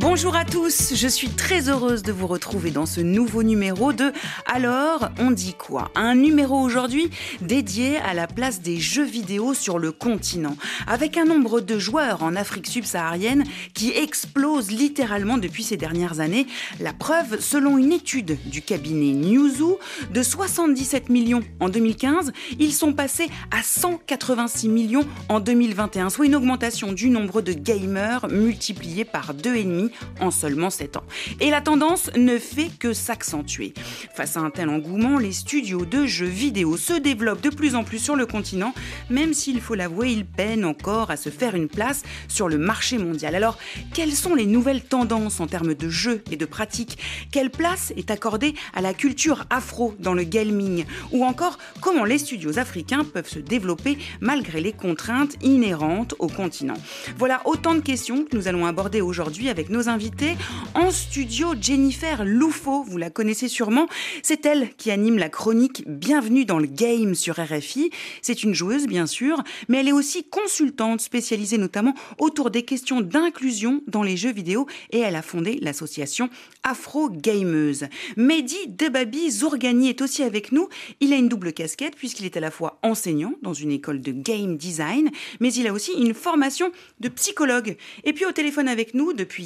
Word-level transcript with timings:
Bonjour 0.00 0.36
à 0.36 0.44
tous, 0.44 0.94
je 0.94 1.08
suis 1.08 1.28
très 1.28 1.68
heureuse 1.68 2.04
de 2.04 2.12
vous 2.12 2.28
retrouver 2.28 2.70
dans 2.70 2.86
ce 2.86 3.00
nouveau 3.00 3.42
numéro 3.42 3.92
de 3.92 4.12
Alors, 4.46 5.08
on 5.18 5.32
dit 5.32 5.54
quoi? 5.54 5.90
Un 5.96 6.14
numéro 6.14 6.60
aujourd'hui 6.60 7.10
dédié 7.40 7.96
à 7.96 8.14
la 8.14 8.28
place 8.28 8.60
des 8.60 8.78
jeux 8.78 9.04
vidéo 9.04 9.54
sur 9.54 9.80
le 9.80 9.90
continent, 9.90 10.56
avec 10.86 11.16
un 11.16 11.24
nombre 11.24 11.60
de 11.60 11.80
joueurs 11.80 12.22
en 12.22 12.36
Afrique 12.36 12.68
subsaharienne 12.68 13.42
qui 13.74 13.90
explose 13.90 14.70
littéralement 14.70 15.36
depuis 15.36 15.64
ces 15.64 15.76
dernières 15.76 16.20
années. 16.20 16.46
La 16.78 16.92
preuve, 16.92 17.40
selon 17.40 17.76
une 17.76 17.92
étude 17.92 18.38
du 18.46 18.62
cabinet 18.62 19.14
Newzoo, 19.14 19.80
de 20.14 20.22
77 20.22 21.08
millions 21.08 21.42
en 21.58 21.68
2015, 21.68 22.32
ils 22.60 22.72
sont 22.72 22.92
passés 22.92 23.30
à 23.50 23.64
186 23.64 24.68
millions 24.68 25.06
en 25.28 25.40
2021, 25.40 26.08
soit 26.08 26.26
une 26.26 26.36
augmentation 26.36 26.92
du 26.92 27.10
nombre 27.10 27.42
de 27.42 27.52
gamers 27.52 28.28
multiplié 28.28 29.04
par 29.04 29.34
2,5 29.34 29.87
en 30.20 30.30
seulement 30.30 30.70
7 30.70 30.96
ans. 30.96 31.04
Et 31.40 31.50
la 31.50 31.60
tendance 31.60 32.10
ne 32.16 32.38
fait 32.38 32.70
que 32.78 32.92
s'accentuer. 32.92 33.74
Face 34.14 34.36
à 34.36 34.40
un 34.40 34.50
tel 34.50 34.68
engouement, 34.68 35.18
les 35.18 35.32
studios 35.32 35.84
de 35.84 36.06
jeux 36.06 36.26
vidéo 36.26 36.76
se 36.76 36.94
développent 36.94 37.40
de 37.40 37.50
plus 37.50 37.74
en 37.74 37.84
plus 37.84 37.98
sur 37.98 38.16
le 38.16 38.26
continent, 38.26 38.74
même 39.10 39.34
s'il 39.34 39.60
faut 39.60 39.74
l'avouer, 39.74 40.12
ils 40.12 40.26
peinent 40.26 40.64
encore 40.64 41.10
à 41.10 41.16
se 41.16 41.30
faire 41.30 41.54
une 41.54 41.68
place 41.68 42.02
sur 42.28 42.48
le 42.48 42.58
marché 42.58 42.98
mondial. 42.98 43.34
Alors, 43.34 43.58
quelles 43.94 44.12
sont 44.12 44.34
les 44.34 44.46
nouvelles 44.46 44.82
tendances 44.82 45.40
en 45.40 45.46
termes 45.46 45.74
de 45.74 45.88
jeux 45.88 46.22
et 46.30 46.36
de 46.36 46.46
pratiques? 46.46 46.98
Quelle 47.30 47.50
place 47.50 47.92
est 47.96 48.10
accordée 48.10 48.54
à 48.74 48.80
la 48.80 48.94
culture 48.94 49.46
afro 49.50 49.94
dans 49.98 50.14
le 50.14 50.24
gaming? 50.24 50.84
Ou 51.12 51.24
encore, 51.24 51.58
comment 51.80 52.04
les 52.04 52.18
studios 52.18 52.58
africains 52.58 53.04
peuvent 53.04 53.28
se 53.28 53.38
développer 53.38 53.98
malgré 54.20 54.60
les 54.60 54.72
contraintes 54.72 55.36
inhérentes 55.42 56.14
au 56.18 56.28
continent? 56.28 56.78
Voilà 57.16 57.42
autant 57.44 57.74
de 57.74 57.80
questions 57.80 58.24
que 58.24 58.36
nous 58.36 58.48
allons 58.48 58.66
aborder 58.66 59.00
aujourd'hui 59.00 59.48
avec 59.48 59.70
nos 59.70 59.77
invités. 59.86 60.36
En 60.74 60.90
studio, 60.90 61.54
Jennifer 61.60 62.24
Loufo, 62.24 62.82
vous 62.82 62.98
la 62.98 63.10
connaissez 63.10 63.46
sûrement. 63.46 63.86
C'est 64.22 64.44
elle 64.44 64.74
qui 64.76 64.90
anime 64.90 65.18
la 65.18 65.28
chronique 65.28 65.84
Bienvenue 65.86 66.44
dans 66.44 66.58
le 66.58 66.66
game 66.66 67.14
sur 67.14 67.36
RFI. 67.38 67.90
C'est 68.20 68.42
une 68.42 68.54
joueuse, 68.54 68.86
bien 68.86 69.06
sûr, 69.06 69.42
mais 69.68 69.78
elle 69.78 69.88
est 69.88 69.92
aussi 69.92 70.24
consultante 70.24 71.00
spécialisée 71.00 71.58
notamment 71.58 71.94
autour 72.18 72.50
des 72.50 72.64
questions 72.64 73.00
d'inclusion 73.00 73.82
dans 73.86 74.02
les 74.02 74.16
jeux 74.16 74.32
vidéo 74.32 74.66
et 74.90 74.98
elle 74.98 75.16
a 75.16 75.22
fondé 75.22 75.58
l'association 75.62 76.30
Afro 76.62 77.10
Gameuse. 77.10 77.86
Mehdi 78.16 78.56
Debabi 78.66 79.30
Zourgani 79.30 79.88
est 79.88 80.02
aussi 80.02 80.22
avec 80.22 80.52
nous. 80.52 80.68
Il 81.00 81.12
a 81.12 81.16
une 81.16 81.28
double 81.28 81.52
casquette 81.52 81.94
puisqu'il 81.94 82.24
est 82.24 82.36
à 82.36 82.40
la 82.40 82.50
fois 82.50 82.78
enseignant 82.82 83.34
dans 83.42 83.54
une 83.54 83.70
école 83.70 84.00
de 84.00 84.12
game 84.12 84.56
design, 84.56 85.10
mais 85.40 85.52
il 85.52 85.66
a 85.66 85.72
aussi 85.72 85.92
une 85.92 86.14
formation 86.14 86.72
de 87.00 87.08
psychologue. 87.08 87.76
Et 88.04 88.12
puis 88.12 88.24
au 88.24 88.32
téléphone 88.32 88.68
avec 88.68 88.94
nous 88.94 89.12
depuis 89.12 89.44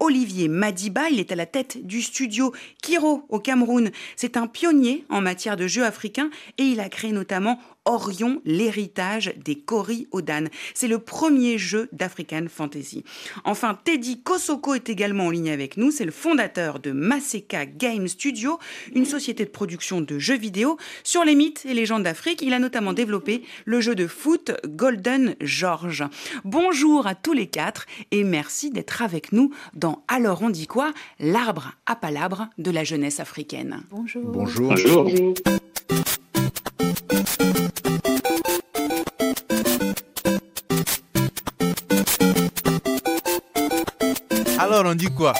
Olivier 0.00 0.48
Madiba, 0.48 1.08
il 1.10 1.20
est 1.20 1.32
à 1.32 1.36
la 1.36 1.46
tête 1.46 1.84
du 1.86 2.02
studio 2.02 2.52
Kiro 2.82 3.24
au 3.28 3.38
Cameroun. 3.38 3.90
C'est 4.16 4.36
un 4.36 4.46
pionnier 4.46 5.04
en 5.08 5.20
matière 5.20 5.56
de 5.56 5.66
jeux 5.66 5.84
africains 5.84 6.30
et 6.58 6.64
il 6.64 6.80
a 6.80 6.88
créé 6.88 7.12
notamment 7.12 7.58
Orion, 7.84 8.40
l'héritage 8.44 9.34
des 9.44 9.56
Kori 9.56 10.06
Odan. 10.10 10.44
C'est 10.74 10.88
le 10.88 10.98
premier 10.98 11.58
jeu 11.58 11.88
d'African 11.92 12.46
Fantasy. 12.48 13.04
Enfin, 13.44 13.78
Teddy 13.84 14.22
Kosoko 14.22 14.74
est 14.74 14.88
également 14.88 15.26
en 15.26 15.30
ligne 15.30 15.50
avec 15.50 15.76
nous. 15.76 15.90
C'est 15.90 16.04
le 16.04 16.10
fondateur 16.10 16.80
de 16.80 16.92
Maseka 16.92 17.66
Game 17.66 18.08
Studio, 18.08 18.58
une 18.94 19.04
société 19.04 19.44
de 19.44 19.50
production 19.50 20.00
de 20.00 20.18
jeux 20.18 20.38
vidéo 20.38 20.78
sur 21.02 21.24
les 21.24 21.34
mythes 21.34 21.66
et 21.66 21.74
légendes 21.74 22.04
d'Afrique. 22.04 22.42
Il 22.42 22.54
a 22.54 22.58
notamment 22.58 22.92
développé 22.92 23.42
le 23.64 23.80
jeu 23.80 23.94
de 23.94 24.06
foot 24.06 24.52
Golden 24.66 25.36
George. 25.40 26.04
Bonjour 26.44 27.06
à 27.06 27.14
tous 27.14 27.32
les 27.32 27.46
quatre 27.46 27.86
et 28.10 28.24
merci 28.24 28.70
d'être 28.70 29.02
avec 29.02 29.32
nous 29.32 29.52
dans 29.74 30.04
Alors 30.08 30.42
on 30.42 30.50
dit 30.50 30.66
quoi? 30.66 30.92
L'arbre 31.18 31.72
à 31.86 31.96
palabre 31.96 32.48
de 32.58 32.70
la 32.70 32.84
jeunesse 32.84 33.20
africaine. 33.20 33.82
Bonjour. 33.90 34.24
Bonjour. 34.24 34.68
Bonjour. 34.68 35.34
Alors 44.76 44.90
on 44.90 44.96
dit 44.96 45.06
quoi 45.06 45.34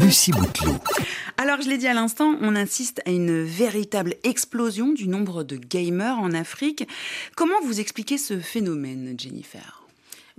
Lucie 0.00 0.32
Bouteloup. 0.32 0.76
Alors, 1.38 1.62
je 1.62 1.68
l'ai 1.68 1.78
dit 1.78 1.86
à 1.86 1.94
l'instant, 1.94 2.34
on 2.40 2.56
insiste 2.56 3.00
à 3.06 3.10
une 3.10 3.44
véritable 3.44 4.16
explosion 4.24 4.92
du 4.92 5.06
nombre 5.06 5.44
de 5.44 5.54
gamers 5.54 6.18
en 6.18 6.32
Afrique. 6.32 6.88
Comment 7.36 7.60
vous 7.62 7.78
expliquez 7.78 8.18
ce 8.18 8.40
phénomène, 8.40 9.14
Jennifer? 9.16 9.79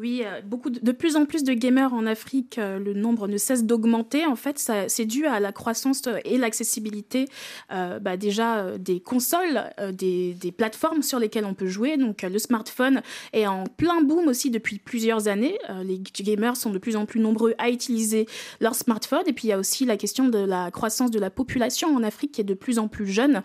Oui, 0.01 0.23
euh, 0.25 0.41
beaucoup 0.41 0.71
de, 0.71 0.91
plus 0.91 1.15
en 1.15 1.27
plus 1.27 1.43
de 1.43 1.53
gamers 1.53 1.93
en 1.93 2.07
Afrique, 2.07 2.57
euh, 2.57 2.79
le 2.79 2.95
nombre 2.95 3.27
ne 3.27 3.37
cesse 3.37 3.65
d'augmenter. 3.65 4.25
En 4.25 4.35
fait, 4.35 4.57
c'est 4.87 5.05
dû 5.05 5.27
à 5.27 5.39
la 5.39 5.51
croissance 5.51 6.01
euh, 6.07 6.17
et 6.25 6.39
l'accessibilité 6.39 7.27
bah, 7.69 8.17
déjà 8.17 8.77
des 8.79 8.99
consoles, 8.99 9.69
des, 9.93 10.53
plateformes 10.57 11.03
sur 11.03 11.19
lesquelles 11.19 11.45
on 11.45 11.53
peut 11.53 11.67
jouer. 11.67 11.97
Donc, 11.97 12.23
le 12.23 12.39
smartphone 12.39 13.01
est 13.31 13.45
en 13.45 13.65
plein 13.65 14.01
boom 14.01 14.27
aussi 14.27 14.49
depuis 14.49 14.79
plusieurs 14.79 15.27
années. 15.27 15.57
Les 15.83 15.99
gamers 15.99 16.57
sont 16.57 16.71
de 16.71 16.79
plus 16.79 16.95
en 16.95 17.05
plus 17.05 17.19
nombreux 17.19 17.53
à 17.59 17.69
utiliser 17.69 18.25
leur 18.59 18.75
smartphone. 18.75 19.23
Et 19.27 19.33
puis, 19.33 19.47
il 19.47 19.51
y 19.51 19.53
a 19.53 19.59
aussi 19.59 19.85
la 19.85 19.97
question 19.97 20.27
de 20.27 20.39
la 20.39 20.71
croissance 20.71 21.11
de 21.11 21.19
la 21.19 21.29
population 21.29 21.95
en 21.95 22.03
Afrique 22.03 22.33
qui 22.33 22.41
est 22.41 22.45
de 22.45 22.53
plus 22.53 22.79
en 22.79 22.87
plus 22.87 23.07
jeune. 23.07 23.43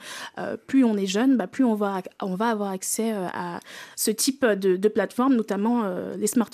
Plus 0.66 0.84
on 0.84 0.97
est 0.97 1.06
jeune, 1.06 1.37
bah, 1.37 1.47
plus 1.47 1.65
on 1.65 1.75
va, 1.75 2.03
avoir 2.21 2.71
accès 2.71 3.12
à 3.12 3.61
ce 3.95 4.11
type 4.11 4.45
de, 4.45 4.77
de 4.77 4.89
plateforme, 4.89 5.34
notamment 5.34 5.84
les 6.16 6.27
smartphones. 6.27 6.46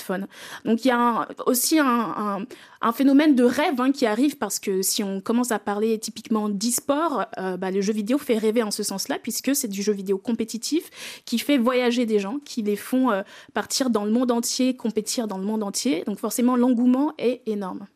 Donc 0.64 0.84
il 0.84 0.88
y 0.88 0.90
a 0.90 0.98
un- 0.98 1.26
aussi 1.46 1.78
un, 1.78 1.86
un- 1.86 2.46
un 2.80 2.92
phénomène 2.92 3.34
de 3.34 3.44
rêve 3.44 3.80
hein, 3.80 3.92
qui 3.92 4.06
arrive 4.06 4.36
parce 4.38 4.58
que 4.58 4.82
si 4.82 5.02
on 5.04 5.20
commence 5.20 5.52
à 5.52 5.58
parler 5.58 5.98
typiquement 5.98 6.48
d'e-sport, 6.48 7.26
euh, 7.38 7.56
bah, 7.56 7.70
le 7.70 7.80
jeu 7.80 7.92
vidéo 7.92 8.18
fait 8.18 8.38
rêver 8.38 8.62
en 8.62 8.70
ce 8.70 8.82
sens-là 8.82 9.18
puisque 9.22 9.54
c'est 9.54 9.68
du 9.68 9.82
jeu 9.82 9.92
vidéo 9.92 10.18
compétitif 10.18 10.90
qui 11.24 11.38
fait 11.38 11.58
voyager 11.58 12.06
des 12.06 12.18
gens, 12.18 12.38
qui 12.44 12.62
les 12.62 12.76
font 12.76 13.10
euh, 13.10 13.22
partir 13.54 13.90
dans 13.90 14.04
le 14.04 14.10
monde 14.10 14.30
entier, 14.30 14.74
compétir 14.76 15.28
dans 15.28 15.38
le 15.38 15.44
monde 15.44 15.62
entier. 15.62 16.04
Donc 16.06 16.18
forcément 16.18 16.56
l'engouement 16.56 17.12
est 17.18 17.42
énorme. 17.46 17.86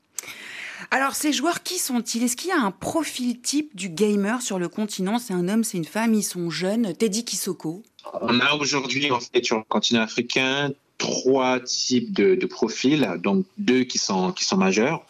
Alors, 0.90 1.14
ces 1.14 1.32
joueurs, 1.32 1.62
qui 1.62 1.78
sont-ils? 1.78 2.22
Est-ce 2.22 2.36
qu'il 2.36 2.50
y 2.50 2.52
a 2.52 2.60
un 2.60 2.70
profil 2.70 3.40
type 3.40 3.74
du 3.74 3.88
gamer 3.88 4.40
sur 4.42 4.58
le 4.58 4.68
continent? 4.68 5.18
C'est 5.18 5.32
un 5.32 5.48
homme, 5.48 5.64
c'est 5.64 5.78
une 5.78 5.86
femme, 5.86 6.12
ils 6.14 6.22
sont 6.22 6.50
jeunes. 6.50 6.94
Teddy 6.94 7.24
Kisoko. 7.24 7.82
On 8.20 8.38
a 8.40 8.54
aujourd'hui, 8.54 9.10
en 9.10 9.18
fait, 9.18 9.42
sur 9.44 9.56
le 9.56 9.64
continent 9.64 10.02
africain, 10.02 10.70
trois 10.98 11.60
types 11.60 12.12
de, 12.12 12.46
profils, 12.46 13.06
donc 13.22 13.46
deux 13.58 13.84
qui 13.84 13.98
sont, 13.98 14.32
qui 14.32 14.44
sont 14.44 14.56
majeurs. 14.56 15.04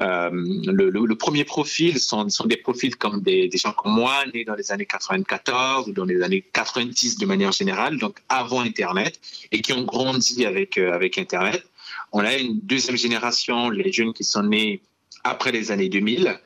Euh, 0.00 0.30
le 0.32 1.14
premier 1.14 1.44
profil 1.44 1.98
sont, 1.98 2.28
sont 2.28 2.46
des 2.46 2.56
profils 2.56 2.96
comme 2.96 3.22
des, 3.22 3.48
des 3.48 3.58
gens 3.58 3.72
comme 3.72 3.92
moi, 3.92 4.24
nés 4.34 4.44
dans 4.44 4.54
les 4.54 4.72
années 4.72 4.86
94 4.86 5.88
ou 5.88 5.92
dans 5.92 6.04
les 6.04 6.22
années 6.22 6.44
90 6.52 7.18
de 7.18 7.26
manière 7.26 7.52
générale, 7.52 7.98
donc 7.98 8.18
avant 8.28 8.60
Internet, 8.60 9.20
et 9.52 9.60
qui 9.60 9.72
ont 9.72 9.84
grandi 9.84 10.44
avec, 10.44 10.78
euh, 10.78 10.92
avec 10.92 11.18
Internet. 11.18 11.64
On 12.12 12.20
a 12.20 12.34
une 12.36 12.60
deuxième 12.60 12.96
génération, 12.96 13.70
les 13.70 13.92
jeunes 13.92 14.12
qui 14.12 14.24
sont 14.24 14.42
nés 14.42 14.82
après 15.24 15.52
les 15.52 15.70
années 15.70 15.88
2000 15.88 16.38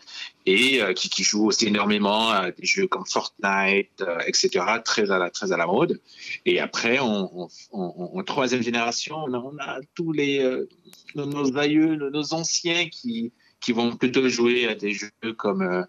et 0.46 0.82
euh, 0.82 0.92
qui, 0.92 1.08
qui 1.08 1.22
jouent 1.22 1.46
aussi 1.46 1.66
énormément 1.66 2.30
à 2.30 2.50
des 2.50 2.66
jeux 2.66 2.86
comme 2.86 3.06
Fortnite, 3.06 4.00
euh, 4.00 4.18
etc., 4.26 4.64
très 4.84 5.10
à 5.10 5.18
la, 5.56 5.66
mode. 5.66 6.00
Et 6.46 6.60
après, 6.60 6.98
en, 6.98 7.48
en, 7.72 8.22
troisième 8.24 8.62
génération, 8.62 9.16
on 9.16 9.34
a, 9.34 9.38
on 9.38 9.52
tous 9.94 10.12
les 10.12 10.40
euh, 10.40 10.68
nos, 11.14 11.56
aïeux, 11.56 11.96
nos, 11.96 12.34
anciens 12.34 12.88
qui, 12.88 13.32
qui 13.60 13.72
vont 13.72 13.96
plutôt 13.96 14.28
jouer 14.28 14.68
à 14.68 14.74
des 14.74 14.92
jeux 14.92 15.10
comme 15.36 15.62
euh, 15.62 15.82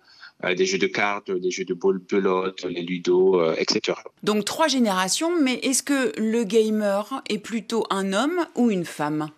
euh, 0.46 0.56
des 0.56 0.66
jeux 0.66 0.78
de 0.78 0.88
cartes, 0.88 1.31
des 1.31 1.52
jeux 1.52 1.64
de 1.64 1.74
ball 1.74 2.02
pelote, 2.02 2.64
les 2.66 2.81
ludo, 2.81 3.40
euh, 3.40 3.56
etc. 3.58 3.97
Donc, 4.23 4.44
trois 4.44 4.67
générations, 4.67 5.32
mais 5.40 5.56
est-ce 5.64 5.84
que 5.84 6.11
le 6.20 6.44
gamer 6.44 7.22
est 7.29 7.38
plutôt 7.38 7.85
un 7.90 8.11
homme 8.11 8.46
ou 8.56 8.70
une 8.70 8.84
femme? 8.84 9.29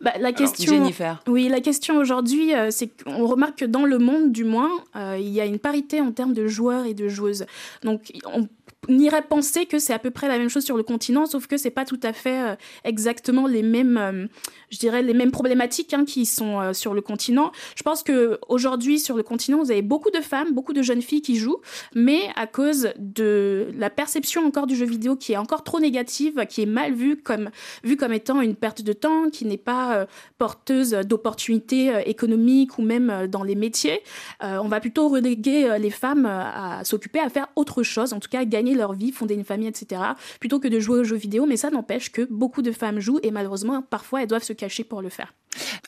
Bah, 0.00 0.12
la 0.18 0.32
question, 0.32 0.72
Jennifer. 0.72 1.22
Oui, 1.26 1.48
la 1.48 1.60
question 1.60 1.98
aujourd'hui, 1.98 2.54
euh, 2.54 2.70
c'est 2.70 2.88
qu'on 2.88 3.26
remarque 3.26 3.58
que 3.58 3.64
dans 3.66 3.84
le 3.84 3.98
monde, 3.98 4.32
du 4.32 4.44
moins, 4.44 4.70
euh, 4.96 5.18
il 5.20 5.28
y 5.28 5.40
a 5.42 5.44
une 5.44 5.58
parité 5.58 6.00
en 6.00 6.10
termes 6.10 6.32
de 6.32 6.46
joueurs 6.46 6.86
et 6.86 6.94
de 6.94 7.06
joueuses. 7.08 7.44
Donc, 7.84 8.10
on 8.24 8.48
on 8.88 8.98
irait 8.98 9.22
penser 9.22 9.66
que 9.66 9.78
c'est 9.78 9.92
à 9.92 9.98
peu 9.98 10.10
près 10.10 10.26
la 10.26 10.38
même 10.38 10.48
chose 10.48 10.64
sur 10.64 10.76
le 10.76 10.82
continent, 10.82 11.26
sauf 11.26 11.46
que 11.46 11.58
c'est 11.58 11.70
pas 11.70 11.84
tout 11.84 12.00
à 12.02 12.14
fait 12.14 12.40
euh, 12.40 12.54
exactement 12.84 13.46
les 13.46 13.62
mêmes, 13.62 13.98
euh, 13.98 14.26
je 14.70 14.78
dirais, 14.78 15.02
les 15.02 15.12
mêmes 15.12 15.30
problématiques 15.30 15.92
hein, 15.92 16.04
qui 16.06 16.24
sont 16.24 16.60
euh, 16.60 16.72
sur 16.72 16.94
le 16.94 17.02
continent. 17.02 17.52
Je 17.76 17.82
pense 17.82 18.02
que 18.02 18.38
aujourd'hui 18.48 18.98
sur 18.98 19.16
le 19.16 19.22
continent, 19.22 19.58
vous 19.58 19.70
avez 19.70 19.82
beaucoup 19.82 20.10
de 20.10 20.20
femmes, 20.20 20.54
beaucoup 20.54 20.72
de 20.72 20.80
jeunes 20.80 21.02
filles 21.02 21.20
qui 21.20 21.36
jouent, 21.36 21.60
mais 21.94 22.30
à 22.36 22.46
cause 22.46 22.88
de 22.96 23.68
la 23.76 23.90
perception 23.90 24.46
encore 24.46 24.66
du 24.66 24.76
jeu 24.76 24.86
vidéo 24.86 25.14
qui 25.14 25.34
est 25.34 25.36
encore 25.36 25.62
trop 25.62 25.78
négative, 25.78 26.46
qui 26.48 26.62
est 26.62 26.66
mal 26.66 26.94
vue 26.94 27.16
comme 27.16 27.50
vue 27.84 27.96
comme 27.96 28.14
étant 28.14 28.40
une 28.40 28.56
perte 28.56 28.80
de 28.82 28.94
temps, 28.94 29.28
qui 29.28 29.44
n'est 29.44 29.58
pas 29.58 30.06
porteuse 30.38 30.92
d'opportunités 30.92 31.92
économiques 32.06 32.78
ou 32.78 32.82
même 32.82 33.26
dans 33.26 33.42
les 33.42 33.54
métiers, 33.54 34.00
on 34.40 34.68
va 34.68 34.80
plutôt 34.80 35.08
reléguer 35.08 35.76
les 35.78 35.90
femmes 35.90 36.26
à 36.26 36.82
s'occuper 36.84 37.20
à 37.20 37.28
faire 37.28 37.48
autre 37.56 37.82
chose, 37.82 38.12
en 38.12 38.20
tout 38.20 38.28
cas 38.28 38.44
gagner 38.44 38.69
leur 38.74 38.92
vie, 38.92 39.12
fonder 39.12 39.34
une 39.34 39.44
famille, 39.44 39.68
etc., 39.68 40.02
plutôt 40.38 40.60
que 40.60 40.68
de 40.68 40.80
jouer 40.80 41.00
aux 41.00 41.04
jeux 41.04 41.16
vidéo. 41.16 41.46
Mais 41.46 41.56
ça 41.56 41.70
n'empêche 41.70 42.10
que 42.10 42.26
beaucoup 42.30 42.62
de 42.62 42.72
femmes 42.72 43.00
jouent 43.00 43.20
et 43.22 43.30
malheureusement, 43.30 43.82
parfois, 43.82 44.22
elles 44.22 44.28
doivent 44.28 44.42
se 44.42 44.52
cacher 44.52 44.84
pour 44.84 45.02
le 45.02 45.08
faire. 45.08 45.34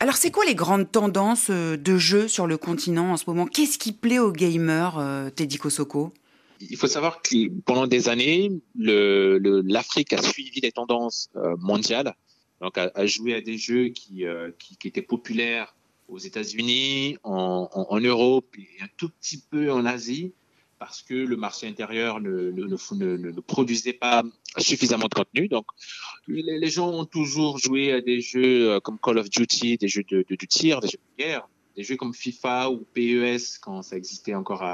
Alors, 0.00 0.16
c'est 0.16 0.30
quoi 0.30 0.44
les 0.44 0.54
grandes 0.54 0.90
tendances 0.90 1.48
euh, 1.50 1.76
de 1.76 1.96
jeux 1.96 2.28
sur 2.28 2.46
le 2.46 2.56
continent 2.56 3.12
en 3.12 3.16
ce 3.16 3.24
moment? 3.28 3.46
Qu'est-ce 3.46 3.78
qui 3.78 3.92
plaît 3.92 4.18
aux 4.18 4.32
gamers, 4.32 4.98
euh, 4.98 5.30
Teddy 5.30 5.58
Kosoko? 5.58 6.12
Il 6.60 6.76
faut 6.76 6.86
savoir 6.86 7.22
que 7.22 7.48
pendant 7.64 7.86
des 7.86 8.08
années, 8.08 8.50
l'Afrique 8.76 10.12
a 10.12 10.22
suivi 10.22 10.60
les 10.60 10.70
tendances 10.70 11.28
euh, 11.36 11.56
mondiales, 11.58 12.14
donc 12.60 12.78
a, 12.78 13.06
joué 13.06 13.34
à 13.34 13.40
des 13.40 13.58
jeux 13.58 13.88
qui, 13.88 14.24
qui, 14.60 14.86
étaient 14.86 15.02
populaires 15.02 15.74
aux 16.06 16.18
États-Unis, 16.18 17.18
en, 17.24 17.68
en, 17.72 17.98
Europe 17.98 18.46
et 18.56 18.80
un 18.80 18.86
tout 18.96 19.08
petit 19.08 19.42
peu 19.50 19.72
en 19.72 19.84
Asie 19.84 20.32
parce 20.84 21.00
que 21.00 21.14
le 21.14 21.36
marché 21.36 21.68
intérieur 21.68 22.20
ne, 22.20 23.40
produisait 23.40 23.92
pas 23.92 24.24
suffisamment 24.58 25.06
de 25.06 25.14
contenu. 25.14 25.46
Donc, 25.46 25.66
les, 26.26 26.70
gens 26.70 26.90
ont 26.90 27.04
toujours 27.04 27.56
joué 27.58 27.92
à 27.92 28.00
des 28.00 28.20
jeux 28.20 28.68
euh, 28.68 28.80
comme 28.80 28.98
Call 28.98 29.18
of 29.18 29.30
Duty, 29.30 29.76
des 29.76 29.86
jeux 29.86 30.02
de, 30.02 30.24
tir, 30.48 30.80
des 30.80 30.88
jeux 30.88 30.98
de 30.98 31.22
guerre, 31.22 31.48
des 31.76 31.84
jeux 31.84 31.94
comme 31.94 32.12
FIFA 32.12 32.70
ou 32.70 32.78
PES 32.94 33.60
quand 33.60 33.82
ça 33.82 33.96
existait 33.96 34.34
encore 34.34 34.64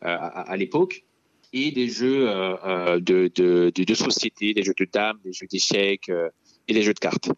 à, 0.00 0.56
l'époque, 0.56 1.04
et 1.52 1.70
des 1.72 1.90
jeux 1.90 2.26
euh, 2.26 2.56
euh 2.64 2.98
de, 2.98 3.94
société, 3.94 4.54
des 4.54 4.62
jeux 4.62 4.72
de 4.78 4.86
dames, 4.90 5.18
des 5.22 5.34
jeux 5.34 5.46
d'échecs. 5.46 6.10
Et 6.68 6.72
les 6.72 6.82
jeux 6.82 6.94
de 6.94 7.00
cartes. 7.00 7.28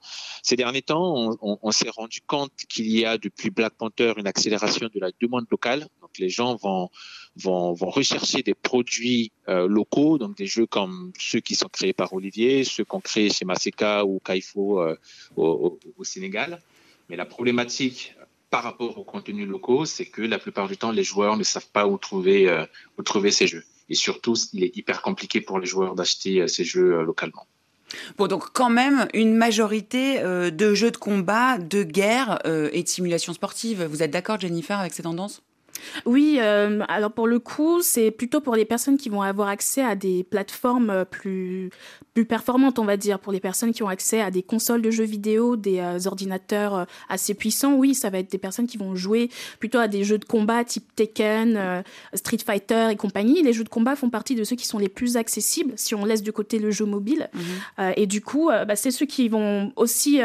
Ces 0.42 0.56
derniers 0.56 0.82
temps, 0.82 1.38
on 1.40 1.70
s'est 1.70 1.88
rendu 1.88 2.20
compte 2.26 2.52
qu'il 2.68 2.90
y 2.90 3.06
a 3.06 3.16
depuis 3.16 3.48
Black 3.48 3.72
Panther 3.78 4.12
une 4.18 4.26
accélération 4.26 4.90
de 4.94 5.00
la 5.00 5.10
demande 5.22 5.46
locale. 5.50 5.88
Les 6.18 6.28
gens 6.28 6.56
vont 6.56 7.74
rechercher 7.74 8.42
des 8.42 8.54
produits 8.54 9.32
euh, 9.48 9.66
locaux, 9.66 10.18
donc 10.18 10.36
des 10.36 10.46
jeux 10.46 10.66
comme 10.66 11.12
ceux 11.18 11.40
qui 11.40 11.54
sont 11.54 11.68
créés 11.68 11.92
par 11.92 12.12
Olivier, 12.12 12.64
ceux 12.64 12.84
qu'on 12.84 13.00
crée 13.00 13.30
chez 13.30 13.44
Maseka 13.44 14.04
ou 14.04 14.20
Kaifo 14.20 14.80
euh, 14.80 14.96
au, 15.36 15.78
Sénégal. 16.02 16.60
Mais 17.08 17.16
la 17.16 17.26
problématique 17.26 18.14
par 18.50 18.62
rapport 18.62 18.98
aux 18.98 19.04
contenus 19.04 19.48
locaux, 19.48 19.86
c'est 19.86 20.06
que 20.06 20.22
la 20.22 20.38
plupart 20.38 20.68
du 20.68 20.76
temps, 20.76 20.92
les 20.92 21.04
joueurs 21.04 21.36
ne 21.36 21.42
savent 21.42 21.70
pas 21.72 21.86
euh, 21.86 22.66
où 22.98 23.02
trouver 23.02 23.30
ces 23.30 23.46
jeux. 23.46 23.64
Et 23.88 23.94
surtout, 23.94 24.34
il 24.52 24.62
est 24.62 24.76
hyper 24.76 25.02
compliqué 25.02 25.40
pour 25.40 25.58
les 25.58 25.66
joueurs 25.66 25.94
d'acheter 25.94 26.46
ces 26.48 26.64
jeux 26.64 27.02
localement. 27.02 27.46
Bon, 28.16 28.26
donc 28.26 28.52
quand 28.52 28.70
même 28.70 29.06
une 29.12 29.34
majorité 29.34 30.22
de 30.22 30.74
jeux 30.74 30.90
de 30.90 30.96
combat, 30.96 31.58
de 31.58 31.82
guerre 31.82 32.38
et 32.72 32.82
de 32.82 32.88
simulation 32.88 33.34
sportive. 33.34 33.82
Vous 33.82 34.02
êtes 34.02 34.10
d'accord, 34.10 34.40
Jennifer, 34.40 34.78
avec 34.78 34.94
ces 34.94 35.02
tendances 35.02 35.42
oui, 36.06 36.38
euh, 36.40 36.80
alors 36.88 37.12
pour 37.12 37.26
le 37.26 37.38
coup, 37.38 37.82
c'est 37.82 38.10
plutôt 38.10 38.40
pour 38.40 38.56
les 38.56 38.64
personnes 38.64 38.96
qui 38.96 39.08
vont 39.08 39.22
avoir 39.22 39.48
accès 39.48 39.82
à 39.82 39.94
des 39.94 40.24
plateformes 40.24 40.90
euh, 40.90 41.04
plus, 41.04 41.70
plus 42.14 42.24
performantes, 42.24 42.78
on 42.78 42.84
va 42.84 42.96
dire, 42.96 43.18
pour 43.18 43.32
les 43.32 43.40
personnes 43.40 43.72
qui 43.72 43.82
ont 43.82 43.88
accès 43.88 44.20
à 44.20 44.30
des 44.30 44.42
consoles 44.42 44.82
de 44.82 44.90
jeux 44.90 45.04
vidéo, 45.04 45.56
des 45.56 45.80
euh, 45.80 45.98
ordinateurs 46.06 46.86
assez 47.08 47.34
puissants. 47.34 47.74
Oui, 47.74 47.94
ça 47.94 48.10
va 48.10 48.18
être 48.18 48.30
des 48.30 48.38
personnes 48.38 48.66
qui 48.66 48.78
vont 48.78 48.94
jouer 48.94 49.30
plutôt 49.58 49.78
à 49.78 49.88
des 49.88 50.04
jeux 50.04 50.18
de 50.18 50.24
combat 50.24 50.64
type 50.64 50.84
Tekken, 50.94 51.82
Street 52.14 52.38
Fighter 52.44 52.88
et 52.90 52.96
compagnie. 52.96 53.42
Les 53.42 53.52
jeux 53.52 53.64
de 53.64 53.68
combat 53.68 53.96
font 53.96 54.10
partie 54.10 54.34
de 54.34 54.44
ceux 54.44 54.56
qui 54.56 54.66
sont 54.66 54.78
les 54.78 54.88
plus 54.88 55.16
accessibles 55.16 55.72
si 55.76 55.94
on 55.94 56.04
laisse 56.04 56.22
de 56.22 56.30
côté 56.30 56.58
le 56.58 56.70
jeu 56.70 56.84
mobile. 56.84 57.30
Mhm. 57.32 57.92
et 57.96 58.06
du 58.06 58.20
coup, 58.20 58.48
bah, 58.48 58.76
c'est 58.76 58.90
ceux 58.90 59.06
qui 59.06 59.28
vont 59.28 59.72
aussi 59.76 60.20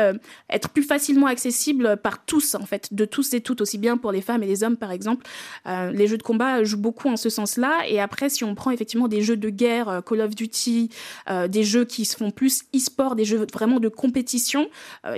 être 0.49 0.69
plus 0.69 0.83
facilement 0.83 1.27
accessibles 1.27 1.97
par 1.97 2.25
tous, 2.25 2.55
en 2.55 2.65
fait, 2.65 2.93
de 2.93 3.05
tous 3.05 3.33
et 3.33 3.41
toutes, 3.41 3.61
aussi 3.61 3.77
bien 3.77 3.97
pour 3.97 4.11
les 4.11 4.21
femmes 4.21 4.43
et 4.43 4.47
les 4.47 4.63
hommes, 4.63 4.77
par 4.77 4.91
exemple. 4.91 5.25
Euh, 5.67 5.91
les 5.91 6.07
jeux 6.07 6.17
de 6.17 6.23
combat 6.23 6.63
jouent 6.63 6.77
beaucoup 6.77 7.09
en 7.09 7.17
ce 7.17 7.29
sens-là. 7.29 7.81
Et 7.87 7.99
après, 7.99 8.29
si 8.29 8.43
on 8.43 8.55
prend 8.55 8.71
effectivement 8.71 9.07
des 9.07 9.21
jeux 9.21 9.37
de 9.37 9.49
guerre, 9.49 9.89
euh, 9.89 10.01
Call 10.01 10.21
of 10.21 10.35
Duty, 10.35 10.89
euh, 11.29 11.47
des 11.47 11.63
jeux 11.63 11.85
qui 11.85 12.05
se 12.05 12.15
font 12.15 12.31
plus 12.31 12.63
e-sport, 12.75 13.15
des 13.15 13.25
jeux 13.25 13.45
vraiment 13.53 13.79
de 13.79 13.89
compétition, 13.89 14.69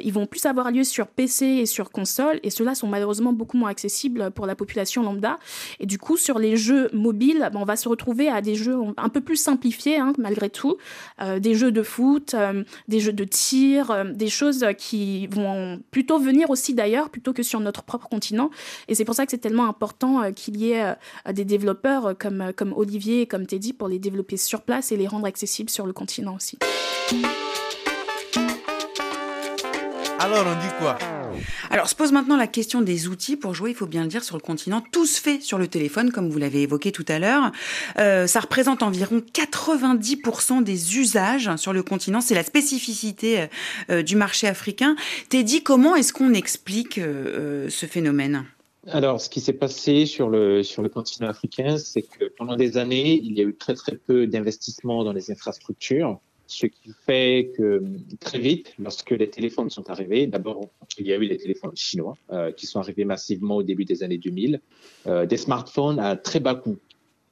ils 0.03 0.13
vont 0.13 0.25
plus 0.25 0.45
avoir 0.45 0.71
lieu 0.71 0.83
sur 0.83 1.07
PC 1.07 1.45
et 1.45 1.65
sur 1.65 1.91
console. 1.91 2.39
Et 2.43 2.49
ceux-là 2.49 2.75
sont 2.75 2.87
malheureusement 2.87 3.33
beaucoup 3.33 3.57
moins 3.57 3.69
accessibles 3.69 4.31
pour 4.31 4.45
la 4.45 4.55
population 4.55 5.03
lambda. 5.03 5.37
Et 5.79 5.85
du 5.85 5.97
coup, 5.97 6.17
sur 6.17 6.39
les 6.39 6.57
jeux 6.57 6.89
mobiles, 6.93 7.49
ben, 7.51 7.59
on 7.59 7.65
va 7.65 7.75
se 7.75 7.89
retrouver 7.89 8.29
à 8.29 8.41
des 8.41 8.55
jeux 8.55 8.77
un 8.97 9.09
peu 9.09 9.21
plus 9.21 9.35
simplifiés, 9.35 9.97
hein, 9.97 10.13
malgré 10.17 10.49
tout. 10.49 10.77
des 11.39 11.55
jeux 11.55 11.71
de 11.71 11.83
foot, 11.83 12.35
des 12.87 12.99
jeux 12.99 13.13
de 13.13 13.23
tir, 13.23 14.05
des 14.13 14.29
choses 14.29 14.65
qui 14.77 15.27
vont 15.27 15.79
plutôt 15.91 16.19
venir 16.19 16.49
aussi 16.49 16.73
d'ailleurs, 16.73 17.09
plutôt 17.09 17.33
que 17.33 17.43
sur 17.43 17.59
notre 17.59 17.83
propre 17.83 18.07
continent. 18.07 18.49
Et 18.87 18.95
c'est 18.95 19.05
pour 19.05 19.15
ça 19.15 19.25
que 19.25 19.31
c'est 19.31 19.37
tellement 19.37 19.67
important 19.67 20.18
euh, 20.21 20.31
qu'il 20.31 20.57
y 20.57 20.71
ait 20.71 20.83
euh, 20.83 21.33
des 21.33 21.45
développeurs 21.45 22.07
euh, 22.07 22.13
comme, 22.13 22.51
comme 22.55 22.73
Olivier 22.73 23.21
et 23.21 23.27
comme 23.27 23.45
Teddy 23.45 23.73
pour 23.73 23.87
les 23.87 23.99
développer 23.99 24.37
sur 24.37 24.61
place 24.61 24.91
et 24.91 24.97
les 24.97 25.07
rendre 25.07 25.25
accessibles 25.25 25.69
sur 25.69 25.85
le 25.85 25.93
continent 25.93 26.35
aussi. 26.35 26.57
Alors, 30.19 30.45
on 30.45 30.61
dit 30.61 30.73
quoi? 30.79 30.97
Alors, 31.69 31.87
se 31.87 31.95
pose 31.95 32.11
maintenant 32.11 32.35
la 32.35 32.47
question 32.47 32.81
des 32.81 33.07
outils 33.07 33.37
pour 33.37 33.53
jouer, 33.53 33.71
il 33.71 33.75
faut 33.75 33.85
bien 33.85 34.01
le 34.01 34.09
dire, 34.09 34.23
sur 34.23 34.35
le 34.35 34.41
continent. 34.41 34.83
Tout 34.91 35.05
se 35.05 35.21
fait 35.21 35.41
sur 35.41 35.57
le 35.57 35.67
téléphone, 35.67 36.11
comme 36.11 36.29
vous 36.29 36.39
l'avez 36.39 36.63
évoqué 36.63 36.91
tout 36.91 37.05
à 37.07 37.19
l'heure. 37.19 37.51
ça 37.95 38.39
représente 38.41 38.83
environ 38.83 39.21
90% 39.33 40.61
des 40.63 40.97
usages 40.97 41.55
sur 41.55 41.71
le 41.71 41.83
continent. 41.83 42.19
C'est 42.19 42.35
la 42.35 42.43
spécificité 42.43 43.47
du 43.89 44.17
marché 44.17 44.47
africain. 44.47 44.97
Teddy, 45.29 45.63
comment 45.63 45.95
est-ce 45.95 46.11
qu'on 46.11 46.33
explique 46.33 46.95
ce 46.95 47.85
phénomène? 47.89 48.43
Alors, 48.91 49.21
ce 49.21 49.29
qui 49.29 49.41
s'est 49.41 49.53
passé 49.53 50.05
sur 50.05 50.29
le, 50.29 50.63
continent 50.89 51.29
africain, 51.29 51.77
c'est 51.77 52.01
que 52.01 52.25
pendant 52.37 52.55
des 52.55 52.77
années, 52.77 53.13
il 53.13 53.37
y 53.37 53.41
a 53.41 53.43
eu 53.43 53.55
très 53.55 53.73
très 53.73 53.95
peu 53.95 54.27
d'investissements 54.27 55.03
dans 55.03 55.13
les 55.13 55.31
infrastructures, 55.31 56.19
ce 56.47 56.65
qui 56.65 56.91
fait 57.05 57.51
que 57.55 57.83
très 58.19 58.39
vite, 58.39 58.73
lorsque 58.79 59.11
les 59.11 59.29
téléphones 59.29 59.69
sont 59.69 59.89
arrivés, 59.89 60.25
d'abord, 60.25 60.67
il 60.97 61.05
y 61.05 61.13
a 61.13 61.15
eu 61.15 61.25
les 61.25 61.37
téléphones 61.37 61.75
chinois 61.75 62.17
euh, 62.31 62.51
qui 62.51 62.65
sont 62.65 62.79
arrivés 62.79 63.05
massivement 63.05 63.57
au 63.57 63.63
début 63.63 63.85
des 63.85 64.01
années 64.01 64.17
2000, 64.17 64.59
euh, 65.05 65.25
des 65.27 65.37
smartphones 65.37 65.99
à 65.99 66.15
très 66.15 66.39
bas 66.39 66.55
coût. 66.55 66.77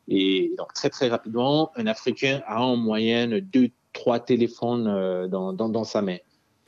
Et 0.07 0.51
donc, 0.57 0.73
très 0.73 0.89
très 0.89 1.07
rapidement, 1.09 1.71
un 1.75 1.87
Africain 1.87 2.41
a 2.45 2.61
en 2.61 2.77
moyenne 2.77 3.39
deux, 3.39 3.69
trois 3.91 4.19
téléphones 4.19 4.87
euh, 4.87 5.27
dans, 5.27 5.83
sa 5.83 6.03
main. 6.03 6.17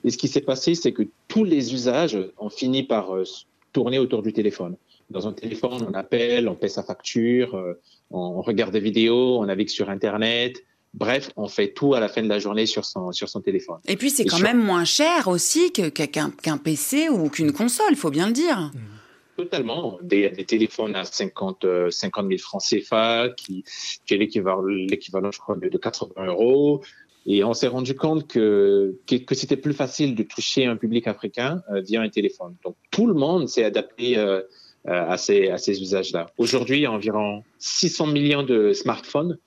Et 0.04 0.10
ce 0.10 0.18
qui 0.18 0.28
s'est 0.28 0.42
passé, 0.42 0.74
c'est 0.74 0.92
que 0.92 1.04
tous 1.28 1.44
les 1.44 1.74
usages 1.74 2.18
ont 2.40 2.50
fini 2.50 2.84
par 2.84 3.14
tourner 3.72 4.00
autour 4.00 4.22
du 4.22 4.34
téléphone. 4.34 4.76
Dans 5.10 5.28
un 5.28 5.34
téléphone, 5.34 5.86
on 5.90 5.94
appelle, 5.94 6.48
on 6.48 6.56
paie 6.56 6.68
sa 6.68 6.84
facture, 6.84 7.56
euh, 7.56 7.74
on 8.12 8.42
regarde 8.42 8.74
des 8.74 8.80
vidéos, 8.80 9.40
on 9.40 9.46
navigue 9.46 9.70
sur 9.70 9.90
Internet. 9.90 10.64
Bref, 10.94 11.30
on 11.36 11.48
fait 11.48 11.74
tout 11.74 11.94
à 11.94 12.00
la 12.00 12.10
fin 12.10 12.24
de 12.24 12.28
la 12.28 12.40
journée 12.40 12.66
sur 12.66 12.86
son, 12.86 13.12
sur 13.12 13.30
son 13.30 13.42
téléphone. 13.42 13.80
Et 13.88 13.96
puis, 13.96 14.10
c'est 14.10 14.26
quand 14.26 14.40
même 14.40 14.62
moins 14.64 14.86
cher 14.86 15.28
aussi 15.28 15.72
qu'un 15.72 16.58
PC 16.58 17.10
ou 17.10 17.30
qu'une 17.30 17.52
console, 17.52 17.92
il 17.92 17.96
faut 17.96 18.10
bien 18.10 18.28
le 18.28 18.34
dire. 18.34 18.72
Totalement. 19.38 20.00
Des, 20.02 20.30
des 20.30 20.46
téléphones 20.46 20.96
à 20.96 21.06
50, 21.06 21.66
50 21.92 22.28
000 22.28 22.40
francs 22.40 22.64
CFA, 22.68 23.30
qui, 23.38 23.64
qui 24.06 24.14
est 24.16 24.18
l'équivalent, 24.18 25.32
je 25.32 25.40
crois, 25.40 25.56
de, 25.56 25.70
de 25.70 25.78
80 25.78 26.26
euros. 26.26 26.82
Et 27.32 27.44
on 27.44 27.54
s'est 27.54 27.68
rendu 27.68 27.96
compte 27.96 28.28
que, 28.28 28.98
que, 29.08 29.36
c'était 29.36 29.56
plus 29.56 29.76
facile 29.76 30.16
de 30.16 30.24
toucher 30.24 30.66
un 30.66 30.76
public 30.76 31.06
africain 31.08 31.62
euh, 31.72 31.80
via 31.80 32.02
un 32.02 32.10
téléphone. 32.10 32.56
Donc 32.64 32.76
tout 32.90 33.06
le 33.06 33.14
monde 33.14 33.48
s'est 33.48 33.64
adapté 33.64 34.18
euh, 34.18 34.42
euh, 34.88 35.12
à 35.12 35.16
ces, 35.16 35.50
à 35.50 35.60
ces 35.60 35.80
usages-là. 35.80 36.32
Aujourd'hui, 36.40 36.78
il 36.78 36.82
y 36.82 36.86
a 36.88 36.92
environ 36.92 37.44
600 37.60 38.08
millions 38.08 38.42
de 38.42 38.74
smartphones 38.74 39.38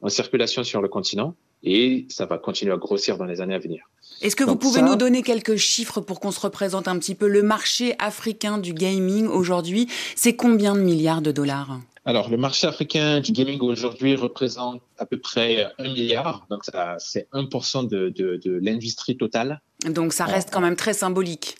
en 0.00 0.08
circulation 0.08 0.64
sur 0.64 0.80
le 0.80 0.88
continent 0.88 1.34
et 1.62 2.06
ça 2.08 2.24
va 2.24 2.38
continuer 2.38 2.72
à 2.72 2.78
grossir 2.78 3.18
dans 3.18 3.26
les 3.26 3.42
années 3.42 3.54
à 3.54 3.58
venir. 3.58 3.84
Est-ce 4.22 4.34
que 4.34 4.44
vous 4.44 4.56
pouvez 4.56 4.80
nous 4.80 4.96
donner 4.96 5.20
quelques 5.20 5.56
chiffres 5.56 6.00
pour 6.00 6.20
qu'on 6.20 6.30
se 6.30 6.40
représente 6.40 6.88
un 6.88 6.98
petit 6.98 7.14
peu 7.14 7.28
le 7.28 7.42
marché 7.42 7.94
africain 7.98 8.56
du 8.56 8.72
gaming 8.72 9.26
aujourd'hui? 9.26 9.88
C'est 10.14 10.36
combien 10.36 10.74
de 10.74 10.80
milliards 10.80 11.20
de 11.20 11.32
dollars? 11.32 11.80
Alors, 12.06 12.30
le 12.30 12.36
marché 12.36 12.68
africain 12.68 13.18
du 13.18 13.32
gaming 13.32 13.60
aujourd'hui 13.60 14.14
représente 14.14 14.80
à 14.96 15.06
peu 15.06 15.18
près 15.18 15.66
un 15.76 15.82
milliard. 15.82 16.46
Donc, 16.48 16.62
c'est 16.98 17.28
1% 17.32 17.88
de, 17.88 18.10
de, 18.10 18.36
de 18.36 18.60
l'industrie 18.62 19.16
totale. 19.16 19.60
Donc, 19.84 20.12
ça 20.12 20.24
reste 20.24 20.52
quand 20.52 20.60
même 20.60 20.76
très 20.76 20.94
symbolique. 20.94 21.56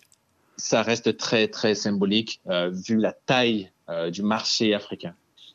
Ça 0.56 0.82
reste 0.82 1.16
très, 1.16 1.48
très 1.48 1.74
symbolique 1.74 2.40
euh, 2.48 2.70
vu 2.70 2.96
la 2.96 3.12
taille 3.12 3.72
euh, 3.88 4.08
du 4.08 4.22
marché 4.22 4.72
africain. 4.72 5.14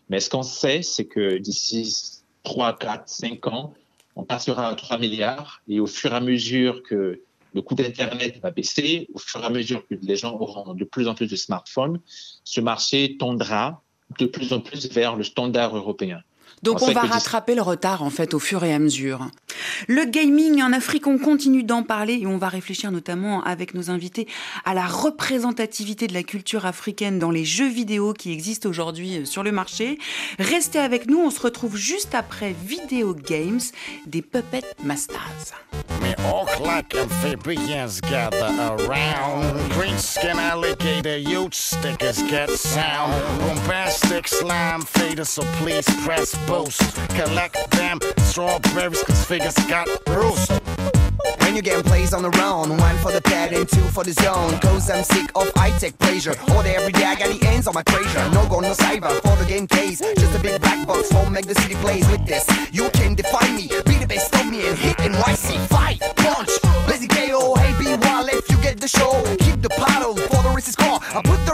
Mais 0.10 0.20
ce 0.20 0.30
qu'on 0.30 0.44
sait, 0.44 0.82
c'est 0.82 1.06
que 1.06 1.38
d'ici 1.38 2.22
3, 2.44 2.78
4, 2.78 3.08
5 3.08 3.48
ans, 3.48 3.74
on 4.18 4.24
passera 4.24 4.68
à 4.68 4.76
3 4.76 4.98
milliards. 4.98 5.62
Et 5.70 5.80
au 5.80 5.88
fur 5.88 6.12
et 6.12 6.18
à 6.18 6.20
mesure 6.20 6.84
que 6.84 7.22
le 7.54 7.62
coût 7.62 7.76
d'Internet 7.76 8.42
va 8.42 8.52
baisser, 8.52 9.08
au 9.14 9.20
fur 9.20 9.42
et 9.42 9.46
à 9.46 9.50
mesure 9.50 9.88
que 9.88 9.96
les 10.02 10.18
gens 10.18 10.34
auront 10.38 10.74
de 10.74 10.84
plus 10.84 11.08
en 11.08 11.16
plus 11.16 11.28
de 11.28 11.36
smartphones, 11.38 12.02
ce 12.44 12.60
marché 12.60 13.16
tendra 13.18 13.82
de 14.18 14.26
plus 14.26 14.54
en 14.54 14.60
plus 14.60 14.92
vers 14.92 15.16
le 15.16 15.24
standard 15.24 15.76
européen. 15.76 16.22
Donc 16.64 16.82
on 16.82 16.92
va 16.92 17.02
rattraper 17.02 17.56
le 17.56 17.62
retard 17.62 18.04
en 18.04 18.10
fait 18.10 18.34
au 18.34 18.40
fur 18.40 18.64
et 18.64 18.74
à 18.74 18.80
mesure. 18.80 19.28
Le 19.88 20.06
gaming 20.06 20.62
en 20.62 20.74
Afrique, 20.74 21.08
on 21.08 21.18
continue 21.18 21.64
d'en 21.64 21.84
parler 21.84 22.20
et 22.22 22.28
on 22.28 22.38
va 22.38 22.50
réfléchir 22.50 22.92
notamment 22.92 23.44
avec 23.44 23.74
nos 23.74 23.90
invités 23.90 24.28
à 24.66 24.74
la 24.74 24.86
représentativité 24.86 26.08
de 26.08 26.14
la 26.14 26.24
culture 26.24 26.66
africaine 26.66 27.20
dans 27.20 27.32
les 27.32 27.46
jeux 27.46 27.70
vidéo 27.70 28.14
qui 28.14 28.32
existent 28.32 28.70
aujourd'hui 28.70 29.20
euh, 29.20 29.26
sur 29.26 29.44
le 29.44 29.52
marché. 29.52 29.98
Restez 30.40 30.80
avec 30.80 31.08
nous, 31.10 31.20
on 31.20 31.32
se 31.32 31.40
retrouve 31.40 31.76
juste 31.76 32.16
après 32.16 32.56
Video 32.66 33.14
Games 33.14 33.62
des 34.06 34.22
Puppet 34.22 34.64
Masters. 34.84 35.56
Collect 46.52 47.72
them 47.72 47.98
strawberries, 48.24 49.02
cause 49.04 49.24
figures 49.24 49.56
got 49.70 49.88
bruised. 50.04 50.52
When 51.40 51.56
you're 51.56 51.62
getting 51.62 51.84
plays 51.84 52.14
on 52.14 52.24
the 52.24 52.30
round, 52.32 52.78
one 52.78 52.98
for 52.98 53.10
the 53.10 53.22
pad 53.22 53.54
and 53.54 53.66
two 53.70 53.80
for 53.96 54.04
the 54.04 54.12
zone. 54.12 54.60
Cause 54.60 54.90
I'm 54.90 55.06
sick 55.06 55.32
of 55.34 55.50
I 55.56 55.70
take 55.80 55.98
pleasure. 56.00 56.36
All 56.50 56.62
day, 56.62 56.76
every 56.76 56.92
day, 56.92 57.06
I 57.06 57.16
got 57.16 57.30
the 57.30 57.48
ends 57.48 57.68
on 57.68 57.74
my 57.74 57.84
treasure. 57.84 58.30
No 58.32 58.46
go, 58.50 58.60
no 58.60 58.74
cyber 58.74 59.14
for 59.22 59.42
the 59.42 59.46
game 59.48 59.66
case. 59.66 60.00
Just 60.00 60.38
a 60.38 60.42
big 60.42 60.60
black 60.60 60.86
box, 60.86 61.10
won't 61.14 61.32
make 61.32 61.46
the 61.46 61.56
city 61.56 61.76
plays 61.76 62.06
with 62.10 62.26
this. 62.26 62.46
You 62.74 62.90
can 62.90 63.16
define 63.16 63.56
me, 63.56 63.70
be 63.86 63.96
the 63.96 64.08
best 64.08 64.36
of 64.36 64.46
me 64.46 64.68
and 64.68 64.78
hit 64.78 64.98
NYC. 64.98 65.56
Fight, 65.68 66.02
punch, 66.18 66.52
lazy 66.86 67.08
KO, 67.08 67.56
hey, 67.56 67.72
be 67.80 67.96
wild 67.96 68.28
if 68.28 68.52
you 68.52 68.58
get 68.62 68.78
the 68.78 68.90
show. 68.90 69.24
Keep 69.40 69.62
the 69.62 69.70
paddle 69.70 70.18
for 70.18 70.44
the 70.44 70.52
race 70.54 70.68
is 70.68 70.76
call. 70.76 71.02
I 71.16 71.22
put 71.24 71.40
the 71.46 71.54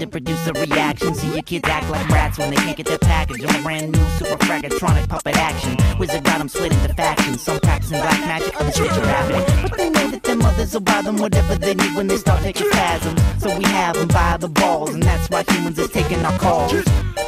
to 0.00 0.06
produce 0.06 0.46
a 0.46 0.52
reaction. 0.54 1.14
See 1.14 1.32
your 1.32 1.42
kids 1.42 1.68
act 1.68 1.90
like 1.90 2.08
rats 2.08 2.38
when 2.38 2.50
they 2.50 2.56
can't 2.56 2.76
get 2.76 2.86
their 2.86 2.98
package 2.98 3.44
on 3.44 3.54
a 3.54 3.62
brand 3.62 3.92
new 3.92 4.04
super 4.18 4.36
fragatronic 4.44 5.08
puppet 5.08 5.36
action. 5.36 5.76
Wizard 5.98 6.24
got 6.24 6.38
them 6.38 6.48
split 6.48 6.72
into 6.72 6.94
factions. 6.94 7.42
Some 7.42 7.60
practicing 7.60 7.98
black 7.98 8.20
magic, 8.20 8.58
others 8.58 8.74
switch 8.74 8.90
rapping. 8.90 9.68
But 9.68 9.76
they 9.76 9.90
know 9.90 10.10
that 10.10 10.22
their 10.22 10.36
mothers 10.36 10.72
will 10.72 10.80
buy 10.80 11.02
them 11.02 11.18
whatever 11.18 11.54
they 11.54 11.74
need 11.74 11.94
when 11.94 12.06
they 12.06 12.16
start 12.16 12.42
taking 12.42 12.66
spasms. 12.70 13.20
So 13.42 13.56
we 13.56 13.64
have 13.64 13.94
them 13.94 14.08
by 14.08 14.38
the 14.38 14.48
balls, 14.48 14.94
and 14.94 15.02
that's 15.02 15.28
why 15.28 15.44
humans 15.48 15.78
is 15.78 15.90
taking 15.90 16.24
our 16.24 16.38
calls. 16.38 16.72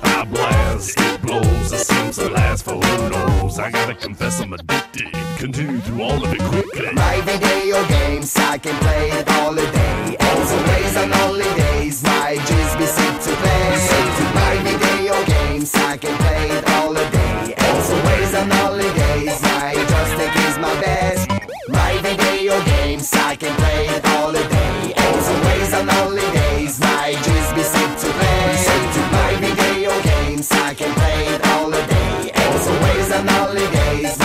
I 0.02 0.24
blast, 0.24 0.98
it 0.98 1.22
blows, 1.22 1.72
it 1.72 1.86
seems 1.86 2.16
to 2.16 2.30
last 2.30 2.64
for 2.64 2.74
who 2.74 3.10
knows. 3.10 3.58
I 3.58 3.70
gotta 3.70 3.94
confess 3.94 4.40
I'm 4.40 4.52
addicted. 4.54 5.12
Continue 5.36 5.80
through 5.80 6.02
all 6.02 6.24
of 6.24 6.32
it 6.32 6.40
quickly. 6.40 6.92
My 6.92 7.20
video 7.20 7.86
games, 7.88 8.34
I 8.36 8.56
can 8.56 8.74
play 8.76 9.10
it 9.10 9.28
all 9.28 9.52
the 9.52 9.62
day. 9.62 10.16
Also 10.20 10.56
ways 10.68 10.96
on 10.96 11.10
holidays, 11.10 11.61
I 15.92 15.98
can 15.98 16.16
play 16.16 16.48
it 16.48 16.64
all 16.70 16.94
day. 16.94 17.54
Also 17.68 17.94
ways 18.06 18.34
on 18.34 18.50
holidays, 18.50 19.42
my 19.42 19.74
think 20.16 20.34
is 20.48 20.56
my 20.56 20.72
best. 20.80 21.28
My 21.68 21.92
video 22.00 22.58
games, 22.64 23.12
I 23.12 23.36
can 23.36 23.54
play 23.56 23.88
it 23.88 24.02
all 24.16 24.32
day. 24.32 24.94
Also 24.96 25.34
ways 25.44 25.74
on 25.74 25.86
holidays, 25.88 26.80
my 26.80 27.12
just 27.12 27.54
be 27.54 27.62
to 28.00 28.08
play. 28.16 28.56
My 29.12 29.36
video 29.36 29.92
games, 30.00 30.50
I 30.50 30.72
can 30.72 30.94
play 30.94 31.26
it 31.34 31.46
all 31.48 31.70
day. 31.70 32.32
Also 32.40 32.72
ways 32.84 33.12
on 33.12 33.28
holidays, 33.28 34.16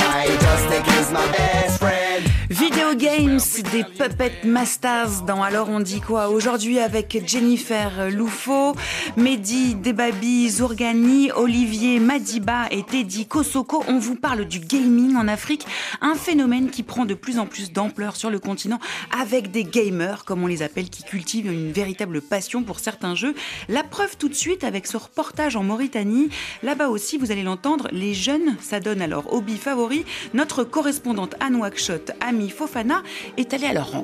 think 0.70 0.88
is 1.00 1.12
my 1.12 1.28
best 1.34 1.80
friend. 1.80 2.24
Video 2.50 2.94
Games 2.96 3.62
des 3.74 3.84
Puppet 4.08 4.46
Masters 4.46 5.24
dans 5.26 5.44
Alors 5.44 5.68
on 5.70 5.82
dit 5.82 6.00
quoi 6.00 6.30
Aujourd'hui 6.30 6.80
avec 6.80 7.24
Jennifer 7.28 8.10
Loufo, 8.10 8.74
Mehdi 9.18 9.76
Debabi 9.76 10.50
Zourgani, 10.50 11.32
Olivier 11.36 12.00
Madiba 12.00 12.68
et 12.72 12.84
Teddy 12.84 13.26
Kosoko, 13.26 13.84
on 13.90 14.00
vous 14.00 14.16
parle 14.16 14.46
du 14.46 14.60
gaming 14.60 15.18
en 15.18 15.28
Afrique, 15.28 15.66
un 16.00 16.16
phénomène 16.16 16.70
qui 16.70 16.84
prend 16.84 17.04
de 17.04 17.16
plus 17.16 17.38
en 17.38 17.48
plus 17.48 17.74
d'ampleur 17.74 18.16
sur 18.16 18.30
le 18.30 18.40
continent 18.40 18.80
avec 19.20 19.52
des 19.52 19.66
gamers, 19.66 20.24
comme 20.24 20.42
on 20.42 20.48
les 20.48 20.64
appelle, 20.64 20.90
qui 20.90 21.04
cultivent 21.04 21.52
une 21.52 21.74
véritable 21.74 22.22
passion 22.22 22.64
pour 22.64 22.80
certains 22.80 23.14
jeux. 23.14 23.36
La 23.68 23.84
preuve 23.84 24.16
tout 24.16 24.30
de 24.30 24.36
suite 24.36 24.64
avec 24.64 24.88
ce 24.88 24.96
reportage 24.96 25.58
en 25.58 25.64
Mauritanie. 25.64 26.30
Là-bas 26.64 26.88
aussi, 26.88 27.18
vous 27.18 27.32
allez 27.32 27.44
l'entendre, 27.44 27.90
les 27.92 28.14
jeunes 28.14 28.56
s'adonnent 28.62 29.02
à 29.02 29.08
leur 29.08 29.34
hobby 29.34 29.58
favori. 29.58 30.06
Notre 30.34 30.64
correspondante 30.64 31.36
Wakshot, 31.42 32.14
Ami 32.22 32.50
Fofana, 32.50 33.04
est 33.36 33.54
allée 33.54 33.68
à 33.68 33.74
leur 33.74 33.97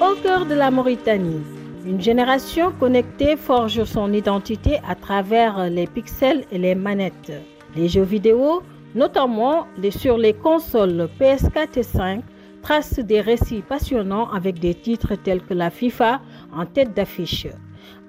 Au 0.00 0.14
cœur 0.22 0.46
de 0.46 0.54
la 0.54 0.70
Mauritanie, 0.70 1.42
une 1.86 2.00
génération 2.00 2.72
connectée 2.78 3.36
forge 3.36 3.84
son 3.84 4.12
identité 4.12 4.78
à 4.86 4.94
travers 4.94 5.70
les 5.70 5.86
pixels 5.86 6.44
et 6.50 6.58
les 6.58 6.74
manettes. 6.74 7.32
Les 7.74 7.88
jeux 7.88 8.02
vidéo, 8.02 8.62
notamment 8.94 9.66
les 9.78 9.90
sur 9.90 10.18
les 10.18 10.34
consoles 10.34 11.08
PS4 11.18 11.78
et 11.78 11.82
5, 11.82 12.22
tracent 12.62 12.98
des 13.00 13.20
récits 13.20 13.62
passionnants 13.62 14.30
avec 14.30 14.58
des 14.58 14.74
titres 14.74 15.14
tels 15.14 15.42
que 15.42 15.54
la 15.54 15.70
FIFA 15.70 16.20
en 16.54 16.66
tête 16.66 16.94
d'affiche. 16.94 17.46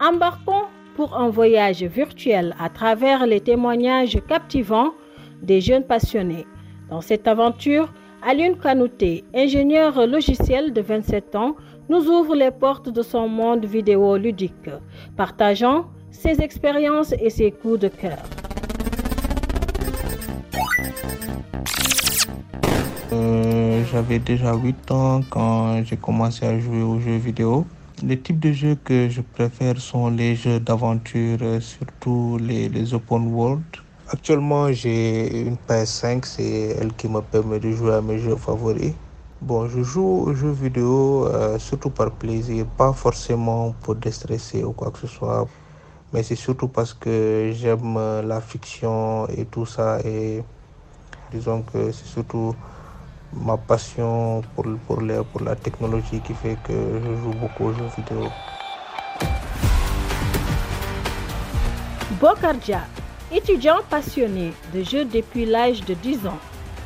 Embarquons 0.01 0.65
pour 0.95 1.17
un 1.17 1.29
voyage 1.29 1.83
virtuel 1.83 2.53
à 2.59 2.69
travers 2.69 3.25
les 3.25 3.39
témoignages 3.39 4.19
captivants 4.27 4.91
des 5.41 5.61
jeunes 5.61 5.85
passionnés. 5.85 6.45
Dans 6.89 7.01
cette 7.01 7.27
aventure, 7.27 7.91
Alune 8.25 8.55
Kanouté, 8.55 9.25
ingénieur 9.35 10.07
logiciel 10.07 10.71
de 10.71 10.79
27 10.81 11.35
ans, 11.35 11.57
nous 11.89 12.07
ouvre 12.07 12.35
les 12.35 12.51
portes 12.51 12.87
de 12.87 13.01
son 13.01 13.27
monde 13.27 13.65
vidéo 13.65 14.15
ludique, 14.15 14.69
partageant 15.17 15.87
ses 16.09 16.39
expériences 16.41 17.13
et 17.19 17.29
ses 17.29 17.51
coups 17.51 17.79
de 17.79 17.89
cœur. 17.89 18.19
Euh, 23.11 23.83
J'avais 23.91 24.19
déjà 24.19 24.55
8 24.55 24.91
ans 24.91 25.19
quand 25.29 25.83
j'ai 25.83 25.97
commencé 25.97 26.45
à 26.45 26.57
jouer 26.59 26.81
aux 26.81 26.99
jeux 27.01 27.17
vidéo. 27.17 27.65
Les 28.05 28.17
types 28.17 28.39
de 28.39 28.53
jeux 28.53 28.77
que 28.85 29.09
je 29.09 29.19
préfère 29.19 29.77
sont 29.79 30.09
les 30.09 30.35
jeux 30.35 30.61
d'aventure, 30.61 31.39
euh, 31.41 31.59
surtout 31.59 32.37
les, 32.41 32.69
les 32.69 32.93
open 32.93 33.33
world. 33.33 33.63
Actuellement, 34.13 34.71
j'ai 34.71 35.41
une 35.41 35.57
PS5, 35.67 36.23
c'est 36.25 36.77
elle 36.79 36.93
qui 36.93 37.07
me 37.07 37.19
permet 37.19 37.59
de 37.59 37.71
jouer 37.71 37.95
à 37.95 38.01
mes 38.01 38.19
jeux 38.19 38.35
favoris. 38.35 38.93
Bon, 39.41 39.67
je 39.67 39.81
joue 39.81 40.25
aux 40.27 40.35
jeux 40.35 40.51
vidéo 40.51 41.25
euh, 41.25 41.57
surtout 41.57 41.89
par 41.89 42.11
plaisir, 42.11 42.67
pas 42.77 42.93
forcément 42.93 43.73
pour 43.81 43.95
déstresser 43.95 44.63
ou 44.63 44.71
quoi 44.71 44.91
que 44.91 44.99
ce 44.99 45.07
soit, 45.07 45.47
mais 46.13 46.21
c'est 46.21 46.35
surtout 46.35 46.67
parce 46.67 46.93
que 46.93 47.53
j'aime 47.55 47.97
euh, 47.97 48.21
la 48.21 48.39
fiction 48.39 49.27
et 49.29 49.45
tout 49.45 49.65
ça. 49.65 49.99
Et 50.05 50.43
disons 51.31 51.63
que 51.63 51.91
c'est 51.91 52.05
surtout 52.05 52.53
ma 53.33 53.57
passion 53.57 54.43
pour, 54.55 54.65
pour, 54.85 54.99
pour 55.31 55.41
la 55.41 55.55
technologie 55.55 56.19
qui 56.19 56.35
fait 56.35 56.57
que 56.63 56.73
je 57.03 57.15
joue 57.15 57.33
beaucoup 57.41 57.63
aux 57.65 57.73
jeux 57.73 57.89
vidéo. 57.97 58.29
Bokarja, 62.21 62.81
étudiant 63.33 63.79
passionné 63.89 64.53
de 64.73 64.83
jeux 64.83 65.05
depuis 65.05 65.45
l'âge 65.45 65.81
de 65.81 65.93
10 65.93 66.27
ans, 66.27 66.39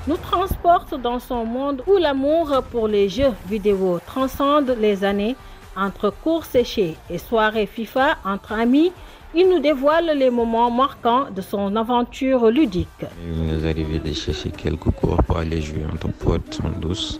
nous 0.07 0.17
transporte 0.17 0.99
dans 0.99 1.19
son 1.19 1.45
monde 1.45 1.83
où 1.87 1.97
l'amour 1.97 2.63
pour 2.71 2.87
les 2.87 3.09
jeux 3.09 3.33
vidéo 3.47 3.99
transcende 4.05 4.75
les 4.79 5.03
années 5.03 5.35
entre 5.75 6.09
cours 6.09 6.45
séchés 6.45 6.95
et 7.09 7.17
soirées 7.17 7.67
FIFA 7.67 8.17
entre 8.23 8.53
amis 8.53 8.91
il 9.35 9.49
nous 9.49 9.59
dévoile 9.59 10.17
les 10.17 10.29
moments 10.29 10.71
marquants 10.71 11.29
de 11.29 11.41
son 11.41 11.75
aventure 11.75 12.49
ludique. 12.49 13.05
Il 13.23 13.43
nous 13.43 13.65
arrivé 13.67 13.99
de 13.99 14.13
chercher 14.13 14.49
quelques 14.51 14.89
cours 14.91 15.21
pour 15.23 15.37
aller 15.37 15.61
jouer 15.61 15.85
entre 15.93 16.07
potes 16.07 16.59
en 16.63 16.69
douce. 16.69 17.19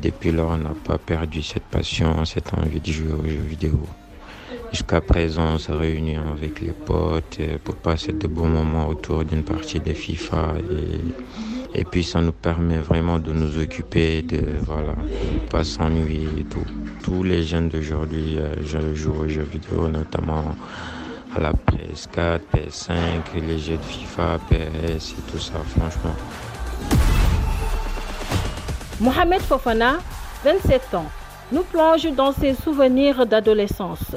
Depuis 0.00 0.32
lors, 0.32 0.52
on 0.52 0.56
n'a 0.56 0.74
pas 0.84 0.96
perdu 0.96 1.42
cette 1.42 1.64
passion, 1.64 2.24
cette 2.24 2.54
envie 2.54 2.80
de 2.80 2.90
jouer 2.90 3.12
aux 3.12 3.26
jeux 3.26 3.46
vidéo. 3.46 3.80
Jusqu'à 4.72 5.00
présent, 5.00 5.54
on 5.54 5.58
se 5.58 5.72
réunit 5.72 6.16
avec 6.16 6.60
les 6.60 6.70
potes 6.70 7.38
euh, 7.40 7.58
pour 7.62 7.74
passer 7.74 8.12
de 8.12 8.28
bons 8.28 8.48
moments 8.48 8.86
autour 8.86 9.24
d'une 9.24 9.42
partie 9.42 9.80
de 9.80 9.92
FIFA. 9.92 10.54
Et, 11.74 11.84
puis, 11.84 12.04
ça 12.04 12.20
nous 12.20 12.32
permet 12.32 12.78
vraiment 12.78 13.18
de 13.18 13.32
nous 13.32 13.60
occuper, 13.60 14.22
de 14.22 14.40
voilà, 14.62 14.94
pas 15.50 15.64
s'ennuyer. 15.64 16.28
Tous 17.02 17.24
les 17.24 17.42
jeunes 17.42 17.68
d'aujourd'hui 17.68 18.38
euh, 18.38 18.94
jouent 18.94 19.22
aux 19.24 19.28
jeux 19.28 19.48
vidéo, 19.50 19.88
notamment 19.88 20.54
à 21.36 21.40
la 21.40 21.52
PS4, 21.52 22.40
PS5, 22.54 22.94
les 23.46 23.58
jeux 23.58 23.76
de 23.76 23.82
FIFA, 23.82 24.38
PS 24.50 25.12
et 25.18 25.32
tout 25.32 25.38
ça, 25.38 25.54
franchement. 25.76 26.14
Mohamed 29.00 29.40
Fofana, 29.40 29.98
27 30.44 30.94
ans, 30.94 31.10
nous 31.50 31.62
plonge 31.62 32.08
dans 32.14 32.32
ses 32.32 32.54
souvenirs 32.54 33.26
d'adolescence, 33.26 34.14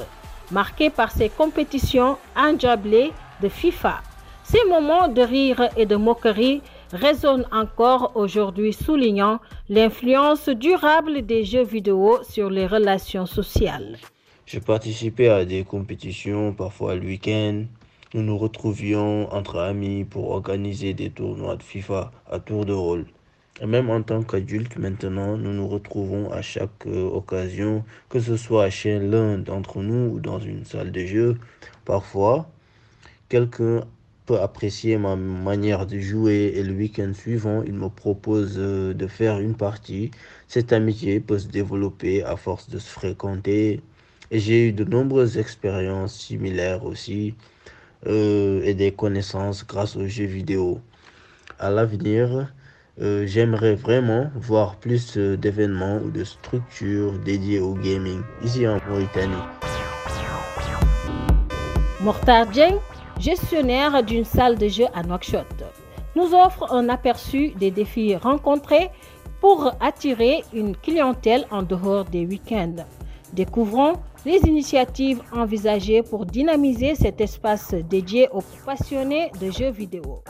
marqués 0.50 0.90
par 0.90 1.10
ses 1.10 1.28
compétitions 1.28 2.16
endiablées 2.36 3.12
de 3.42 3.48
FIFA. 3.48 4.02
Ces 4.44 4.62
moments 4.68 5.08
de 5.08 5.22
rire 5.22 5.68
et 5.76 5.86
de 5.86 5.96
moquerie 5.96 6.60
résonnent 6.92 7.46
encore 7.50 8.12
aujourd'hui, 8.14 8.72
soulignant 8.72 9.40
l'influence 9.68 10.48
durable 10.48 11.22
des 11.22 11.44
jeux 11.44 11.64
vidéo 11.64 12.18
sur 12.28 12.50
les 12.50 12.66
relations 12.66 13.26
sociales. 13.26 13.98
Je 14.46 14.58
participais 14.58 15.28
à 15.28 15.46
des 15.46 15.64
compétitions, 15.64 16.52
parfois 16.52 16.94
le 16.94 17.06
week-end. 17.06 17.64
Nous 18.12 18.22
nous 18.22 18.36
retrouvions 18.36 19.32
entre 19.32 19.58
amis 19.58 20.04
pour 20.04 20.30
organiser 20.30 20.92
des 20.92 21.10
tournois 21.10 21.56
de 21.56 21.62
FIFA 21.62 22.12
à 22.30 22.38
tour 22.38 22.66
de 22.66 22.74
rôle. 22.74 23.06
Et 23.60 23.66
même 23.66 23.88
en 23.88 24.02
tant 24.02 24.22
qu'adulte 24.22 24.76
maintenant, 24.76 25.36
nous 25.36 25.52
nous 25.52 25.68
retrouvons 25.68 26.30
à 26.32 26.42
chaque 26.42 26.86
euh, 26.86 27.04
occasion, 27.04 27.84
que 28.08 28.18
ce 28.18 28.36
soit 28.36 28.68
chez 28.68 28.98
l'un 28.98 29.38
d'entre 29.38 29.80
nous 29.80 30.14
ou 30.14 30.20
dans 30.20 30.40
une 30.40 30.64
salle 30.64 30.90
de 30.90 31.04
jeu. 31.06 31.38
Parfois, 31.84 32.50
quelqu'un 33.28 33.84
peut 34.26 34.40
apprécier 34.40 34.96
ma 34.98 35.14
manière 35.16 35.86
de 35.86 35.98
jouer 36.00 36.54
et 36.56 36.64
le 36.64 36.72
week-end 36.74 37.12
suivant, 37.14 37.62
il 37.62 37.74
me 37.74 37.88
propose 37.88 38.54
euh, 38.58 38.92
de 38.92 39.06
faire 39.06 39.38
une 39.38 39.54
partie. 39.54 40.10
Cette 40.48 40.72
amitié 40.72 41.20
peut 41.20 41.38
se 41.38 41.46
développer 41.48 42.24
à 42.24 42.36
force 42.36 42.68
de 42.68 42.78
se 42.80 42.88
fréquenter. 42.90 43.82
Et 44.32 44.40
j'ai 44.40 44.68
eu 44.68 44.72
de 44.72 44.84
nombreuses 44.84 45.38
expériences 45.38 46.18
similaires 46.18 46.84
aussi 46.84 47.34
euh, 48.06 48.62
et 48.64 48.74
des 48.74 48.90
connaissances 48.92 49.64
grâce 49.66 49.94
aux 49.96 50.08
jeux 50.08 50.24
vidéo. 50.24 50.80
À 51.58 51.70
l'avenir, 51.70 52.52
euh, 53.00 53.26
j'aimerais 53.26 53.74
vraiment 53.74 54.30
voir 54.36 54.76
plus 54.76 55.16
euh, 55.16 55.36
d'événements 55.36 55.98
ou 56.04 56.10
de 56.10 56.22
structures 56.22 57.12
dédiées 57.24 57.58
au 57.58 57.74
gaming 57.74 58.20
ici 58.44 58.68
en 58.68 58.78
Mauritanie. 58.88 59.34
Mortar 62.00 62.52
Djeng, 62.52 62.78
gestionnaire 63.18 64.02
d'une 64.04 64.24
salle 64.24 64.56
de 64.56 64.68
jeu 64.68 64.84
à 64.94 65.02
Nouakchott, 65.02 65.46
nous 66.14 66.34
offre 66.34 66.72
un 66.72 66.88
aperçu 66.88 67.50
des 67.58 67.70
défis 67.70 68.14
rencontrés 68.14 68.90
pour 69.40 69.72
attirer 69.80 70.44
une 70.52 70.76
clientèle 70.76 71.46
en 71.50 71.62
dehors 71.62 72.04
des 72.04 72.24
week-ends. 72.24 72.84
Découvrons 73.32 73.94
les 74.24 74.38
initiatives 74.46 75.20
envisagées 75.32 76.02
pour 76.02 76.26
dynamiser 76.26 76.94
cet 76.94 77.20
espace 77.20 77.74
dédié 77.74 78.28
aux 78.32 78.44
passionnés 78.64 79.32
de 79.40 79.50
jeux 79.50 79.70
vidéo. 79.70 80.22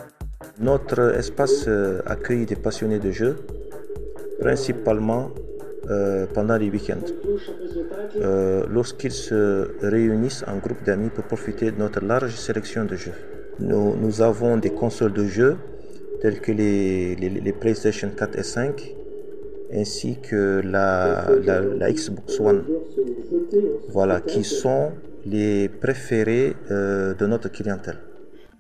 Notre 0.61 1.17
espace 1.17 1.69
accueille 2.07 2.47
des 2.47 2.57
passionnés 2.57 2.99
de 2.99 3.11
jeux, 3.11 3.37
principalement 4.41 5.31
euh, 5.91 6.25
pendant 6.33 6.57
les 6.57 6.71
week-ends. 6.71 7.05
Euh, 8.17 8.65
Lorsqu'ils 8.71 9.13
se 9.13 9.69
réunissent 9.83 10.43
en 10.47 10.57
groupe 10.57 10.83
d'amis 10.83 11.11
pour 11.11 11.25
profiter 11.25 11.73
de 11.73 11.79
notre 11.79 12.03
large 12.03 12.35
sélection 12.37 12.87
de 12.87 12.97
jeux. 12.97 13.13
Nous, 13.61 14.23
avons 14.23 14.57
des 14.57 14.71
consoles 14.71 15.13
de 15.13 15.27
jeux 15.27 15.57
telles 16.23 16.41
que 16.41 16.53
les, 16.53 17.55
PlayStation 17.61 18.11
4 18.17 18.39
et 18.39 18.43
5, 18.43 18.95
ainsi 19.75 20.19
que 20.23 20.63
la, 20.65 21.27
Xbox 21.91 22.41
One. 22.41 22.65
Voilà, 23.91 24.21
qui 24.23 24.43
sont 24.43 24.93
les 25.27 25.69
préférés 25.69 26.57
euh, 26.71 27.13
de 27.15 27.27
notre 27.27 27.51
clientèle. 27.51 27.99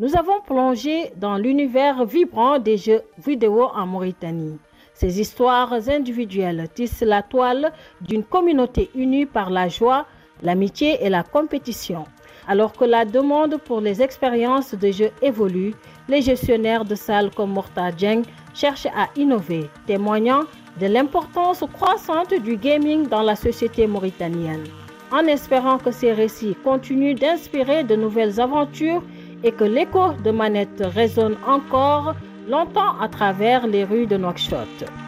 Nous 0.00 0.16
avons 0.16 0.40
plongé 0.40 1.12
dans 1.16 1.36
l'univers 1.36 2.04
vibrant 2.04 2.58
des 2.58 2.76
jeux 2.76 3.02
vidéo 3.24 3.68
en 3.72 3.86
Mauritanie. 3.86 4.58
Ces 4.92 5.20
histoires 5.20 5.72
individuelles 5.88 6.68
tissent 6.74 7.02
la 7.02 7.22
toile 7.22 7.72
d'une 8.00 8.24
communauté 8.24 8.90
unie 8.96 9.24
par 9.24 9.50
la 9.50 9.68
joie, 9.68 10.07
l'amitié 10.42 10.98
et 11.00 11.09
la 11.11 11.22
compétition. 11.22 12.07
Alors 12.48 12.72
que 12.72 12.85
la 12.85 13.04
demande 13.04 13.59
pour 13.59 13.80
les 13.80 14.02
expériences 14.02 14.74
de 14.74 14.90
jeux 14.90 15.12
évolue, 15.22 15.74
les 16.09 16.22
gestionnaires 16.22 16.85
de 16.85 16.96
salles 16.96 17.30
comme 17.30 17.52
Morta 17.52 17.96
Djeng 17.96 18.24
cherchent 18.52 18.87
à 18.96 19.09
innover, 19.16 19.70
témoignant 19.87 20.42
de 20.80 20.87
l'importance 20.87 21.62
croissante 21.72 22.35
du 22.35 22.57
gaming 22.57 23.07
dans 23.07 23.22
la 23.22 23.37
société 23.37 23.87
mauritanienne. 23.87 24.64
En 25.12 25.24
espérant 25.26 25.78
que 25.78 25.92
ces 25.92 26.12
récits 26.12 26.57
continuent 26.64 27.14
d'inspirer 27.14 27.85
de 27.85 27.94
nouvelles 27.94 28.40
aventures 28.40 29.04
et 29.44 29.52
que 29.52 29.64
l'écho 29.64 30.14
de 30.24 30.30
Manette 30.30 30.83
résonne 30.83 31.37
encore 31.46 32.14
longtemps 32.48 32.98
à 33.00 33.09
travers 33.09 33.66
les 33.66 33.85
rues 33.85 34.07
de 34.07 34.16
Nouakchott. 34.16 35.03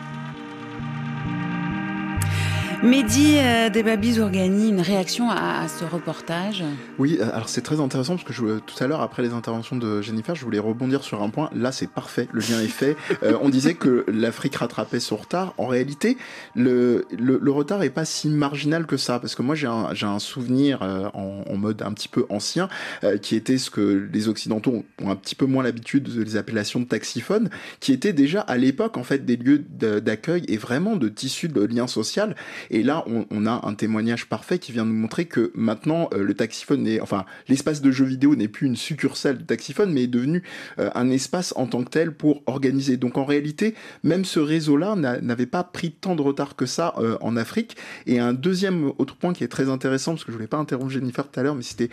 Mehdi 2.83 3.39
euh, 3.39 3.69
une 3.75 4.81
réaction 4.81 5.31
à, 5.31 5.63
à, 5.63 5.69
ce 5.69 5.85
reportage. 5.85 6.65
Oui, 6.99 7.19
alors 7.21 7.49
c'est 7.49 7.63
très 7.63 7.81
intéressant 7.81 8.15
parce 8.15 8.25
que 8.25 8.33
je, 8.33 8.59
tout 8.59 8.83
à 8.83 8.87
l'heure, 8.87 9.01
après 9.01 9.23
les 9.23 9.33
interventions 9.33 9.77
de 9.77 10.03
Jennifer, 10.03 10.35
je 10.35 10.45
voulais 10.45 10.59
rebondir 10.59 11.03
sur 11.03 11.23
un 11.23 11.31
point. 11.31 11.51
Là, 11.55 11.73
c'est 11.73 11.91
parfait, 11.91 12.29
le 12.33 12.41
lien 12.41 12.61
est 12.61 12.69
fait. 12.69 12.97
euh, 13.23 13.37
on 13.41 13.49
disait 13.49 13.75
que 13.75 14.05
l'Afrique 14.09 14.57
rattrapait 14.57 15.01
son 15.01 15.17
retard. 15.17 15.55
En 15.59 15.67
réalité, 15.67 16.17
le, 16.55 17.07
le, 17.17 17.39
le, 17.41 17.51
retard 17.51 17.83
est 17.83 17.91
pas 17.91 18.05
si 18.05 18.29
marginal 18.29 18.87
que 18.87 18.97
ça 18.97 19.19
parce 19.19 19.35
que 19.35 19.43
moi, 19.43 19.55
j'ai 19.55 19.67
un, 19.67 19.89
un, 20.03 20.19
souvenir 20.19 20.83
euh, 20.83 21.09
en, 21.15 21.45
en, 21.49 21.57
mode 21.57 21.83
un 21.83 21.93
petit 21.93 22.09
peu 22.09 22.27
ancien 22.29 22.69
euh, 23.05 23.19
qui 23.19 23.37
était 23.37 23.59
ce 23.59 23.71
que 23.71 24.09
les 24.13 24.29
Occidentaux 24.29 24.73
ont, 24.73 24.85
ont 25.05 25.11
un 25.11 25.17
petit 25.17 25.35
peu 25.35 25.47
moins 25.47 25.63
l'habitude 25.63 26.05
de 26.05 26.23
les 26.23 26.37
appellations 26.37 26.81
de 26.81 26.87
taxiphone, 26.87 27.51
qui 27.81 27.93
étaient 27.93 28.13
déjà 28.13 28.41
à 28.41 28.57
l'époque 28.57 28.97
en 28.97 29.05
fait 29.05 29.25
des 29.25 29.37
lieux 29.37 29.59
d'accueil 29.59 30.45
et 30.49 30.57
vraiment 30.57 30.97
de 30.97 31.09
tissu 31.09 31.49
de 31.49 31.63
lien 31.63 31.87
social. 31.87 32.37
Et 32.71 32.83
là, 32.83 33.05
on, 33.07 33.47
a 33.47 33.67
un 33.67 33.75
témoignage 33.75 34.27
parfait 34.29 34.59
qui 34.59 34.73
vient 34.73 34.85
nous 34.85 34.95
montrer 34.95 35.27
que 35.27 35.53
maintenant, 35.55 36.09
euh, 36.13 36.23
le 36.23 36.35
taxiphone 36.35 36.87
est, 36.87 37.01
enfin, 37.01 37.25
l'espace 37.49 37.81
de 37.81 37.91
jeux 37.91 38.05
vidéo 38.05 38.35
n'est 38.37 38.49
plus 38.49 38.67
une 38.67 38.77
succursale 38.77 39.39
de 39.39 39.43
taxiphone, 39.43 39.93
mais 39.93 40.05
est 40.05 40.09
devenu 40.09 40.43
euh, 40.79 40.91
un 40.95 41.11
espace 41.11 41.53
en 41.57 41.67
tant 41.67 41.85
que 41.85 41.91
tel 41.91 42.13
pour 42.13 42.43
organiser. 42.47 42.97
Donc 42.97 43.19
en 43.19 43.25
réalité, 43.25 43.75
même 44.03 44.25
ce 44.25 44.41
réseau-là 44.41 44.97
n'avait 44.97 45.47
pas 45.47 45.65
pris 45.65 45.93
tant 45.93 46.17
de 46.17 46.23
retard 46.23 46.57
que 46.57 46.67
ça 46.67 46.95
euh, 46.99 47.17
en 47.21 47.37
Afrique. 47.37 47.77
Et 48.07 48.19
un 48.19 48.33
deuxième 48.33 48.93
autre 48.99 49.17
point 49.17 49.33
qui 49.33 49.45
est 49.45 49.49
très 49.49 49.69
intéressant, 49.69 50.13
parce 50.13 50.25
que 50.25 50.33
je 50.33 50.37
voulais 50.37 50.49
pas 50.49 50.59
interrompre 50.59 50.91
Jennifer 50.91 51.29
tout 51.29 51.41
à 51.41 51.43
l'heure, 51.43 51.55
mais 51.55 51.63
c'était, 51.63 51.91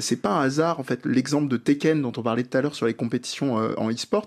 c'est 0.00 0.20
pas 0.20 0.30
un 0.30 0.42
hasard, 0.42 0.80
en 0.80 0.84
fait, 0.84 1.04
l'exemple 1.06 1.48
de 1.48 1.56
Tekken 1.56 2.00
dont 2.00 2.12
on 2.16 2.22
parlait 2.22 2.42
tout 2.42 2.56
à 2.56 2.62
l'heure 2.62 2.74
sur 2.74 2.86
les 2.86 2.94
compétitions 2.94 3.54
en 3.54 3.90
e-sport 3.90 4.26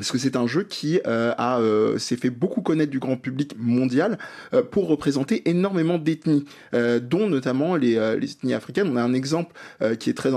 parce 0.00 0.12
que 0.12 0.18
c'est 0.18 0.34
un 0.34 0.46
jeu 0.46 0.64
qui 0.64 0.98
euh, 1.06 1.34
a 1.36 1.60
euh, 1.60 1.98
s'est 1.98 2.16
fait 2.16 2.30
beaucoup 2.30 2.62
connaître 2.62 2.90
du 2.90 2.98
grand 2.98 3.18
public 3.18 3.54
mondial 3.58 4.16
euh, 4.54 4.62
pour 4.62 4.88
représenter 4.88 5.46
énormément 5.46 5.98
d'ethnies, 5.98 6.46
dont 6.72 7.28
notamment 7.28 7.76
les, 7.76 7.96
ethnies 7.96 8.54
africaines. 8.54 8.88
On 8.90 8.96
a 8.96 9.02
un 9.02 9.12
exemple 9.12 9.54
qui 9.98 10.08
est 10.08 10.14
très 10.14 10.34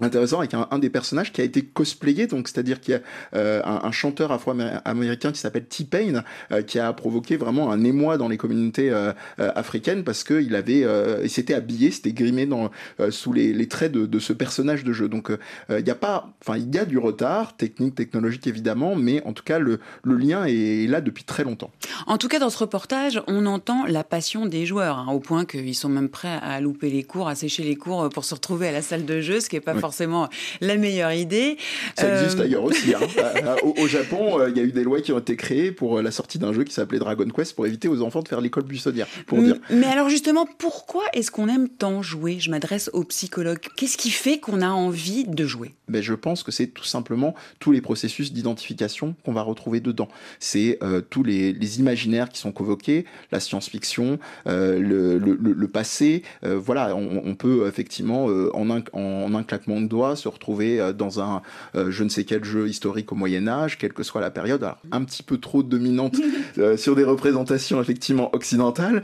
intéressant 0.00 0.38
avec 0.38 0.54
un, 0.54 0.68
un, 0.70 0.78
des 0.78 0.90
personnages 0.90 1.32
qui 1.32 1.40
a 1.40 1.44
été 1.44 1.62
cosplayé 1.62 2.26
donc 2.26 2.48
c'est-à-dire 2.48 2.80
qu'il 2.80 2.94
y 2.94 2.96
a 2.96 3.00
euh, 3.34 3.60
un, 3.64 3.80
un, 3.84 3.92
chanteur 3.92 4.32
afro-américain 4.32 5.32
qui 5.32 5.40
s'appelle 5.40 5.66
T-Pain 5.66 6.22
euh, 6.52 6.62
qui 6.62 6.78
a 6.78 6.92
provoqué 6.92 7.36
vraiment 7.36 7.72
un 7.72 7.82
émoi 7.84 8.16
dans 8.16 8.28
les 8.28 8.36
communautés 8.36 8.90
euh, 8.90 9.12
africaines 9.38 10.04
parce 10.04 10.24
que 10.24 10.40
il 10.40 10.54
avait 10.54 10.86
il 11.22 11.30
s'était 11.30 11.54
habillé 11.54 11.90
c'était 11.90 12.12
grimé 12.12 12.46
dans 12.46 12.70
sous 13.10 13.32
les, 13.32 13.52
les, 13.52 13.68
traits 13.68 13.92
de, 13.92 14.06
de, 14.06 14.18
ce 14.18 14.32
personnage 14.32 14.84
de 14.84 14.92
jeu. 14.92 15.08
Donc 15.08 15.30
il 15.70 15.84
n'y 15.84 15.90
a 15.90 15.94
pas 15.94 16.30
enfin 16.42 16.58
il 16.58 16.74
y 16.74 16.78
a 16.78 16.84
du 16.84 16.98
retard 16.98 17.56
technique 17.56 17.94
technologique 17.94 18.46
évidemment 18.46 18.94
mais 18.94 19.22
en 19.24 19.32
tout 19.32 19.42
cas 19.42 19.58
le, 19.58 19.80
le 20.02 20.16
lien 20.16 20.44
est 20.44 20.88
là 20.88 21.00
depuis 21.00 21.24
très 21.24 21.44
longtemps. 21.44 21.70
En 22.06 22.18
tout 22.18 22.28
cas 22.28 22.38
dans 22.38 22.50
ce 22.50 22.58
reportage 22.58 23.20
on 23.26 23.46
entend 23.46 23.84
la 23.86 24.04
passion 24.04 24.46
des 24.46 24.66
joueurs 24.66 24.98
hein, 24.98 25.12
au 25.12 25.20
point 25.20 25.44
qu'ils 25.44 25.74
sont 25.74 25.88
même 25.88 26.08
prêts 26.08 26.38
à 26.42 26.60
louper 26.60 26.90
les 26.90 27.04
cours 27.04 27.28
à 27.28 27.34
sécher 27.34 27.64
les 27.64 27.76
cours 27.76 28.08
pour 28.10 28.24
se 28.24 28.34
retrouver 28.34 28.68
à 28.68 28.72
la 28.72 28.82
salle 28.82 29.04
de 29.04 29.20
jeu 29.20 29.40
ce 29.40 29.48
qui 29.48 29.56
est 29.56 29.60
pas 29.60 29.74
oui 29.74 29.87
forcément 29.92 30.28
la 30.60 30.76
meilleure 30.76 31.12
idée. 31.12 31.56
Ça 31.96 32.12
existe 32.14 32.38
Euh, 32.40 32.44
ailleurs 32.44 32.64
aussi. 32.64 32.94
hein. 32.94 33.00
Euh, 33.18 33.56
au, 33.62 33.74
au 33.82 33.86
Japon, 33.88 34.38
euh, 34.40 34.50
il 34.50 34.56
y 34.56 34.60
a 34.60 34.64
eu 34.64 34.72
des 34.72 34.84
lois 34.84 35.00
qui 35.00 35.12
ont 35.12 35.18
été 35.18 35.34
créées 35.36 35.72
pour 35.72 35.98
euh, 35.98 36.02
la 36.02 36.10
sortie 36.10 36.38
d'un 36.38 36.52
jeu 36.52 36.64
qui 36.64 36.74
s'appelait 36.74 36.98
Dragon 36.98 37.26
Quest 37.34 37.54
pour 37.54 37.66
éviter 37.66 37.88
aux 37.88 38.02
enfants 38.02 38.20
de 38.22 38.28
faire 38.28 38.40
l'école 38.40 38.64
buissonnière. 38.64 39.06
Pour 39.26 39.42
dire. 39.42 39.56
Mais 39.70 39.86
alors 39.86 40.08
justement, 40.10 40.46
pourquoi 40.58 41.04
est-ce 41.14 41.30
qu'on 41.30 41.48
aime 41.48 41.68
tant 41.68 42.02
jouer? 42.02 42.36
Je 42.38 42.50
m'adresse 42.50 42.90
aux 42.92 43.04
psychologues. 43.04 43.60
Qu'est-ce 43.76 43.96
qui 43.96 44.10
fait 44.10 44.38
qu'on 44.38 44.60
a 44.60 44.68
envie 44.68 45.24
de 45.24 45.46
jouer? 45.46 45.74
Ben, 45.88 46.02
je 46.02 46.14
pense 46.14 46.42
que 46.42 46.52
c'est 46.52 46.66
tout 46.66 46.84
simplement 46.84 47.34
tous 47.60 47.72
les 47.72 47.80
processus 47.80 48.32
d'identification 48.32 49.14
qu'on 49.24 49.32
va 49.32 49.42
retrouver 49.42 49.80
dedans. 49.80 50.08
C'est 50.38 50.78
euh, 50.82 51.00
tous 51.00 51.22
les, 51.22 51.52
les 51.52 51.80
imaginaires 51.80 52.28
qui 52.28 52.40
sont 52.40 52.52
convoqués, 52.52 53.04
la 53.32 53.40
science-fiction, 53.40 54.18
euh, 54.46 54.78
le, 54.78 55.18
le, 55.18 55.36
le- 55.40 55.52
le 55.52 55.68
passé. 55.68 56.22
euh, 56.44 56.58
voilà, 56.58 56.94
on, 56.94 57.22
on 57.24 57.34
peut 57.34 57.66
effectivement 57.66 58.28
euh, 58.28 58.50
en, 58.54 58.70
un, 58.70 58.82
en 58.92 59.34
un 59.34 59.42
claquement 59.42 59.77
de 59.80 59.86
doigts 59.86 60.16
se 60.16 60.28
retrouver 60.28 60.80
euh, 60.80 60.92
dans 60.92 61.20
un 61.20 61.42
euh, 61.74 61.90
je 61.90 62.04
ne 62.04 62.08
sais 62.08 62.24
quel 62.24 62.44
jeu 62.44 62.68
historique 62.68 63.12
au 63.12 63.14
Moyen 63.14 63.48
Âge, 63.48 63.78
quelle 63.78 63.92
que 63.92 64.02
soit 64.02 64.20
la 64.20 64.30
période, 64.30 64.62
alors, 64.62 64.78
un 64.92 65.04
petit 65.04 65.22
peu 65.22 65.38
trop 65.38 65.62
dominante 65.62 66.16
euh, 66.58 66.76
sur 66.76 66.96
des 66.96 67.04
représentations 67.04 67.80
effectivement 67.80 68.34
occidentales. 68.34 69.02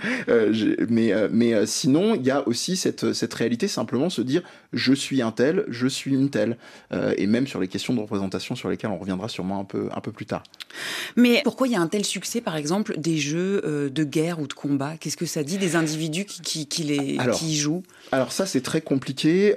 Mais 0.88 1.12
mais 1.30 1.66
sinon, 1.66 2.14
il 2.14 2.22
y 2.22 2.30
a 2.30 2.46
aussi 2.48 2.76
cette, 2.76 3.12
cette 3.12 3.34
réalité, 3.34 3.68
simplement 3.68 4.10
se 4.10 4.22
dire 4.22 4.42
je 4.72 4.92
suis 4.92 5.22
un 5.22 5.30
tel, 5.30 5.64
je 5.68 5.86
suis 5.86 6.12
une 6.12 6.30
telle. 6.30 6.56
Et 7.16 7.26
même 7.26 7.46
sur 7.46 7.60
les 7.60 7.68
questions 7.68 7.94
de 7.94 8.00
représentation 8.00 8.54
sur 8.54 8.68
lesquelles 8.68 8.90
on 8.90 8.98
reviendra 8.98 9.28
sûrement 9.28 9.60
un 9.60 9.64
peu, 9.64 9.88
un 9.94 10.00
peu 10.00 10.12
plus 10.12 10.26
tard. 10.26 10.42
Mais 11.16 11.40
pourquoi 11.44 11.68
il 11.68 11.72
y 11.72 11.76
a 11.76 11.80
un 11.80 11.86
tel 11.86 12.04
succès, 12.04 12.40
par 12.40 12.56
exemple, 12.56 12.98
des 12.98 13.18
jeux 13.18 13.90
de 13.92 14.04
guerre 14.04 14.40
ou 14.40 14.46
de 14.46 14.52
combat? 14.52 14.96
Qu'est-ce 14.98 15.16
que 15.16 15.26
ça 15.26 15.42
dit 15.42 15.58
des 15.58 15.76
individus 15.76 16.24
qui, 16.24 16.42
qui, 16.42 16.66
qui 16.66 16.82
les, 16.82 17.16
Alors, 17.18 17.38
qui 17.38 17.52
y 17.52 17.56
jouent? 17.56 17.82
Alors 18.12 18.32
ça 18.32 18.46
c'est 18.46 18.62
très 18.62 18.80
compliqué, 18.80 19.54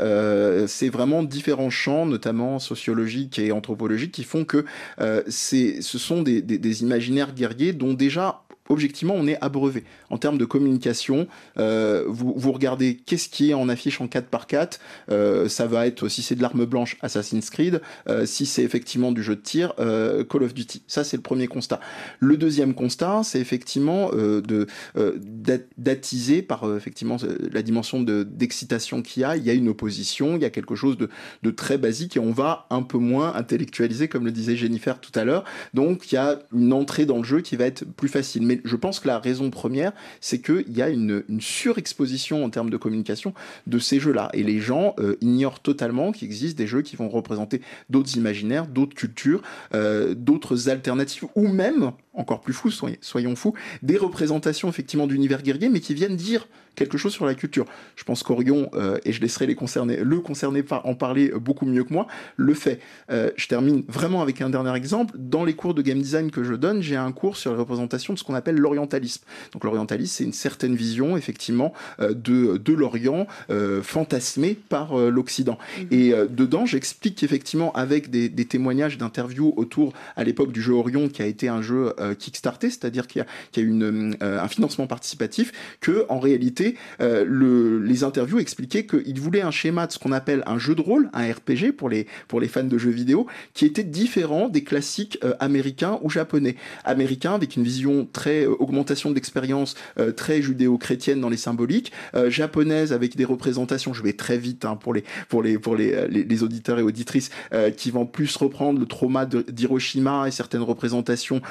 c'est 0.68 0.90
vraiment 0.90 1.07
différents 1.24 1.70
champs, 1.70 2.06
notamment 2.06 2.60
sociologiques 2.60 3.40
et 3.40 3.52
anthropologiques, 3.52 4.12
qui 4.12 4.24
font 4.24 4.46
que 4.46 4.66
euh, 5.00 5.24
ce 5.28 5.82
sont 5.82 6.22
des 6.22 6.82
imaginaires 6.82 7.34
guerriers 7.34 7.74
dont 7.74 7.94
déjà 7.94 8.42
objectivement 8.70 9.14
on 9.16 9.28
est 9.28 9.38
abreuvé. 9.42 9.84
En 10.10 10.18
termes 10.18 10.38
de 10.38 10.46
communication, 10.46 11.28
euh, 11.58 12.04
vous, 12.08 12.34
vous 12.36 12.52
regardez 12.52 12.98
qu'est-ce 13.06 13.30
qui 13.30 13.52
est 13.52 13.54
en 13.54 13.70
affiche 13.70 14.02
en 14.02 14.08
4 14.08 14.28
par 14.28 14.48
4 14.48 14.80
euh, 15.10 15.48
ça 15.50 15.68
va 15.68 15.88
être, 15.88 16.08
si 16.10 16.22
c'est 16.22 16.36
de 16.36 16.42
l'arme 16.42 16.66
blanche, 16.66 16.98
Assassin's 17.02 17.50
Creed, 17.50 17.82
euh, 18.10 18.26
si 18.26 18.46
c'est 18.46 18.64
effectivement 18.64 19.12
du 19.12 19.24
jeu 19.24 19.36
de 19.36 19.42
tir, 19.42 19.74
Call 19.76 20.44
of 20.44 20.54
Duty. 20.54 20.84
Ça 20.88 21.04
c'est 21.04 21.18
le 21.18 21.24
premier 21.24 21.48
constat. 21.48 21.80
Le 22.20 22.38
deuxième 22.38 22.74
constat, 22.74 23.22
c'est 23.24 23.40
effectivement 23.40 24.12
de 24.12 24.68
d'at- 24.96 25.58
d'attiser 25.78 26.42
par 26.42 26.76
effectivement 26.76 27.18
la 27.52 27.62
dimension 27.62 28.02
de- 28.02 28.24
d'excitation 28.24 29.02
qu'il 29.02 29.22
y 29.22 29.24
a. 29.26 29.38
Il 29.38 29.44
y 29.44 29.50
a 29.50 29.54
une 29.54 29.70
opposition, 29.70 30.36
il 30.36 30.42
y 30.42 30.46
a 30.46 30.50
quelque 30.50 30.76
chose 30.76 30.98
de, 30.98 31.10
de 31.44 31.52
très 31.52 31.78
basique 31.78 32.18
et 32.18 32.20
on 32.20 32.32
va 32.32 32.66
un 32.70 32.82
peu 32.84 32.98
moins 32.98 33.34
intellectualiser, 33.36 34.08
comme 34.08 34.26
le 34.26 34.32
disait 34.32 34.56
Jennifer 34.56 35.00
tout 35.00 35.12
à 35.16 35.24
l'heure. 35.24 35.44
Donc 35.74 36.12
il 36.12 36.16
y 36.16 36.18
a 36.18 36.40
une 36.54 36.74
entrée 36.74 37.06
dans 37.06 37.18
le 37.18 37.24
jeu 37.24 37.42
qui 37.42 37.56
va 37.56 37.66
être 37.66 37.86
plus 37.86 38.08
facile. 38.10 38.44
Je 38.64 38.76
pense 38.76 39.00
que 39.00 39.08
la 39.08 39.20
raison 39.20 39.50
première, 39.50 39.92
c'est 40.22 40.42
qu'il 40.42 40.76
y 40.76 40.82
a 40.82 40.90
une, 40.90 41.24
surexposition 41.40 42.44
en 42.44 42.50
termes 42.50 42.70
de 42.70 42.78
communication 42.78 43.34
de 43.68 43.80
ces 43.80 44.00
jeux-là. 44.00 44.30
Et 44.34 44.44
les 44.44 44.60
gens 44.60 44.96
euh, 45.00 45.16
ignorent 45.22 45.60
totalement 45.60 46.12
qu'il 46.12 46.28
existe 46.28 46.58
des 46.58 46.68
jeux 46.68 46.82
qui 46.82 46.96
vont 46.96 47.10
représenter 47.10 47.62
d'autres 47.90 48.18
imaginaires, 48.18 48.68
d'autres 48.68 48.96
cultures, 48.96 49.42
euh, 49.74 50.14
d'autres 50.16 50.70
alternatives, 50.70 51.26
ou 51.36 51.48
même, 51.48 51.92
encore 52.18 52.42
plus 52.42 52.54
fou, 52.54 52.70
soyons, 52.70 52.98
soyons 53.02 53.36
fous, 53.36 53.54
des 53.82 53.98
représentations 53.98 54.68
effectivement 54.70 55.08
d'univers 55.08 55.42
guerrier, 55.42 55.70
mais 55.70 55.80
qui 55.80 55.94
viennent 55.94 56.18
dire 56.18 56.48
quelque 56.76 56.98
chose 56.98 57.12
sur 57.12 57.26
la 57.26 57.34
culture. 57.34 57.66
Je 57.96 58.04
pense 58.04 58.22
qu'Orion, 58.22 58.70
euh, 58.76 59.00
et 59.04 59.12
je 59.12 59.20
laisserai 59.20 59.48
les 59.48 59.56
concernés, 59.56 59.98
le 59.98 60.20
concerné 60.20 60.62
par, 60.62 60.86
en 60.86 60.94
parler 60.94 61.32
beaucoup 61.36 61.66
mieux 61.66 61.84
que 61.84 61.92
moi, 61.92 62.06
le 62.36 62.54
fait. 62.54 62.80
Euh, 63.10 63.32
je 63.36 63.48
termine 63.48 63.84
vraiment 63.88 64.22
avec 64.22 64.42
un 64.42 64.50
dernier 64.52 64.76
exemple. 64.76 65.16
Dans 65.18 65.44
les 65.44 65.56
cours 65.56 65.74
de 65.74 65.82
game 65.82 66.00
design 66.00 66.30
que 66.30 66.44
je 66.44 66.54
donne, 66.54 66.84
j'ai 66.84 66.96
un 66.96 67.12
cours 67.12 67.36
sur 67.36 67.52
la 67.52 67.58
représentation 67.58 68.14
de 68.14 68.20
ce 68.20 68.24
qu'on 68.24 68.36
appelle 68.36 68.58
l'orientalisme. 68.58 69.24
Donc 69.54 69.64
l'orientalisme, 69.64 70.14
c'est 70.18 70.24
une 70.24 70.34
certaine 70.34 70.76
vision, 70.76 71.18
effectivement, 71.18 71.74
euh, 72.00 72.14
de, 72.14 72.58
de 72.58 72.74
l'Orient 72.74 73.26
euh, 73.50 73.82
fantasmé 73.82 74.56
par 74.70 75.00
euh, 75.00 75.10
l'Occident. 75.10 75.58
Et 75.90 76.14
euh, 76.14 76.28
dedans, 76.28 76.68
j'explique 76.68 77.16
qu'effectivement, 77.16 77.74
avec 77.74 78.12
des, 78.12 78.30
des 78.30 78.46
témoignages 78.46 79.00
d'interviews 79.00 79.52
autour, 79.58 79.94
à 80.16 80.24
l'époque 80.24 80.52
du 80.52 80.62
jeu 80.62 80.74
Orion, 80.74 81.10
qui 81.10 81.24
a 81.24 81.26
été 81.26 81.48
un 81.48 81.64
jeu 81.64 81.96
euh, 82.08 82.14
kickstarté, 82.16 82.70
c'est-à-dire 82.70 83.08
qu'il 83.08 83.20
y 83.20 83.22
a, 83.22 83.28
qu'il 83.52 83.68
euh, 83.82 84.42
un 84.42 84.48
financement 84.48 84.88
participatif, 84.88 85.52
que 85.82 86.06
en 86.10 86.20
réalité, 86.20 86.76
euh, 87.02 87.24
le, 87.28 87.80
les 87.80 88.04
interviews 88.04 88.40
expliquaient 88.40 88.86
qu'ils 88.86 89.20
voulaient 89.20 89.42
un 89.42 89.52
schéma 89.52 89.88
de 89.88 89.92
ce 89.92 90.00
qu'on 90.00 90.12
appelle 90.12 90.44
un 90.46 90.58
jeu 90.58 90.76
de 90.76 90.82
rôle, 90.82 91.10
un 91.14 91.32
RPG 91.32 91.74
pour 91.76 91.90
les, 91.90 92.08
fans 92.48 92.64
de 92.64 92.78
jeux 92.78 92.92
vidéo, 92.92 93.28
qui 93.54 93.66
était 93.66 93.84
différent 93.84 94.50
des 94.50 94.64
classiques 94.64 95.18
euh, 95.24 95.34
américains 95.40 96.00
ou 96.02 96.10
japonais. 96.10 96.56
Américains 96.84 97.34
avec 97.34 97.56
une 97.56 97.64
vision 97.64 98.08
très 98.12 98.46
augmentation 98.46 99.10
de 99.10 99.16
l'expérience, 99.16 99.76
très 100.16 100.42
judéo-chrétienne 100.42 101.20
dans 101.20 101.30
les 101.30 101.38
symboliques, 101.38 101.92
euh, 102.16 102.30
japonaise 102.30 102.94
avec 102.94 103.16
des 103.16 103.26
représentations, 103.26 103.94
je 103.94 104.04
vais 104.04 104.14
très 104.14 104.38
vite 104.38 104.66
hein, 104.66 104.76
pour 104.76 104.94
les 104.94 106.44
auditeurs 106.44 106.80
et 106.80 106.82
auditrices 106.82 107.30
qui 107.76 107.92
vont 107.92 108.06
plus 108.06 108.36
reprendre 108.36 108.80
le 108.80 108.86
trauma 108.86 109.26
d'Hiroshima 109.26 110.28
et 110.28 110.32
certaines 110.32 110.62
représentations 110.62 111.42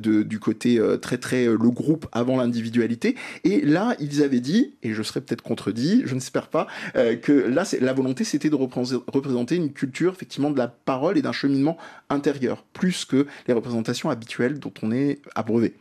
du 0.00 0.38
côté 0.40 0.78
euh, 0.78 0.96
très 0.96 1.18
très 1.18 1.46
euh, 1.46 1.56
le 1.60 1.70
groupe 1.70 2.06
avant 2.12 2.36
l'individualité. 2.36 3.16
Et 3.44 3.60
là, 3.60 3.94
ils 4.00 4.22
avaient 4.22 4.40
dit, 4.40 4.74
et 4.82 4.92
je 4.92 5.02
serais 5.02 5.20
peut-être 5.20 5.42
contredit, 5.42 6.02
je 6.04 6.14
n'espère 6.14 6.48
pas, 6.48 6.66
euh, 6.96 7.16
que 7.16 7.32
là, 7.32 7.64
la 7.80 7.92
volonté 7.92 8.24
c'était 8.24 8.50
de 8.50 8.56
représenter 8.56 9.56
une 9.56 9.72
culture 9.72 10.12
effectivement 10.12 10.50
de 10.50 10.58
la 10.58 10.68
parole 10.68 11.18
et 11.18 11.22
d'un 11.22 11.32
cheminement 11.32 11.76
intérieur, 12.08 12.64
plus 12.72 13.04
que 13.04 13.26
les 13.46 13.54
représentations 13.54 14.10
habituelles 14.10 14.58
dont 14.58 14.72
on 14.82 14.92
est 14.92 15.20
abreuvé. 15.34 15.74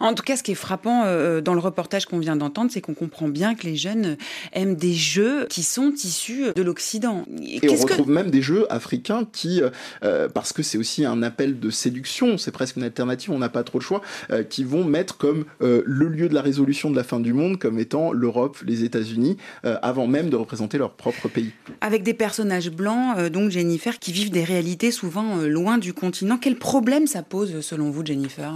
En 0.00 0.14
tout 0.14 0.22
cas, 0.22 0.36
ce 0.36 0.42
qui 0.42 0.52
est 0.52 0.56
frappant 0.56 1.04
euh, 1.04 1.40
dans 1.40 1.54
le 1.54 1.60
reportage 1.60 2.06
qu'on 2.06 2.18
vient 2.18 2.36
d'entendre, 2.36 2.70
c'est 2.72 2.80
qu'on 2.80 2.94
comprend 2.94 3.28
bien 3.28 3.54
que 3.54 3.64
les 3.66 3.76
jeunes 3.76 4.16
aiment 4.52 4.74
des 4.76 4.94
jeux 4.94 5.46
qui 5.48 5.62
sont 5.62 5.92
issus 5.92 6.46
de 6.54 6.62
l'Occident. 6.62 7.24
Et 7.42 7.60
on 7.68 7.74
que- 7.76 7.82
retrouve 7.82 8.10
même 8.10 8.30
des 8.30 8.42
jeux 8.42 8.66
africains 8.72 9.26
qui, 9.30 9.62
euh, 9.62 9.70
euh, 10.04 10.28
parce 10.28 10.52
que 10.52 10.62
c'est 10.62 10.78
aussi 10.78 11.04
un 11.04 11.22
appel 11.22 11.60
de 11.60 11.70
séduction, 11.70 12.38
c'est 12.38 12.50
presque 12.50 12.76
une 12.76 12.82
alternative, 12.84 13.30
on 13.32 13.38
n'a 13.38 13.48
pas 13.48 13.62
trop 13.64 13.78
le 13.78 13.84
choix, 13.84 14.00
euh, 14.30 14.42
qui 14.42 14.64
vont 14.64 14.84
mettre 14.84 15.16
comme 15.18 15.44
euh, 15.62 15.82
le 15.86 16.08
lieu 16.08 16.28
de 16.28 16.34
la 16.34 16.42
résolution 16.42 16.90
de 16.90 16.96
la 16.96 17.04
fin 17.04 17.20
du 17.20 17.32
monde 17.32 17.58
comme 17.58 17.78
étant 17.78 18.12
l'Europe, 18.12 18.58
les 18.64 18.84
États-Unis, 18.84 19.36
euh, 19.64 19.76
avant 19.82 20.06
même 20.06 20.30
de 20.30 20.36
représenter 20.36 20.78
leur 20.78 20.92
propre 20.92 21.28
pays. 21.28 21.50
Avec 21.80 22.02
des 22.02 22.14
personnages 22.14 22.70
blancs, 22.70 23.16
euh, 23.18 23.28
donc 23.28 23.50
Jennifer, 23.50 23.98
qui 23.98 24.12
vivent 24.12 24.30
des 24.30 24.44
réalités 24.44 24.90
souvent 24.90 25.38
euh, 25.38 25.48
loin 25.48 25.78
du 25.78 25.92
continent. 25.92 26.38
Quel 26.40 26.56
problème 26.56 27.06
ça 27.06 27.22
pose 27.22 27.60
selon 27.60 27.90
vous, 27.90 28.04
Jennifer? 28.04 28.52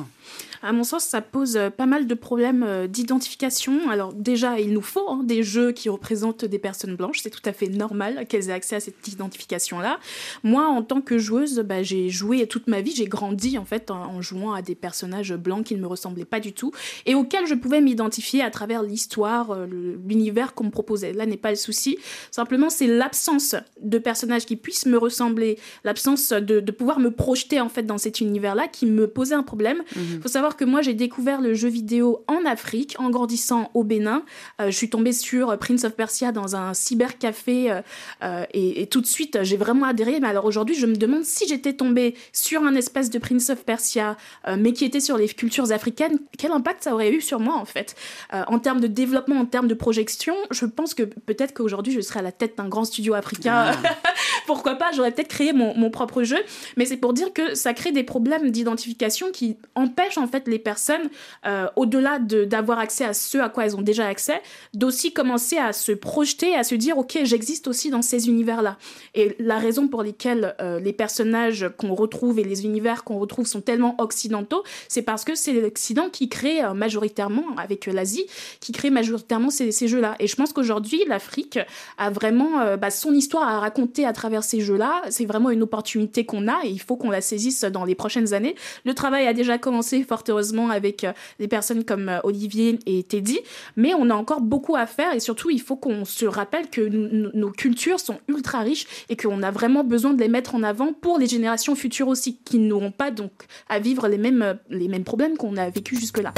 À 0.62 0.72
mon 0.72 0.84
sens, 0.84 1.03
ça 1.04 1.20
pose 1.20 1.56
euh, 1.56 1.70
pas 1.70 1.86
mal 1.86 2.06
de 2.06 2.14
problèmes 2.14 2.62
euh, 2.62 2.86
d'identification. 2.86 3.90
Alors 3.90 4.12
déjà, 4.12 4.58
il 4.58 4.72
nous 4.72 4.82
faut 4.82 5.08
hein, 5.08 5.22
des 5.24 5.42
jeux 5.42 5.72
qui 5.72 5.88
représentent 5.88 6.44
des 6.44 6.58
personnes 6.58 6.96
blanches. 6.96 7.20
C'est 7.22 7.30
tout 7.30 7.42
à 7.44 7.52
fait 7.52 7.68
normal 7.68 8.26
qu'elles 8.28 8.48
aient 8.48 8.52
accès 8.52 8.76
à 8.76 8.80
cette 8.80 9.06
identification-là. 9.08 9.98
Moi, 10.42 10.66
en 10.66 10.82
tant 10.82 11.00
que 11.00 11.18
joueuse, 11.18 11.60
bah, 11.60 11.82
j'ai 11.82 12.08
joué 12.10 12.46
toute 12.46 12.66
ma 12.66 12.80
vie. 12.80 12.94
J'ai 12.94 13.06
grandi 13.06 13.58
en 13.58 13.64
fait 13.64 13.90
en, 13.90 13.96
en 13.96 14.22
jouant 14.22 14.52
à 14.52 14.62
des 14.62 14.74
personnages 14.74 15.34
blancs 15.34 15.64
qui 15.66 15.74
ne 15.74 15.80
me 15.80 15.86
ressemblaient 15.86 16.24
pas 16.24 16.40
du 16.40 16.52
tout 16.52 16.72
et 17.06 17.14
auxquels 17.14 17.46
je 17.46 17.54
pouvais 17.54 17.80
m'identifier 17.80 18.42
à 18.42 18.50
travers 18.50 18.82
l'histoire, 18.82 19.50
euh, 19.50 19.66
l'univers 20.06 20.54
qu'on 20.54 20.64
me 20.64 20.70
proposait. 20.70 21.12
Là 21.12 21.26
n'est 21.26 21.36
pas 21.36 21.50
le 21.50 21.56
souci. 21.56 21.98
Simplement, 22.30 22.70
c'est 22.70 22.86
l'absence 22.86 23.54
de 23.80 23.98
personnages 23.98 24.46
qui 24.46 24.56
puissent 24.56 24.86
me 24.86 24.96
ressembler, 24.96 25.58
l'absence 25.84 26.30
de, 26.30 26.60
de 26.60 26.72
pouvoir 26.72 26.98
me 26.98 27.10
projeter 27.10 27.60
en 27.60 27.68
fait 27.68 27.82
dans 27.82 27.98
cet 27.98 28.20
univers-là 28.20 28.68
qui 28.68 28.86
me 28.86 29.06
posait 29.06 29.34
un 29.34 29.42
problème. 29.42 29.82
Il 29.96 30.20
faut 30.20 30.28
savoir 30.28 30.56
que 30.56 30.64
moi, 30.64 30.82
j'ai 30.82 30.93
découvert 30.94 31.40
le 31.40 31.54
jeu 31.54 31.68
vidéo 31.68 32.24
en 32.28 32.44
Afrique, 32.44 32.96
en 32.98 33.10
grandissant 33.10 33.70
au 33.74 33.84
Bénin. 33.84 34.24
Euh, 34.60 34.66
je 34.66 34.76
suis 34.76 34.90
tombée 34.90 35.12
sur 35.12 35.56
Prince 35.58 35.84
of 35.84 35.94
Persia 35.94 36.32
dans 36.32 36.56
un 36.56 36.74
cybercafé 36.74 37.70
euh, 37.70 37.80
euh, 38.22 38.44
et, 38.52 38.82
et 38.82 38.86
tout 38.86 39.00
de 39.00 39.06
suite, 39.06 39.38
j'ai 39.42 39.56
vraiment 39.56 39.86
adhéré. 39.86 40.20
Mais 40.20 40.28
alors 40.28 40.44
aujourd'hui, 40.44 40.74
je 40.74 40.86
me 40.86 40.96
demande 40.96 41.24
si 41.24 41.46
j'étais 41.48 41.72
tombée 41.72 42.14
sur 42.32 42.62
un 42.62 42.74
espèce 42.74 43.10
de 43.10 43.18
Prince 43.18 43.50
of 43.50 43.64
Persia, 43.64 44.16
mais 44.58 44.72
qui 44.72 44.84
était 44.84 45.00
sur 45.00 45.16
les 45.16 45.28
cultures 45.28 45.72
africaines, 45.72 46.18
quel 46.38 46.52
impact 46.52 46.84
ça 46.84 46.94
aurait 46.94 47.12
eu 47.12 47.20
sur 47.20 47.40
moi 47.40 47.54
en 47.54 47.64
fait? 47.64 47.94
En 48.32 48.58
termes 48.58 48.80
de 48.80 48.86
développement, 48.86 49.36
en 49.36 49.46
termes 49.46 49.68
de 49.68 49.74
projection, 49.74 50.34
je 50.50 50.66
pense 50.66 50.94
que 50.94 51.02
peut-être 51.02 51.54
qu'aujourd'hui, 51.54 51.92
je 51.92 52.00
serais 52.00 52.20
à 52.20 52.22
la 52.22 52.32
tête 52.32 52.56
d'un 52.56 52.68
grand 52.68 52.84
studio 52.84 53.14
africain. 53.14 53.72
Pourquoi 54.46 54.74
pas? 54.74 54.92
J'aurais 54.92 55.10
peut-être 55.12 55.28
créé 55.28 55.52
mon, 55.52 55.76
mon 55.76 55.90
propre 55.90 56.22
jeu. 56.22 56.38
Mais 56.76 56.84
c'est 56.84 56.96
pour 56.96 57.12
dire 57.12 57.32
que 57.32 57.54
ça 57.54 57.74
crée 57.74 57.92
des 57.92 58.04
problèmes 58.04 58.50
d'identification 58.50 59.30
qui 59.32 59.56
empêchent 59.74 60.18
en 60.18 60.26
fait 60.26 60.46
les 60.48 60.58
personnes 60.58 60.73
personnes, 60.74 61.08
euh, 61.46 61.66
au-delà 61.76 62.18
de- 62.18 62.44
d'avoir 62.44 62.80
accès 62.80 63.04
à 63.04 63.14
ce 63.14 63.38
à 63.38 63.48
quoi 63.48 63.64
elles 63.64 63.76
ont 63.76 63.82
déjà 63.82 64.06
accès, 64.06 64.42
d'aussi 64.72 65.12
commencer 65.12 65.56
à 65.56 65.72
se 65.72 65.92
projeter, 65.92 66.56
à 66.56 66.64
se 66.64 66.74
dire, 66.74 66.98
OK, 66.98 67.16
j'existe 67.22 67.68
aussi 67.68 67.90
dans 67.90 68.02
ces 68.02 68.28
univers-là. 68.28 68.76
Et 69.14 69.36
la 69.38 69.58
raison 69.58 69.86
pour 69.86 70.02
lesquelles 70.02 70.56
euh, 70.60 70.80
les 70.80 70.92
personnages 70.92 71.70
qu'on 71.78 71.94
retrouve 71.94 72.40
et 72.40 72.44
les 72.44 72.64
univers 72.64 73.04
qu'on 73.04 73.18
retrouve 73.18 73.46
sont 73.46 73.60
tellement 73.60 73.94
occidentaux, 73.98 74.64
c'est 74.88 75.02
parce 75.02 75.24
que 75.24 75.36
c'est 75.36 75.52
l'Occident 75.52 76.08
qui 76.10 76.28
crée 76.28 76.64
euh, 76.64 76.74
majoritairement, 76.74 77.44
avec 77.56 77.86
l'Asie, 77.86 78.26
qui 78.58 78.72
crée 78.72 78.90
majoritairement 78.90 79.50
ces, 79.50 79.70
jeux-là. 79.86 80.16
Et 80.18 80.26
je 80.26 80.34
pense 80.34 80.52
qu'aujourd'hui, 80.52 81.04
l'Afrique 81.06 81.58
a 81.98 82.10
vraiment 82.10 82.76
bah, 82.76 82.90
son 82.90 83.12
histoire 83.12 83.46
à 83.46 83.60
raconter 83.60 84.04
à 84.06 84.12
travers 84.12 84.42
ces 84.42 84.60
jeux-là. 84.60 85.02
C'est 85.10 85.26
vraiment 85.26 85.50
une 85.50 85.62
opportunité 85.62 86.24
qu'on 86.24 86.48
a 86.48 86.58
et 86.64 86.70
il 86.70 86.80
faut 86.80 86.96
qu'on 86.96 87.10
la 87.10 87.20
saisisse 87.20 87.64
dans 87.64 87.84
les 87.84 87.94
prochaines 87.94 88.32
années. 88.32 88.54
Le 88.84 88.94
travail 88.94 89.26
a 89.26 89.32
déjà 89.32 89.58
commencé, 89.58 90.02
fort 90.02 90.24
heureusement, 90.28 90.63
avec 90.70 91.04
euh, 91.04 91.12
des 91.38 91.48
personnes 91.48 91.84
comme 91.84 92.08
euh, 92.08 92.18
Olivier 92.24 92.78
et 92.86 93.02
Teddy, 93.02 93.40
mais 93.76 93.94
on 93.94 94.10
a 94.10 94.14
encore 94.14 94.40
beaucoup 94.40 94.76
à 94.76 94.86
faire 94.86 95.14
et 95.14 95.20
surtout, 95.20 95.50
il 95.50 95.60
faut 95.60 95.76
qu'on 95.76 96.04
se 96.04 96.26
rappelle 96.26 96.68
que 96.70 96.80
nos 96.80 97.50
cultures 97.50 98.00
sont 98.00 98.18
ultra 98.28 98.60
riches 98.60 98.86
et 99.08 99.16
qu'on 99.16 99.42
a 99.42 99.50
vraiment 99.50 99.84
besoin 99.84 100.12
de 100.12 100.20
les 100.20 100.28
mettre 100.28 100.54
en 100.54 100.62
avant 100.62 100.92
pour 100.92 101.18
les 101.18 101.26
générations 101.26 101.74
futures 101.74 102.08
aussi, 102.08 102.38
qui 102.44 102.58
n'auront 102.58 102.90
pas 102.90 103.10
donc 103.10 103.32
à 103.68 103.78
vivre 103.78 104.08
les 104.08 104.18
mêmes, 104.18 104.42
euh, 104.42 104.54
les 104.70 104.88
mêmes 104.88 105.04
problèmes 105.04 105.36
qu'on 105.36 105.56
a 105.56 105.68
vécu 105.70 105.96
jusque-là. 105.96 106.32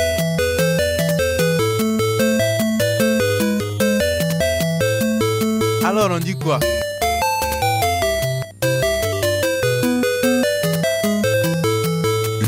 Alors 5.84 6.10
on 6.10 6.18
dit 6.18 6.34
quoi? 6.34 6.58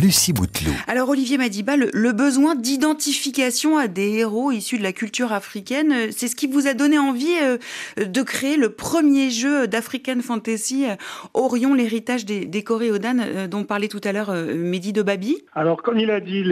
Lucie 0.01 0.33
Bouteloup. 0.33 0.71
Alors 0.87 1.09
Olivier 1.09 1.39
Madiba, 1.39 1.77
le, 1.77 1.91
le 1.93 2.13
besoin 2.13 2.55
d'identification 2.55 3.79
à 3.79 3.89
des 3.89 4.19
héros 4.19 4.53
issus 4.53 4.79
de 4.79 4.83
la 4.83 4.93
culture 4.93 5.33
africaine, 5.33 5.93
euh, 5.93 6.09
c'est 6.11 6.29
ce 6.29 6.37
qui 6.37 6.47
vous 6.47 6.67
a 6.67 6.75
donné 6.75 6.99
envie 6.99 7.35
euh, 7.43 7.59
de 7.97 8.23
créer 8.23 8.57
le 8.57 8.71
premier 8.71 9.31
jeu 9.31 9.67
d'African 9.67 10.21
Fantasy, 10.21 10.87
euh, 10.87 10.95
Orion, 11.35 11.75
l'héritage 11.75 12.25
des, 12.25 12.45
des 12.45 12.63
Coréodanes, 12.63 13.49
dont 13.49 13.65
parlait 13.65 13.89
tout 13.89 14.01
à 14.05 14.13
l'heure 14.13 14.33
Mehdi 14.33 14.93
de 14.93 15.03
Babi. 15.03 15.39
Alors, 15.55 15.83
comme 15.83 15.99
il 15.99 16.11
a 16.11 16.21
dit, 16.21 16.45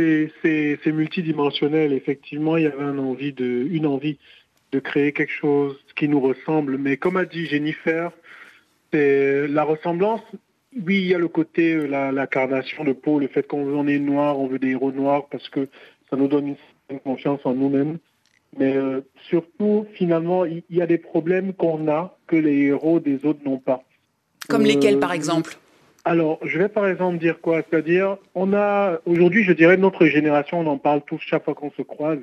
c'est 0.42 0.78
multidimensionnel. 0.87 1.92
Effectivement, 1.92 2.56
il 2.56 2.64
y 2.64 2.66
avait 2.66 2.82
un 2.82 2.98
envie 2.98 3.32
de, 3.32 3.66
une 3.70 3.87
envie 3.87 4.18
de 4.72 4.80
créer 4.80 5.12
quelque 5.12 5.32
chose 5.32 5.76
qui 5.96 6.09
nous 6.09 6.20
ressemble. 6.20 6.78
Mais 6.78 6.96
comme 6.96 7.16
a 7.16 7.24
dit 7.24 7.46
Jennifer, 7.46 8.11
c'est 8.92 9.46
la 9.48 9.64
ressemblance. 9.64 10.22
Oui, 10.84 10.98
il 10.98 11.06
y 11.06 11.14
a 11.14 11.18
le 11.18 11.28
côté, 11.28 11.72
euh, 11.72 11.86
la, 11.86 12.12
la 12.12 12.26
carnation 12.26 12.84
de 12.84 12.92
peau, 12.92 13.18
le 13.18 13.28
fait 13.28 13.46
qu'on 13.46 13.64
veut 13.64 13.74
on 13.74 13.86
est 13.86 13.98
noir, 13.98 14.38
on 14.38 14.46
veut 14.46 14.58
des 14.58 14.70
héros 14.70 14.92
noirs 14.92 15.26
parce 15.30 15.48
que 15.48 15.68
ça 16.10 16.16
nous 16.16 16.28
donne 16.28 16.48
une 16.48 16.56
certaine 16.56 17.00
confiance 17.00 17.40
en 17.44 17.54
nous-mêmes. 17.54 17.98
Mais 18.58 18.76
euh, 18.76 19.00
surtout, 19.28 19.86
finalement, 19.94 20.44
il 20.44 20.62
y, 20.70 20.80
a 20.80 20.86
des 20.86 20.98
problèmes 20.98 21.52
qu'on 21.52 21.88
a 21.88 22.16
que 22.26 22.36
les 22.36 22.66
héros 22.66 23.00
des 23.00 23.24
autres 23.24 23.40
n'ont 23.44 23.58
pas. 23.58 23.84
Comme 24.48 24.62
Euh, 24.62 24.66
lesquels, 24.66 24.98
par 24.98 25.12
exemple? 25.12 25.56
Alors, 26.04 26.38
je 26.44 26.58
vais 26.58 26.68
par 26.68 26.86
exemple 26.86 27.18
dire 27.18 27.40
quoi? 27.40 27.62
C'est-à-dire, 27.68 28.16
on 28.34 28.52
a 28.52 29.00
aujourd'hui, 29.06 29.44
je 29.44 29.52
dirais, 29.52 29.76
notre 29.76 30.06
génération, 30.06 30.60
on 30.60 30.66
en 30.66 30.78
parle 30.78 31.02
tous 31.06 31.18
chaque 31.20 31.44
fois 31.44 31.54
qu'on 31.54 31.72
se 31.72 31.82
croise. 31.82 32.20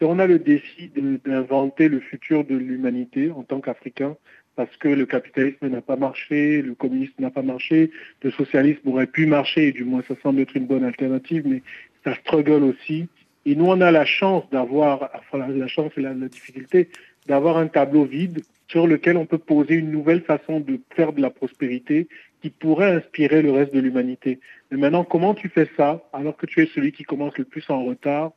Et 0.00 0.04
on 0.04 0.18
a 0.18 0.26
le 0.26 0.38
défi 0.38 0.90
d'inventer 1.24 1.88
le 1.88 2.00
futur 2.00 2.44
de 2.44 2.54
l'humanité 2.54 3.30
en 3.30 3.42
tant 3.42 3.60
qu'Africain, 3.60 4.16
parce 4.56 4.74
que 4.78 4.88
le 4.88 5.06
capitalisme 5.06 5.68
n'a 5.68 5.82
pas 5.82 5.96
marché, 5.96 6.62
le 6.62 6.74
communisme 6.74 7.14
n'a 7.18 7.30
pas 7.30 7.42
marché, 7.42 7.90
le 8.22 8.30
socialisme 8.30 8.88
aurait 8.88 9.06
pu 9.06 9.26
marcher, 9.26 9.68
et 9.68 9.72
du 9.72 9.84
moins 9.84 10.02
ça 10.08 10.14
semble 10.22 10.40
être 10.40 10.56
une 10.56 10.66
bonne 10.66 10.84
alternative, 10.84 11.44
mais 11.46 11.62
ça 12.04 12.14
struggle 12.14 12.64
aussi. 12.64 13.08
Et 13.44 13.54
nous, 13.54 13.66
on 13.66 13.80
a 13.80 13.90
la 13.92 14.04
chance 14.04 14.44
d'avoir, 14.50 15.10
enfin 15.14 15.46
la, 15.46 15.68
chance 15.68 15.92
et 15.96 16.00
la, 16.00 16.14
la 16.14 16.28
difficulté, 16.28 16.88
d'avoir 17.26 17.58
un 17.58 17.68
tableau 17.68 18.04
vide 18.04 18.42
sur 18.68 18.86
lequel 18.86 19.16
on 19.16 19.26
peut 19.26 19.38
poser 19.38 19.74
une 19.74 19.92
nouvelle 19.92 20.22
façon 20.22 20.58
de 20.58 20.80
faire 20.96 21.12
de 21.12 21.20
la 21.20 21.30
prospérité 21.30 22.08
qui 22.42 22.50
pourrait 22.50 22.92
inspirer 22.92 23.42
le 23.42 23.52
reste 23.52 23.74
de 23.74 23.80
l'humanité. 23.80 24.40
Mais 24.70 24.78
maintenant, 24.78 25.04
comment 25.04 25.34
tu 25.34 25.48
fais 25.48 25.68
ça 25.76 26.02
alors 26.12 26.36
que 26.36 26.46
tu 26.46 26.62
es 26.62 26.66
celui 26.74 26.92
qui 26.92 27.04
commence 27.04 27.36
le 27.38 27.44
plus 27.44 27.68
en 27.70 27.84
retard 27.84 28.32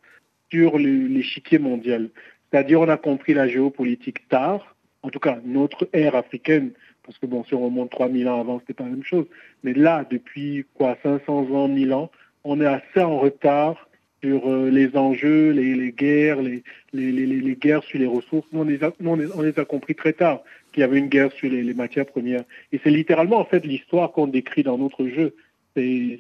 sur 0.52 0.78
l'échiquier 0.78 1.60
mondial? 1.60 2.10
C'est-à-dire, 2.52 2.82
on 2.82 2.90
a 2.90 2.98
compris 2.98 3.34
la 3.34 3.48
géopolitique 3.48 4.28
tard, 4.28 4.76
en 5.04 5.10
tout 5.10 5.20
cas 5.20 5.40
notre 5.46 5.90
ère 5.94 6.16
africaine, 6.16 6.72
parce 7.06 7.18
que 7.18 7.26
bon, 7.26 7.44
si 7.44 7.54
on 7.54 7.66
remonte 7.66 7.92
3000 7.92 8.28
ans 8.28 8.40
avant, 8.40 8.60
c'était 8.60 8.74
pas 8.74 8.84
la 8.84 8.92
même 8.92 9.04
chose. 9.04 9.26
Mais 9.64 9.74
là, 9.74 10.06
depuis 10.10 10.66
quoi, 10.76 10.98
500 11.02 11.52
ans, 11.52 11.68
1000 11.68 11.94
ans, 11.94 12.12
on 12.44 12.62
est 12.62 12.66
assez 12.66 13.02
en 13.02 13.18
retard 13.20 13.90
sur 14.22 14.50
euh, 14.50 14.70
les 14.70 14.96
enjeux, 14.98 15.52
les, 15.52 15.92
guerres, 15.92 16.42
les, 16.42 17.56
guerres 17.56 17.84
sur 17.84 18.00
les 18.00 18.06
ressources. 18.06 18.48
Nous, 18.52 18.60
on 18.60 19.42
les 19.42 19.60
a, 19.60 19.66
compris 19.66 19.96
très 19.96 20.14
tard 20.14 20.42
qu'il 20.72 20.82
y 20.82 20.84
avait 20.84 21.00
une 21.00 21.08
guerre 21.08 21.32
sur 21.32 21.50
les, 21.50 21.74
matières 21.74 22.06
premières. 22.06 22.44
Et 22.72 22.80
c'est 22.84 22.90
littéralement 22.90 23.40
en 23.40 23.46
fait 23.46 23.66
l'histoire 23.66 24.12
qu'on 24.12 24.28
décrit 24.28 24.64
dans 24.64 24.78
notre 24.78 25.08
jeu. 25.08 25.36
Les 25.76 26.20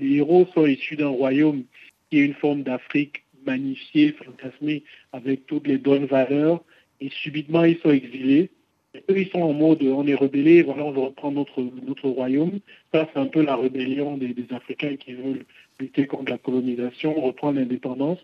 héros 0.00 0.46
sont 0.54 0.66
issus 0.66 0.96
d'un 0.96 1.08
royaume 1.08 1.62
qui 2.10 2.18
est 2.18 2.24
une 2.24 2.34
forme 2.34 2.62
d'Afrique 2.62 3.24
magnifiée, 3.46 4.12
fantasmée, 4.12 4.82
avec 5.12 5.46
toutes 5.46 5.66
les 5.66 5.78
bonnes 5.78 6.06
valeurs. 6.06 6.62
Et 7.00 7.10
subitement, 7.10 7.64
ils 7.64 7.78
sont 7.78 7.90
exilés. 7.90 8.50
Et 8.94 9.04
eux, 9.10 9.18
ils 9.18 9.28
sont 9.28 9.42
en 9.42 9.52
mode, 9.52 9.82
on 9.82 10.06
est 10.06 10.14
rebellés, 10.14 10.62
voilà, 10.62 10.84
on 10.84 10.92
veut 10.92 11.00
reprendre 11.00 11.36
notre, 11.36 11.62
notre 11.86 12.08
royaume. 12.08 12.60
Ça, 12.92 13.08
c'est 13.12 13.20
un 13.20 13.26
peu 13.26 13.42
la 13.42 13.56
rébellion 13.56 14.16
des, 14.16 14.34
Africains 14.50 14.96
qui 14.96 15.12
veulent 15.12 15.44
lutter 15.78 16.06
contre 16.06 16.30
la 16.30 16.38
colonisation, 16.38 17.14
reprendre 17.14 17.58
l'indépendance. 17.58 18.18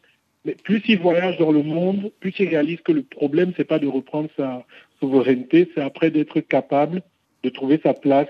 Mais 0.44 0.54
plus 0.54 0.82
ils 0.88 0.98
voyagent 0.98 1.38
dans 1.38 1.52
le 1.52 1.62
monde, 1.62 2.10
plus 2.20 2.34
ils 2.38 2.48
réalisent 2.48 2.80
que 2.80 2.92
le 2.92 3.02
problème, 3.02 3.52
c'est 3.56 3.64
pas 3.64 3.78
de 3.78 3.86
reprendre 3.86 4.28
sa 4.36 4.64
souveraineté, 5.00 5.70
c'est 5.74 5.80
après 5.80 6.10
d'être 6.10 6.40
capable 6.40 7.02
de 7.42 7.50
trouver 7.50 7.80
sa 7.82 7.94
place 7.94 8.28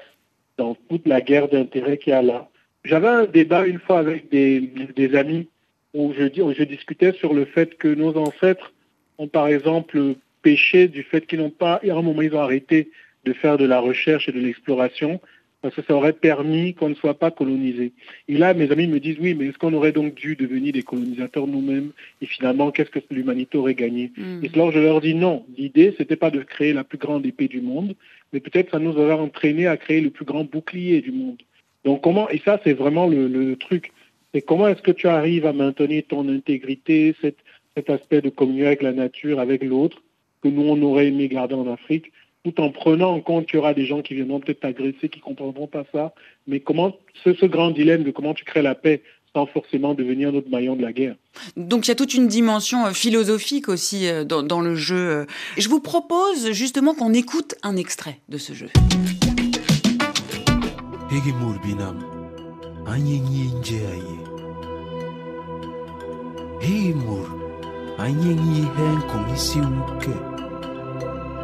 dans 0.58 0.76
toute 0.88 1.06
la 1.06 1.20
guerre 1.20 1.48
d'intérêt 1.48 1.98
qu'il 1.98 2.12
y 2.12 2.14
a 2.14 2.22
là. 2.22 2.48
J'avais 2.84 3.08
un 3.08 3.24
débat 3.24 3.66
une 3.66 3.78
fois 3.78 3.98
avec 3.98 4.28
des, 4.30 4.60
des 4.94 5.14
amis 5.16 5.48
où 5.94 6.12
je, 6.12 6.42
où 6.42 6.52
je 6.52 6.64
discutais 6.64 7.12
sur 7.12 7.32
le 7.32 7.44
fait 7.44 7.76
que 7.76 7.88
nos 7.88 8.16
ancêtres 8.16 8.72
ont 9.18 9.28
par 9.28 9.46
exemple 9.46 10.16
péché 10.48 10.86
du 10.88 11.02
fait 11.02 11.26
qu'ils 11.26 11.40
n'ont 11.40 11.50
pas, 11.64 11.80
à 11.82 11.98
un 12.00 12.02
moment 12.02 12.22
ils 12.22 12.34
ont 12.34 12.46
arrêté 12.48 12.90
de 13.24 13.32
faire 13.32 13.56
de 13.58 13.64
la 13.64 13.80
recherche 13.80 14.28
et 14.28 14.32
de 14.32 14.38
l'exploration 14.46 15.20
parce 15.62 15.74
que 15.76 15.82
ça 15.88 15.94
aurait 15.94 16.12
permis 16.12 16.74
qu'on 16.74 16.90
ne 16.90 16.94
soit 17.02 17.18
pas 17.18 17.30
colonisé. 17.30 17.92
Et 18.28 18.36
là, 18.36 18.52
mes 18.52 18.70
amis 18.70 18.86
me 18.86 19.00
disent, 19.00 19.16
oui, 19.18 19.32
mais 19.32 19.46
est-ce 19.46 19.56
qu'on 19.56 19.72
aurait 19.72 19.92
donc 19.92 20.14
dû 20.14 20.36
devenir 20.36 20.74
des 20.74 20.82
colonisateurs 20.82 21.46
nous-mêmes? 21.46 21.90
Et 22.20 22.26
finalement, 22.26 22.70
qu'est-ce 22.70 22.90
que 22.90 22.98
l'humanité 23.10 23.56
aurait 23.56 23.74
gagné? 23.74 24.12
Et 24.42 24.50
alors, 24.54 24.72
je 24.72 24.78
leur 24.78 25.00
dis 25.00 25.14
non. 25.14 25.46
L'idée, 25.56 25.94
c'était 25.96 26.20
pas 26.24 26.30
de 26.30 26.42
créer 26.42 26.74
la 26.74 26.84
plus 26.84 26.98
grande 26.98 27.24
épée 27.24 27.48
du 27.48 27.62
monde, 27.62 27.94
mais 28.34 28.40
peut-être 28.40 28.72
ça 28.72 28.78
nous 28.78 28.94
aurait 28.98 29.14
entraîné 29.14 29.66
à 29.66 29.78
créer 29.78 30.02
le 30.02 30.10
plus 30.10 30.26
grand 30.26 30.44
bouclier 30.44 31.00
du 31.00 31.12
monde. 31.12 31.40
Donc, 31.86 32.02
comment, 32.02 32.28
et 32.28 32.42
ça, 32.44 32.60
c'est 32.62 32.74
vraiment 32.74 33.06
le, 33.06 33.26
le 33.26 33.56
truc. 33.56 33.90
C'est 34.34 34.42
comment 34.42 34.68
est-ce 34.68 34.82
que 34.82 34.90
tu 35.00 35.08
arrives 35.08 35.46
à 35.46 35.54
maintenir 35.54 36.02
ton 36.06 36.28
intégrité, 36.28 37.14
cette, 37.22 37.38
cet 37.74 37.88
aspect 37.88 38.20
de 38.20 38.28
communion 38.28 38.66
avec 38.66 38.82
la 38.82 38.92
nature, 38.92 39.40
avec 39.40 39.64
l'autre, 39.64 40.02
que 40.44 40.48
nous, 40.48 40.62
on 40.62 40.80
aurait 40.82 41.08
aimé 41.08 41.26
garder 41.28 41.54
en 41.54 41.72
Afrique, 41.72 42.12
tout 42.44 42.60
en 42.60 42.70
prenant 42.70 43.14
en 43.14 43.20
compte 43.20 43.46
qu'il 43.46 43.56
y 43.56 43.58
aura 43.58 43.72
des 43.72 43.86
gens 43.86 44.02
qui 44.02 44.14
viendront 44.14 44.38
peut-être 44.38 44.60
t'agresser, 44.60 45.08
qui 45.08 45.20
comprendront 45.20 45.66
pas 45.66 45.84
ça. 45.92 46.12
Mais 46.46 46.60
comment, 46.60 46.94
ce, 47.24 47.32
ce 47.34 47.46
grand 47.46 47.70
dilemme 47.70 48.04
de 48.04 48.10
comment 48.10 48.34
tu 48.34 48.44
crées 48.44 48.60
la 48.60 48.74
paix 48.74 49.02
sans 49.34 49.46
forcément 49.46 49.94
devenir 49.94 50.30
notre 50.30 50.48
maillon 50.48 50.76
de 50.76 50.82
la 50.82 50.92
guerre. 50.92 51.16
Donc 51.56 51.86
il 51.86 51.88
y 51.88 51.92
a 51.92 51.96
toute 51.96 52.14
une 52.14 52.28
dimension 52.28 52.86
euh, 52.86 52.90
philosophique 52.90 53.68
aussi 53.68 54.06
euh, 54.06 54.24
dans, 54.24 54.42
dans 54.44 54.60
le 54.60 54.76
jeu. 54.76 54.94
euh. 54.96 55.24
Je 55.56 55.68
vous 55.68 55.80
propose 55.80 56.52
justement 56.52 56.94
qu'on 56.94 57.12
écoute 57.14 57.56
un 57.62 57.76
extrait 57.76 58.20
de 58.28 58.38
ce 58.38 58.52
jeu. 58.52 58.68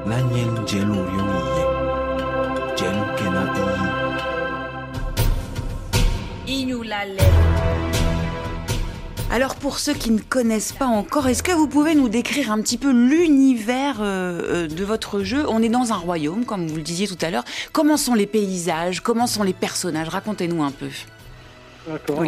Iye. 0.06 0.46
Iyi. 6.46 6.74
Alors 9.32 9.54
pour 9.54 9.78
ceux 9.78 9.94
qui 9.94 10.10
ne 10.10 10.18
connaissent 10.18 10.72
pas 10.72 10.86
encore, 10.86 11.28
est-ce 11.28 11.44
que 11.44 11.52
vous 11.52 11.68
pouvez 11.68 11.94
nous 11.94 12.08
décrire 12.08 12.50
un 12.50 12.60
petit 12.60 12.76
peu 12.76 12.90
l'univers 12.90 13.98
euh, 14.00 14.64
euh, 14.64 14.66
de 14.66 14.84
votre 14.84 15.22
jeu? 15.22 15.44
On 15.48 15.62
est 15.62 15.68
dans 15.68 15.92
un 15.92 15.96
royaume, 15.96 16.44
comme 16.44 16.66
vous 16.66 16.76
le 16.76 16.82
disiez 16.82 17.06
tout 17.06 17.18
à 17.20 17.30
l'heure. 17.30 17.44
Comment 17.72 17.96
sont 17.96 18.14
les 18.14 18.26
paysages? 18.26 19.00
Comment 19.00 19.28
sont 19.28 19.44
les 19.44 19.52
personnages? 19.52 20.08
Racontez-nous 20.08 20.64
un 20.64 20.72
peu. 20.72 20.88
D'accord. 21.86 22.24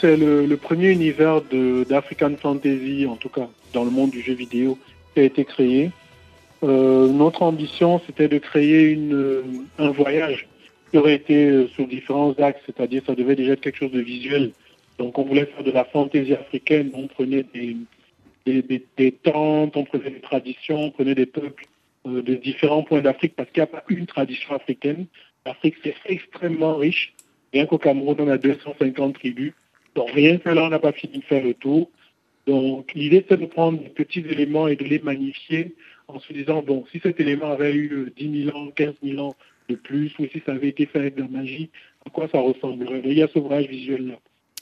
C'est 0.00 0.16
le, 0.16 0.46
le 0.46 0.56
premier 0.56 0.88
univers 0.88 1.42
d'African 1.88 2.32
Fantasy, 2.40 3.06
en 3.06 3.16
tout 3.16 3.28
cas 3.28 3.48
dans 3.74 3.84
le 3.84 3.90
monde 3.90 4.10
du 4.10 4.22
jeu 4.22 4.32
vidéo, 4.32 4.78
qui 5.12 5.20
a 5.20 5.24
été 5.24 5.44
créé. 5.44 5.90
Euh, 6.64 7.08
notre 7.08 7.42
ambition, 7.42 8.00
c'était 8.06 8.28
de 8.28 8.38
créer 8.38 8.96
euh, 8.96 9.42
un 9.78 9.90
voyage 9.90 10.48
qui 10.90 10.96
aurait 10.96 11.14
été 11.14 11.46
euh, 11.46 11.68
sur 11.68 11.86
différents 11.86 12.32
axes, 12.34 12.62
c'est-à-dire 12.64 13.02
ça 13.06 13.14
devait 13.14 13.36
déjà 13.36 13.52
être 13.52 13.60
quelque 13.60 13.76
chose 13.76 13.92
de 13.92 14.00
visuel, 14.00 14.52
Donc 14.98 15.18
on 15.18 15.24
voulait 15.24 15.44
faire 15.44 15.62
de 15.62 15.70
la 15.70 15.84
fantaisie 15.84 16.32
africaine, 16.32 16.90
on 16.94 17.06
prenait 17.06 17.44
des, 18.46 19.12
tentes, 19.22 19.76
on 19.76 19.84
prenait 19.84 20.10
des 20.10 20.20
traditions, 20.20 20.84
on 20.84 20.90
prenait 20.90 21.14
des 21.14 21.26
peuples 21.26 21.66
de 22.06 22.34
différents 22.34 22.82
points 22.82 23.02
d'Afrique 23.02 23.34
parce 23.36 23.50
qu'il 23.50 23.62
n'y 23.62 23.64
a 23.64 23.66
pas 23.66 23.84
une 23.88 24.06
tradition 24.06 24.54
africaine. 24.54 25.06
L'Afrique, 25.44 25.76
c'est 25.82 25.94
extrêmement 26.06 26.76
riche. 26.76 27.12
Rien 27.52 27.66
qu'au 27.66 27.78
Cameroun, 27.78 28.16
on 28.18 28.28
a 28.28 28.38
250 28.38 29.14
tribus. 29.14 29.52
Donc 29.94 30.10
rien 30.10 30.38
que 30.38 30.48
là, 30.48 30.64
on 30.64 30.68
n'a 30.70 30.78
pas 30.78 30.92
fini 30.92 31.18
de 31.18 31.24
faire 31.24 31.44
le 31.44 31.54
tour. 31.54 31.90
Donc 32.46 32.92
l'idée, 32.94 33.24
c'est 33.28 33.40
de 33.40 33.46
prendre 33.46 33.78
des 33.78 33.88
petits 33.88 34.20
éléments 34.20 34.68
et 34.68 34.76
de 34.76 34.84
les 34.84 34.98
magnifier 34.98 35.74
en 36.08 36.20
se 36.20 36.32
disant, 36.32 36.62
bon, 36.62 36.84
si 36.92 37.00
cet 37.00 37.20
élément 37.20 37.50
avait 37.50 37.74
eu 37.74 38.12
10 38.16 38.44
000 38.46 38.56
ans, 38.56 38.70
15 38.74 38.94
000 39.02 39.18
ans 39.24 39.34
de 39.68 39.74
plus, 39.76 40.12
ou 40.18 40.26
si 40.30 40.42
ça 40.44 40.52
avait 40.52 40.68
été 40.68 40.86
fait 40.86 40.98
avec 40.98 41.14
de 41.14 41.22
la 41.22 41.28
magie, 41.28 41.70
à 42.06 42.10
quoi 42.10 42.28
ça 42.30 42.38
ressemblerait? 42.40 43.02
Il 43.04 43.14
y 43.14 43.22
a 43.22 43.28
ce 43.32 43.38
voyage 43.38 43.66
visuel-là. 43.68 44.14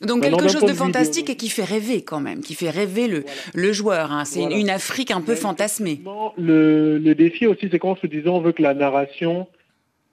Donc 0.07 0.23
quelque 0.23 0.49
chose 0.49 0.65
de 0.65 0.73
fantastique 0.73 1.31
et 1.31 1.37
qui 1.37 1.49
fait 1.49 1.65
rêver 1.65 2.03
quand 2.03 2.19
même, 2.21 2.41
qui 2.41 2.55
fait 2.55 2.71
rêver 2.71 3.07
le, 3.07 3.25
le 3.55 3.73
joueur. 3.73 4.11
hein. 4.11 4.25
C'est 4.25 4.41
Voilà. 4.41 4.57
une 4.57 4.71
Afrique 4.71 5.11
un 5.13 5.21
peu 5.21 5.35
fantasmée. 5.37 6.01
Le, 6.37 6.99
le 6.99 7.15
défi 7.15 7.47
aussi, 7.47 7.69
c'est 7.71 7.79
qu'en 7.79 7.95
se 7.97 8.07
disant, 8.09 8.37
on 8.37 8.41
veut 8.41 8.53
que 8.53 8.63
la 8.63 8.75
narration 8.75 9.47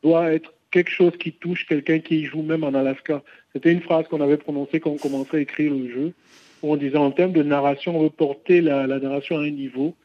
doit 0.04 0.32
être 0.32 0.54
quelque 0.72 0.92
chose 0.92 1.14
qui 1.20 1.32
touche 1.32 1.66
quelqu'un 1.66 2.00
qui 2.00 2.20
y 2.20 2.26
joue 2.26 2.44
même 2.44 2.64
en 2.64 2.74
Alaska. 2.76 3.24
C'était 3.54 3.72
une 3.72 3.82
phrase 3.82 4.08
qu'on 4.08 4.22
avait 4.22 4.38
prononcée 4.38 4.80
quand 4.80 4.92
on 4.92 4.98
commençait 4.98 5.38
à 5.38 5.40
écrire 5.40 5.74
le 5.74 5.90
jeu, 5.90 6.14
où 6.62 6.72
on 6.72 6.76
disait 6.76 6.98
en 6.98 7.10
termes 7.10 7.32
de 7.34 7.42
narration, 7.42 7.98
on 8.00 8.04
veut 8.04 8.10
porter 8.12 8.62
la, 8.62 8.86
la 8.86 9.00
narration 9.00 9.38
à 9.38 9.42
un 9.42 9.50
niveau 9.50 9.96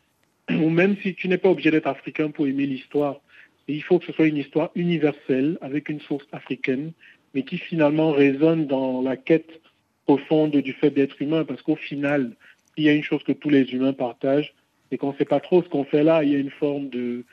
où 0.50 0.68
même 0.70 0.96
si 1.02 1.14
tu 1.14 1.28
n'es 1.28 1.38
pas 1.38 1.50
obligé 1.50 1.70
d'être 1.70 1.86
africain 1.86 2.30
pour 2.30 2.46
aimer 2.46 2.66
l'histoire, 2.66 3.20
il 3.68 3.82
faut 3.82 3.98
que 3.98 4.06
ce 4.06 4.12
soit 4.12 4.26
une 4.26 4.36
histoire 4.36 4.70
universelle 4.74 5.58
avec 5.60 5.88
une 5.88 6.00
source 6.00 6.26
africaine, 6.32 6.92
mais 7.32 7.42
qui 7.42 7.58
finalement 7.58 8.12
résonne 8.12 8.66
dans 8.66 9.02
la 9.02 9.16
quête 9.16 9.60
profonde 10.04 10.56
du 10.56 10.72
fait 10.74 10.90
d'être 10.90 11.20
humain, 11.22 11.44
parce 11.44 11.62
qu'au 11.62 11.76
final, 11.76 12.32
il 12.76 12.84
y 12.84 12.88
a 12.88 12.92
une 12.92 13.02
chose 13.02 13.22
que 13.22 13.32
tous 13.32 13.48
les 13.48 13.72
humains 13.72 13.94
partagent, 13.94 14.52
c'est 14.90 14.98
qu'on 14.98 15.12
ne 15.12 15.16
sait 15.16 15.24
pas 15.24 15.40
trop 15.40 15.62
ce 15.62 15.68
qu'on 15.68 15.84
fait 15.84 16.04
là. 16.04 16.22
Il 16.24 16.32
y 16.32 16.34
a 16.34 16.38
une 16.38 16.50
forme 16.50 16.90
de 16.90 17.24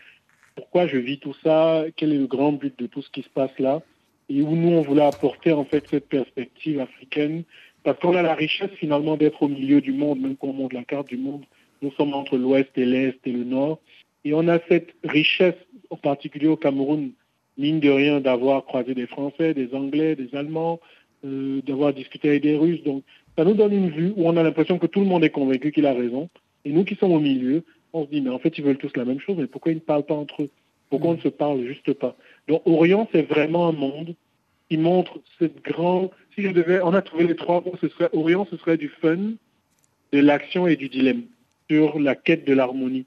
pourquoi 0.55 0.87
je 0.87 0.97
vis 0.97 1.19
tout 1.19 1.35
ça, 1.43 1.83
quel 1.95 2.13
est 2.13 2.17
le 2.17 2.27
grand 2.27 2.53
but 2.53 2.77
de 2.79 2.87
tout 2.87 3.01
ce 3.01 3.09
qui 3.09 3.23
se 3.23 3.29
passe 3.29 3.57
là, 3.59 3.81
et 4.29 4.41
où 4.41 4.55
nous 4.55 4.69
on 4.69 4.81
voulait 4.81 5.05
apporter 5.05 5.51
en 5.51 5.65
fait 5.65 5.85
cette 5.89 6.07
perspective 6.07 6.79
africaine, 6.79 7.43
parce 7.83 7.99
qu'on 7.99 8.15
a 8.15 8.21
la 8.21 8.35
richesse 8.35 8.71
finalement 8.77 9.17
d'être 9.17 9.43
au 9.43 9.47
milieu 9.47 9.81
du 9.81 9.91
monde, 9.91 10.21
même 10.21 10.37
quand 10.37 10.47
on 10.47 10.53
monte 10.53 10.73
la 10.73 10.83
carte 10.83 11.09
du 11.09 11.17
monde, 11.17 11.43
nous 11.81 11.91
sommes 11.91 12.13
entre 12.13 12.37
l'ouest 12.37 12.69
et 12.75 12.85
l'est 12.85 13.19
et 13.25 13.31
le 13.31 13.43
nord, 13.43 13.79
et 14.23 14.33
on 14.33 14.47
a 14.47 14.59
cette 14.69 14.93
richesse, 15.03 15.55
en 15.89 15.97
particulier 15.97 16.47
au 16.47 16.55
Cameroun, 16.55 17.11
mine 17.57 17.79
de 17.79 17.89
rien, 17.89 18.21
d'avoir 18.21 18.65
croisé 18.65 18.93
des 18.93 19.07
Français, 19.07 19.53
des 19.53 19.73
Anglais, 19.73 20.15
des 20.15 20.35
Allemands, 20.35 20.79
euh, 21.25 21.61
d'avoir 21.63 21.93
discuté 21.93 22.29
avec 22.29 22.43
des 22.43 22.55
Russes. 22.55 22.83
Donc, 22.83 23.03
ça 23.37 23.43
nous 23.43 23.53
donne 23.53 23.73
une 23.73 23.89
vue 23.89 24.13
où 24.15 24.27
on 24.27 24.37
a 24.37 24.43
l'impression 24.43 24.77
que 24.77 24.87
tout 24.87 24.99
le 24.99 25.07
monde 25.07 25.23
est 25.23 25.29
convaincu 25.29 25.71
qu'il 25.71 25.85
a 25.85 25.93
raison. 25.93 26.29
Et 26.65 26.71
nous 26.71 26.83
qui 26.83 26.95
sommes 26.95 27.13
au 27.13 27.19
milieu, 27.19 27.63
on 27.93 28.05
se 28.05 28.09
dit, 28.09 28.21
mais 28.21 28.29
en 28.29 28.39
fait, 28.39 28.57
ils 28.57 28.63
veulent 28.63 28.77
tous 28.77 28.95
la 28.95 29.05
même 29.05 29.19
chose, 29.19 29.35
mais 29.37 29.47
pourquoi 29.47 29.71
ils 29.71 29.75
ne 29.75 29.79
parlent 29.79 30.05
pas 30.05 30.15
entre 30.15 30.43
eux? 30.43 30.49
Pourquoi 30.89 31.11
on 31.11 31.15
ne 31.15 31.21
se 31.21 31.29
parle 31.29 31.65
juste 31.65 31.93
pas? 31.93 32.15
Donc, 32.47 32.61
Orient, 32.65 33.07
c'est 33.11 33.23
vraiment 33.23 33.67
un 33.67 33.71
monde 33.71 34.13
qui 34.69 34.77
montre 34.77 35.19
cette 35.39 35.63
grande... 35.63 36.09
Si 36.35 36.43
je 36.43 36.49
devais... 36.49 36.81
On 36.81 36.93
a 36.93 37.01
trouvé 37.01 37.27
les 37.27 37.35
trois 37.35 37.61
mots, 37.61 37.75
ce 37.81 37.89
serait 37.89 38.09
Orient, 38.13 38.47
ce 38.49 38.57
serait 38.57 38.77
du 38.77 38.87
fun, 38.87 39.17
de 40.11 40.19
l'action 40.19 40.67
et 40.67 40.75
du 40.75 40.89
dilemme 40.89 41.23
sur 41.71 41.99
la 41.99 42.15
quête 42.15 42.45
de 42.45 42.53
l'harmonie. 42.53 43.05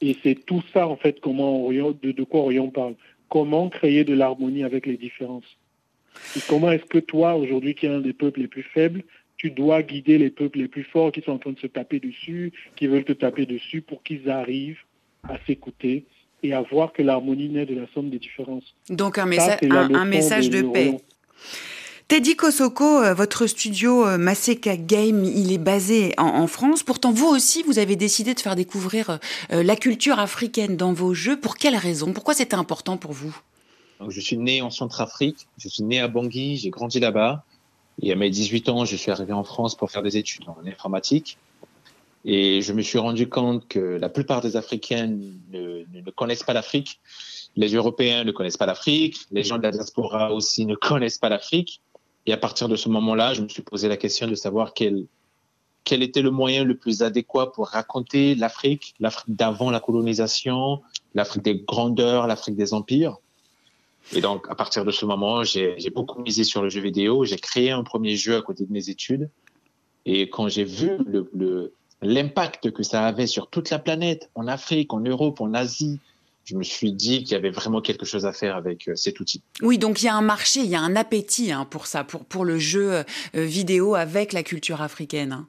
Et 0.00 0.16
c'est 0.22 0.34
tout 0.46 0.62
ça, 0.72 0.86
en 0.86 0.96
fait, 0.96 1.20
comment 1.20 1.64
Orient, 1.64 1.92
de, 2.02 2.12
de 2.12 2.24
quoi 2.24 2.42
Orient 2.42 2.68
parle. 2.68 2.94
Comment 3.28 3.68
créer 3.68 4.04
de 4.04 4.14
l'harmonie 4.14 4.62
avec 4.62 4.86
les 4.86 4.96
différences. 4.96 5.50
Et 6.36 6.40
comment 6.48 6.70
est-ce 6.70 6.84
que 6.84 6.98
toi, 6.98 7.34
aujourd'hui, 7.34 7.74
qui 7.74 7.86
es 7.86 7.88
un 7.88 8.00
des 8.00 8.12
peuples 8.12 8.40
les 8.40 8.46
plus 8.48 8.62
faibles, 8.62 9.02
tu 9.36 9.50
dois 9.50 9.82
guider 9.82 10.18
les 10.18 10.30
peuples 10.30 10.58
les 10.58 10.68
plus 10.68 10.84
forts 10.84 11.10
qui 11.10 11.22
sont 11.22 11.32
en 11.32 11.38
train 11.38 11.52
de 11.52 11.58
se 11.58 11.66
taper 11.66 11.98
dessus, 11.98 12.52
qui 12.76 12.86
veulent 12.86 13.04
te 13.04 13.12
taper 13.12 13.46
dessus 13.46 13.80
pour 13.80 14.02
qu'ils 14.04 14.30
arrivent 14.30 14.78
à 15.24 15.38
s'écouter 15.46 16.04
et 16.44 16.52
à 16.52 16.60
voir 16.62 16.92
que 16.92 17.02
l'harmonie 17.02 17.48
naît 17.48 17.66
de 17.66 17.74
la 17.74 17.86
somme 17.94 18.10
des 18.10 18.18
différences. 18.18 18.76
Donc 18.90 19.18
un, 19.18 19.26
messa- 19.26 19.58
message 20.04 20.50
de 20.50 20.62
paix. 20.62 20.96
Teddy 22.08 22.36
Kosoko, 22.36 23.02
euh, 23.02 23.14
votre 23.14 23.46
studio 23.46 24.06
euh, 24.06 24.18
Maseka 24.18 24.76
Game, 24.76 25.24
il 25.24 25.52
est 25.52 25.58
basé 25.58 26.12
en, 26.18 26.46
France. 26.46 26.82
Pourtant, 26.82 27.12
vous 27.12 27.26
aussi, 27.26 27.62
vous 27.62 27.78
avez 27.78 27.96
décidé 27.96 28.34
de 28.34 28.40
faire 28.40 28.56
découvrir 28.56 29.18
euh, 29.50 29.62
la 29.62 29.76
culture 29.76 30.18
africaine 30.18 30.76
dans 30.76 30.92
vos 30.92 31.14
jeux. 31.14 31.40
Pour 31.40 31.56
quelle 31.56 31.76
raison? 31.76 32.12
Pourquoi 32.12 32.34
c'était 32.34 32.56
important 32.56 32.96
pour 32.96 33.12
vous? 33.12 33.34
Je 34.08 34.20
suis 34.20 34.36
né 34.36 34.60
en 34.62 34.70
Centrafrique, 34.70 35.46
je 35.58 35.68
suis 35.68 35.84
né 35.84 36.00
à 36.00 36.08
Bangui, 36.08 36.56
j'ai 36.56 36.70
grandi 36.70 36.98
là-bas. 37.00 37.44
Et 38.02 38.10
à 38.12 38.16
mes 38.16 38.30
18 38.30 38.68
ans, 38.68 38.84
je 38.84 38.96
suis 38.96 39.10
arrivé 39.10 39.32
en 39.32 39.44
France 39.44 39.76
pour 39.76 39.90
faire 39.90 40.02
des 40.02 40.16
études 40.16 40.44
en 40.48 40.66
informatique. 40.66 41.38
Et 42.24 42.62
je 42.62 42.72
me 42.72 42.82
suis 42.82 42.98
rendu 42.98 43.28
compte 43.28 43.66
que 43.68 43.78
la 43.78 44.08
plupart 44.08 44.40
des 44.40 44.56
Africains 44.56 45.06
ne- 45.52 45.84
ne 45.92 46.10
connaissent 46.10 46.42
pas 46.42 46.52
l'Afrique. 46.52 47.00
Les 47.56 47.74
Européens 47.74 48.24
ne 48.24 48.32
connaissent 48.32 48.56
pas 48.56 48.66
l'Afrique. 48.66 49.26
Les 49.30 49.44
gens 49.44 49.58
de 49.58 49.62
la 49.62 49.70
diaspora 49.70 50.32
aussi 50.32 50.66
ne 50.66 50.74
connaissent 50.74 51.18
pas 51.18 51.28
l'Afrique. 51.28 51.80
Et 52.26 52.32
à 52.32 52.36
partir 52.36 52.68
de 52.68 52.76
ce 52.76 52.88
moment-là, 52.88 53.34
je 53.34 53.42
me 53.42 53.48
suis 53.48 53.62
posé 53.62 53.88
la 53.88 53.96
question 53.96 54.26
de 54.28 54.34
savoir 54.34 54.74
quel, 54.74 55.06
quel 55.84 56.02
était 56.02 56.22
le 56.22 56.30
moyen 56.30 56.62
le 56.64 56.76
plus 56.76 57.02
adéquat 57.02 57.50
pour 57.52 57.68
raconter 57.68 58.34
l'Afrique, 58.34 58.94
l'Afrique 59.00 59.34
d'avant 59.34 59.70
la 59.70 59.80
colonisation, 59.80 60.82
l'Afrique 61.14 61.42
des 61.42 61.56
grandeurs, 61.56 62.26
l'Afrique 62.26 62.56
des 62.56 62.74
empires. 62.74 63.16
Et 64.12 64.20
donc, 64.20 64.46
à 64.50 64.54
partir 64.54 64.84
de 64.84 64.90
ce 64.90 65.04
moment, 65.06 65.42
j'ai 65.44 65.74
j'ai 65.78 65.90
beaucoup 65.90 66.20
misé 66.22 66.44
sur 66.44 66.62
le 66.62 66.68
jeu 66.68 66.80
vidéo. 66.80 67.24
J'ai 67.24 67.38
créé 67.38 67.70
un 67.70 67.82
premier 67.84 68.16
jeu 68.16 68.36
à 68.36 68.42
côté 68.42 68.64
de 68.66 68.72
mes 68.72 68.88
études. 68.88 69.28
Et 70.06 70.28
quand 70.28 70.48
j'ai 70.48 70.64
vu 70.64 70.98
le- 71.06 71.30
le- 71.32 71.72
l'impact 72.02 72.72
que 72.72 72.82
ça 72.82 73.06
avait 73.06 73.28
sur 73.28 73.48
toute 73.48 73.70
la 73.70 73.78
planète, 73.78 74.28
en 74.34 74.48
Afrique, 74.48 74.92
en 74.92 75.00
Europe, 75.00 75.40
en 75.40 75.54
Asie, 75.54 76.00
je 76.44 76.56
me 76.56 76.62
suis 76.62 76.92
dit 76.92 77.22
qu'il 77.22 77.32
y 77.32 77.34
avait 77.36 77.50
vraiment 77.50 77.80
quelque 77.80 78.04
chose 78.04 78.26
à 78.26 78.32
faire 78.32 78.56
avec 78.56 78.88
euh, 78.88 78.96
cet 78.96 79.20
outil. 79.20 79.42
Oui, 79.62 79.78
donc 79.78 80.02
il 80.02 80.06
y 80.06 80.08
a 80.08 80.14
un 80.14 80.22
marché, 80.22 80.60
il 80.60 80.66
y 80.70 80.74
a 80.74 80.80
un 80.80 80.96
appétit 80.96 81.52
hein, 81.52 81.66
pour 81.68 81.86
ça, 81.86 82.04
pour, 82.04 82.24
pour 82.24 82.44
le 82.44 82.58
jeu 82.58 82.92
euh, 82.92 83.04
vidéo 83.34 83.94
avec 83.94 84.32
la 84.32 84.42
culture 84.42 84.82
africaine. 84.82 85.32
hein. 85.32 85.46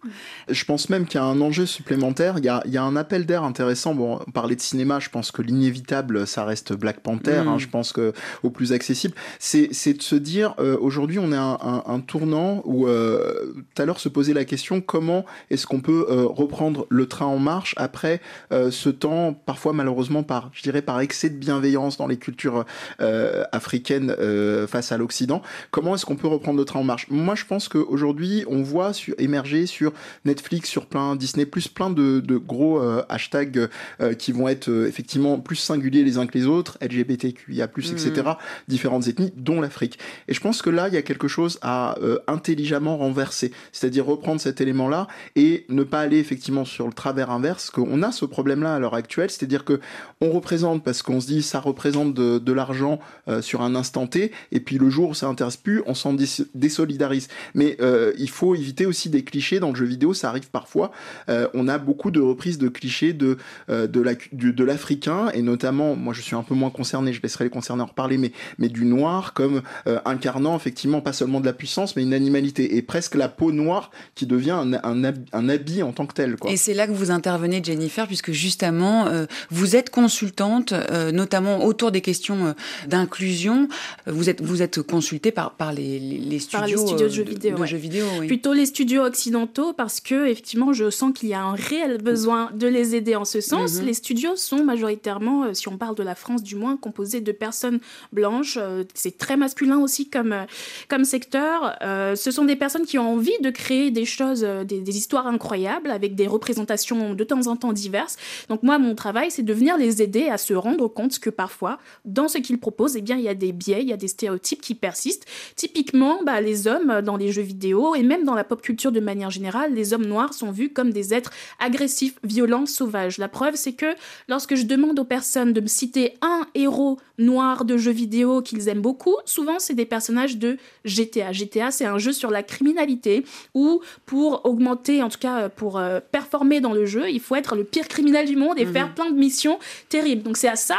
Je 0.49 0.65
pense 0.65 0.89
même 0.89 1.05
qu'il 1.05 1.15
y 1.15 1.23
a 1.23 1.25
un 1.25 1.41
enjeu 1.41 1.65
supplémentaire. 1.65 2.35
Il 2.37 2.45
y 2.45 2.49
a, 2.49 2.61
il 2.65 2.71
y 2.71 2.77
a 2.77 2.83
un 2.83 2.95
appel 2.95 3.25
d'air 3.25 3.43
intéressant. 3.43 3.95
Bon, 3.95 4.19
on 4.27 4.31
parlait 4.31 4.55
de 4.55 4.61
cinéma. 4.61 4.99
Je 4.99 5.09
pense 5.09 5.31
que 5.31 5.41
l'inévitable, 5.41 6.27
ça 6.27 6.45
reste 6.45 6.73
Black 6.73 6.99
Panther. 6.99 7.41
Mm. 7.43 7.47
hein, 7.47 7.57
je 7.57 7.67
pense 7.67 7.91
que 7.91 8.13
au 8.43 8.49
plus 8.51 8.71
accessible, 8.71 9.15
c'est 9.39 9.69
c'est 9.71 9.93
de 9.95 10.03
se 10.03 10.15
dire 10.15 10.53
euh, 10.59 10.77
aujourd'hui, 10.79 11.17
on 11.19 11.31
est 11.31 11.35
un, 11.37 11.57
un, 11.61 11.83
un 11.87 11.99
tournant 12.01 12.61
où 12.65 12.87
euh, 12.87 13.53
tout 13.73 13.81
à 13.81 13.85
l'heure 13.85 13.99
se 13.99 14.09
posait 14.09 14.33
la 14.33 14.45
question 14.45 14.79
comment 14.81 15.25
est-ce 15.49 15.65
qu'on 15.65 15.81
peut 15.81 16.05
euh, 16.09 16.25
reprendre 16.25 16.85
le 16.89 17.07
train 17.07 17.25
en 17.25 17.39
marche 17.39 17.73
après 17.77 18.21
euh, 18.51 18.69
ce 18.69 18.89
temps, 18.89 19.33
parfois 19.33 19.73
malheureusement 19.73 20.21
par, 20.21 20.51
je 20.53 20.61
dirais, 20.61 20.82
par 20.83 20.99
excès 20.99 21.29
de 21.29 21.35
bienveillance 21.35 21.97
dans 21.97 22.07
les 22.07 22.17
cultures 22.17 22.65
euh, 23.01 23.43
africaines 23.51 24.15
euh, 24.19 24.67
face 24.67 24.91
à 24.91 24.97
l'Occident. 24.97 25.41
Comment 25.71 25.95
est-ce 25.95 26.05
qu'on 26.05 26.15
peut 26.15 26.27
reprendre 26.27 26.59
le 26.59 26.65
train 26.65 26.79
en 26.79 26.83
marche? 26.83 27.07
Moi, 27.09 27.35
je 27.35 27.45
pense 27.45 27.67
qu'aujourd'hui, 27.67 28.43
on 28.47 28.61
voit 28.61 28.93
sur, 28.93 29.15
émerger 29.17 29.65
sur 29.65 29.93
Netflix, 30.25 30.69
sur 30.69 30.85
plein 30.85 31.15
Disney, 31.15 31.45
plus 31.45 31.67
plein 31.67 31.89
de, 31.89 32.19
de 32.19 32.37
gros 32.37 32.79
euh, 32.81 33.03
hashtags 33.09 33.69
qui 34.17 34.31
vont 34.31 34.47
être 34.47 34.69
effectivement 34.87 35.39
plus 35.39 35.55
singuliers 35.55 36.03
les 36.03 36.17
uns 36.17 36.27
que 36.27 36.37
les 36.37 36.45
autres, 36.45 36.77
LGBTQIA+, 36.81 37.65
etc., 37.65 38.11
Mhm. 38.15 38.35
différentes 38.67 39.07
ethnies, 39.07 39.33
dont 39.35 39.61
l'Afrique. 39.61 39.99
Et 40.27 40.33
je 40.33 40.39
pense 40.39 40.61
que 40.61 40.69
là, 40.69 40.87
il 40.87 40.93
y 40.93 40.97
a 40.97 41.01
quelque 41.01 41.27
chose 41.27 41.59
à 41.61 41.95
intelligemment 42.27 42.97
renverser, 42.97 43.51
c'est-à-dire 43.71 44.05
reprendre 44.05 44.41
cet 44.41 44.61
élément-là 44.61 45.07
et 45.35 45.65
ne 45.69 45.83
pas 45.83 46.01
aller 46.01 46.17
effectivement 46.17 46.65
sur 46.65 46.87
le 46.87 46.93
travers 46.93 47.29
inverse, 47.29 47.69
qu'on 47.69 48.01
a 48.03 48.11
ce 48.11 48.25
problème-là 48.25 48.75
à 48.75 48.79
l'heure 48.79 48.95
actuelle, 48.95 49.29
c'est-à-dire 49.29 49.65
que 49.65 49.79
on 50.21 50.31
représente 50.31 50.72
parce 50.81 51.01
qu'on 51.01 51.19
se 51.19 51.27
dit 51.27 51.43
ça 51.43 51.59
représente 51.59 52.13
de, 52.13 52.53
l'argent 52.53 52.99
euh, 53.27 53.41
sur 53.41 53.61
un 53.61 53.75
instant 53.75 54.07
T, 54.07 54.31
et 54.51 54.59
puis 54.59 54.77
le 54.77 54.89
jour 54.89 55.09
où 55.09 55.13
ça 55.13 55.27
intéresse 55.27 55.57
plus, 55.57 55.81
on 55.85 55.93
s'en 55.93 56.13
dés- 56.13 56.45
désolidarise. 56.53 57.27
Mais 57.55 57.77
euh, 57.81 58.13
il 58.17 58.29
faut 58.29 58.55
éviter 58.55 58.85
aussi 58.85 59.09
des 59.09 59.23
clichés 59.23 59.59
dans 59.59 59.69
le 59.69 59.75
jeu 59.75 59.85
vidéo, 59.85 60.13
ça 60.13 60.29
arrive 60.29 60.49
parfois. 60.49 60.91
Euh, 61.29 61.47
on 61.53 61.67
a 61.67 61.77
beaucoup 61.77 62.11
de 62.11 62.21
reprises 62.21 62.57
de 62.57 62.69
clichés 62.69 63.13
de 63.13 63.37
de 63.69 64.63
l'africain 64.63 65.29
et 65.33 65.41
notamment, 65.41 65.95
moi 65.95 66.13
je 66.13 66.21
suis 66.21 66.35
un 66.35 66.43
peu 66.43 66.53
moins 66.55 66.69
concerné, 66.69 67.13
je 67.13 67.21
laisserai 67.21 67.45
les 67.45 67.49
concernés 67.49 67.81
en 67.81 67.87
reparler, 67.87 68.17
mais 68.17 68.31
mais 68.57 68.69
du 68.69 68.85
noir 68.85 69.33
comme 69.33 69.61
incarnant 70.05 70.55
effectivement 70.55 71.01
pas 71.01 71.13
seulement 71.13 71.39
de 71.39 71.45
la 71.45 71.53
puissance, 71.53 71.95
mais 71.95 72.03
une 72.03 72.13
animalité 72.13 72.77
et 72.77 72.81
presque 72.81 73.15
la 73.15 73.29
peau 73.29 73.51
noire 73.51 73.91
qui 74.15 74.25
devient 74.25 74.51
un, 74.51 74.73
un, 74.73 75.13
un 75.33 75.49
habit 75.49 75.83
en 75.83 75.91
tant 75.91 76.05
que 76.05 76.13
tel. 76.13 76.35
Et 76.47 76.57
c'est 76.57 76.73
là 76.73 76.87
que 76.87 76.91
vous 76.91 77.11
intervenez, 77.11 77.61
Jennifer, 77.63 78.07
puisque 78.07 78.31
justement, 78.31 79.07
vous 79.49 79.75
êtes 79.75 79.89
consultante 79.89 80.62
euh, 80.71 81.11
notamment 81.11 81.65
autour 81.65 81.91
des 81.91 82.01
questions 82.01 82.45
euh, 82.47 82.53
d'inclusion. 82.87 83.67
Vous 84.07 84.29
êtes, 84.29 84.41
vous 84.41 84.61
êtes 84.61 84.81
consulté 84.81 85.31
par, 85.31 85.51
par 85.55 85.73
les, 85.73 85.99
les, 85.99 86.17
les 86.19 86.39
studios, 86.39 86.59
Par 86.59 86.67
les 86.67 86.77
studios 86.77 86.95
euh, 87.05 87.09
de 87.09 87.13
jeux 87.13 87.23
vidéo. 87.23 87.57
ouais. 87.57 87.67
jeux 87.67 87.77
vidéo, 87.77 88.05
oui. 88.19 88.27
Plutôt 88.27 88.53
les 88.53 88.65
studios 88.65 89.03
occidentaux 89.03 89.73
parce 89.73 89.99
que 89.99 90.27
effectivement, 90.27 90.73
je 90.73 90.89
sens 90.89 91.11
qu'il 91.13 91.29
y 91.29 91.33
a 91.33 91.41
un 91.43 91.55
réel 91.55 92.01
besoin 92.01 92.51
de 92.53 92.67
les 92.67 92.95
aider 92.95 93.15
en 93.15 93.25
ce 93.25 93.41
sens. 93.41 93.75
Mhm. 93.79 93.85
Les 93.85 93.93
studios 93.93 94.35
sont 94.35 94.63
majoritairement, 94.63 95.45
euh, 95.45 95.53
si 95.53 95.67
on 95.67 95.77
parle 95.77 95.95
de 95.95 96.03
la 96.03 96.15
France 96.15 96.43
du 96.43 96.55
moins, 96.55 96.77
composés 96.77 97.21
de 97.21 97.31
personnes 97.31 97.79
blanches. 98.11 98.57
Euh, 98.61 98.83
C'est 98.93 99.17
très 99.17 99.37
masculin 99.37 99.79
aussi 99.79 100.09
comme, 100.09 100.33
euh, 100.33 100.43
comme 100.87 101.03
secteur. 101.05 101.75
Euh, 101.81 102.15
ce 102.15 102.31
sont 102.31 102.45
des 102.45 102.55
personnes 102.55 102.85
qui 102.85 102.97
ont 102.99 103.13
envie 103.13 103.37
de 103.41 103.49
créer 103.49 103.91
des 103.91 104.05
choses, 104.05 104.43
euh, 104.43 104.63
des, 104.63 104.79
des 104.81 104.97
histoires 104.97 105.27
incroyables 105.27 105.89
avec 105.91 106.15
des 106.15 106.27
représentations 106.27 107.13
de 107.13 107.23
temps 107.23 107.47
en 107.47 107.55
temps 107.55 107.73
diverses. 107.73 108.17
Donc 108.49 108.63
moi, 108.63 108.77
mon 108.77 108.95
travail, 108.95 109.31
c'est 109.31 109.43
de 109.43 109.53
venir 109.53 109.77
les 109.77 110.01
aider 110.01 110.27
à 110.29 110.37
se 110.37 110.52
rendre 110.55 110.87
compte 110.87 111.19
que 111.19 111.29
parfois, 111.29 111.79
dans 112.05 112.27
ce 112.27 112.37
qu'ils 112.37 112.59
proposent, 112.59 112.95
eh 112.95 113.01
bien, 113.01 113.17
il 113.17 113.23
y 113.23 113.29
a 113.29 113.35
des 113.35 113.51
biais, 113.51 113.81
il 113.81 113.89
y 113.89 113.93
a 113.93 113.97
des 113.97 114.07
stéréotypes 114.07 114.61
qui 114.61 114.75
persistent. 114.75 115.25
Typiquement, 115.55 116.19
bah, 116.23 116.41
les 116.41 116.67
hommes 116.67 116.89
euh, 116.89 117.01
dans 117.01 117.17
les 117.17 117.31
jeux 117.31 117.41
vidéo 117.41 117.95
et 117.95 118.03
même 118.03 118.23
dans 118.23 118.33
la 118.35 118.43
pop 118.43 118.61
culture 118.61 118.91
de 118.91 118.99
manière 118.99 119.29
générale, 119.29 119.73
les 119.73 119.93
hommes 119.93 120.05
noirs 120.05 120.33
sont 120.33 120.51
vus 120.51 120.69
comme 120.69 120.91
des 120.91 121.13
êtres 121.13 121.31
agressifs, 121.59 122.15
violents, 122.23 122.65
sauvages. 122.65 123.17
La 123.17 123.27
preuve, 123.27 123.55
c'est 123.55 123.73
que 123.73 123.93
lorsque 124.27 124.55
je 124.55 124.63
demande 124.65 124.99
aux 124.99 125.03
personnes 125.05 125.53
de 125.53 125.61
me 125.61 125.67
citer 125.67 126.13
un 126.21 126.47
héros 126.55 126.97
noir 127.17 127.65
de 127.65 127.77
jeux 127.77 127.91
vidéo 127.91 128.41
qu'ils 128.41 128.67
aiment 128.69 128.81
beaucoup, 128.81 129.15
souvent 129.25 129.59
c'est 129.59 129.75
des 129.75 129.85
personnages 129.85 130.37
de 130.37 130.57
GTA. 130.85 131.31
GTA, 131.31 131.71
c'est 131.71 131.85
un 131.85 131.97
jeu 131.99 132.11
sur 132.11 132.31
la 132.31 132.43
criminalité 132.43 133.23
où 133.53 133.81
pour 134.05 134.45
augmenter, 134.45 135.01
en 135.03 135.09
tout 135.09 135.19
cas 135.19 135.41
euh, 135.43 135.49
pour 135.49 135.77
euh, 135.77 135.99
performer 136.11 136.59
dans 136.61 136.73
le 136.73 136.85
jeu, 136.85 137.09
il 137.09 137.19
faut 137.19 137.35
être 137.35 137.55
le 137.55 137.63
pire 137.63 137.87
criminel 137.87 138.27
du 138.27 138.35
monde 138.35 138.57
et 138.57 138.65
Mhm. 138.65 138.73
faire 138.73 138.93
plein 138.95 139.09
de 139.11 139.15
missions 139.15 139.59
terribles. 139.89 140.23
Donc 140.23 140.37
c'est 140.43 140.49
à 140.49 140.57
ça 140.57 140.75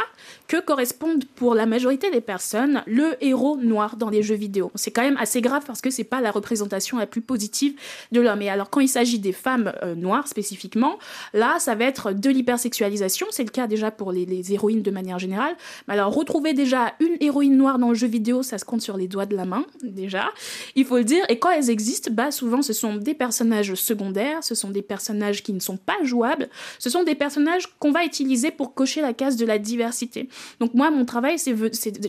que 0.47 0.59
correspondent 0.59 1.25
pour 1.35 1.55
la 1.55 1.65
majorité 1.65 2.11
des 2.11 2.21
personnes 2.21 2.83
le 2.85 3.15
héros 3.23 3.57
noir 3.57 3.97
dans 3.97 4.09
les 4.09 4.23
jeux 4.23 4.35
vidéo. 4.35 4.71
C'est 4.75 4.91
quand 4.91 5.01
même 5.01 5.17
assez 5.17 5.41
grave 5.41 5.63
parce 5.65 5.81
que 5.81 5.89
c'est 5.89 6.03
pas 6.03 6.21
la 6.21 6.31
représentation 6.31 6.97
la 6.97 7.07
plus 7.07 7.21
positive 7.21 7.75
de 8.11 8.21
l'homme. 8.21 8.41
Et 8.41 8.49
alors 8.49 8.69
quand 8.69 8.79
il 8.79 8.87
s'agit 8.87 9.19
des 9.19 9.31
femmes 9.31 9.73
euh, 9.83 9.95
noires 9.95 10.27
spécifiquement, 10.27 10.97
là 11.33 11.55
ça 11.59 11.75
va 11.75 11.85
être 11.85 12.13
de 12.13 12.29
l'hypersexualisation, 12.29 13.27
c'est 13.31 13.43
le 13.43 13.49
cas 13.49 13.67
déjà 13.67 13.91
pour 13.91 14.11
les, 14.11 14.25
les 14.25 14.53
héroïnes 14.53 14.81
de 14.81 14.91
manière 14.91 15.19
générale. 15.19 15.55
Mais 15.87 15.93
alors 15.95 16.13
retrouver 16.13 16.53
déjà 16.53 16.93
une 16.99 17.17
héroïne 17.19 17.57
noire 17.57 17.79
dans 17.79 17.89
le 17.89 17.95
jeu 17.95 18.07
vidéo, 18.07 18.43
ça 18.43 18.57
se 18.57 18.65
compte 18.65 18.81
sur 18.81 18.97
les 18.97 19.07
doigts 19.07 19.25
de 19.25 19.35
la 19.35 19.45
main 19.45 19.65
déjà, 19.83 20.31
il 20.75 20.85
faut 20.85 20.97
le 20.97 21.03
dire. 21.03 21.23
Et 21.29 21.39
quand 21.39 21.51
elles 21.51 21.69
existent, 21.69 22.11
bah 22.11 22.31
souvent 22.31 22.61
ce 22.61 22.73
sont 22.73 22.95
des 22.95 23.13
personnages 23.13 23.73
secondaires, 23.75 24.43
ce 24.43 24.55
sont 24.55 24.69
des 24.69 24.81
personnages 24.81 25.43
qui 25.43 25.53
ne 25.53 25.59
sont 25.59 25.77
pas 25.77 25.97
jouables, 26.03 26.49
ce 26.79 26.89
sont 26.89 27.03
des 27.03 27.15
personnages 27.15 27.67
qu'on 27.79 27.91
va 27.91 28.05
utiliser 28.05 28.51
pour 28.51 28.73
cocher 28.73 29.01
la 29.01 29.13
case 29.13 29.37
de 29.37 29.45
la 29.45 29.57
diversité. 29.57 30.29
Donc 30.59 30.73
moi, 30.73 30.91
mon 30.91 31.05
travail, 31.05 31.37
c'est 31.39 31.55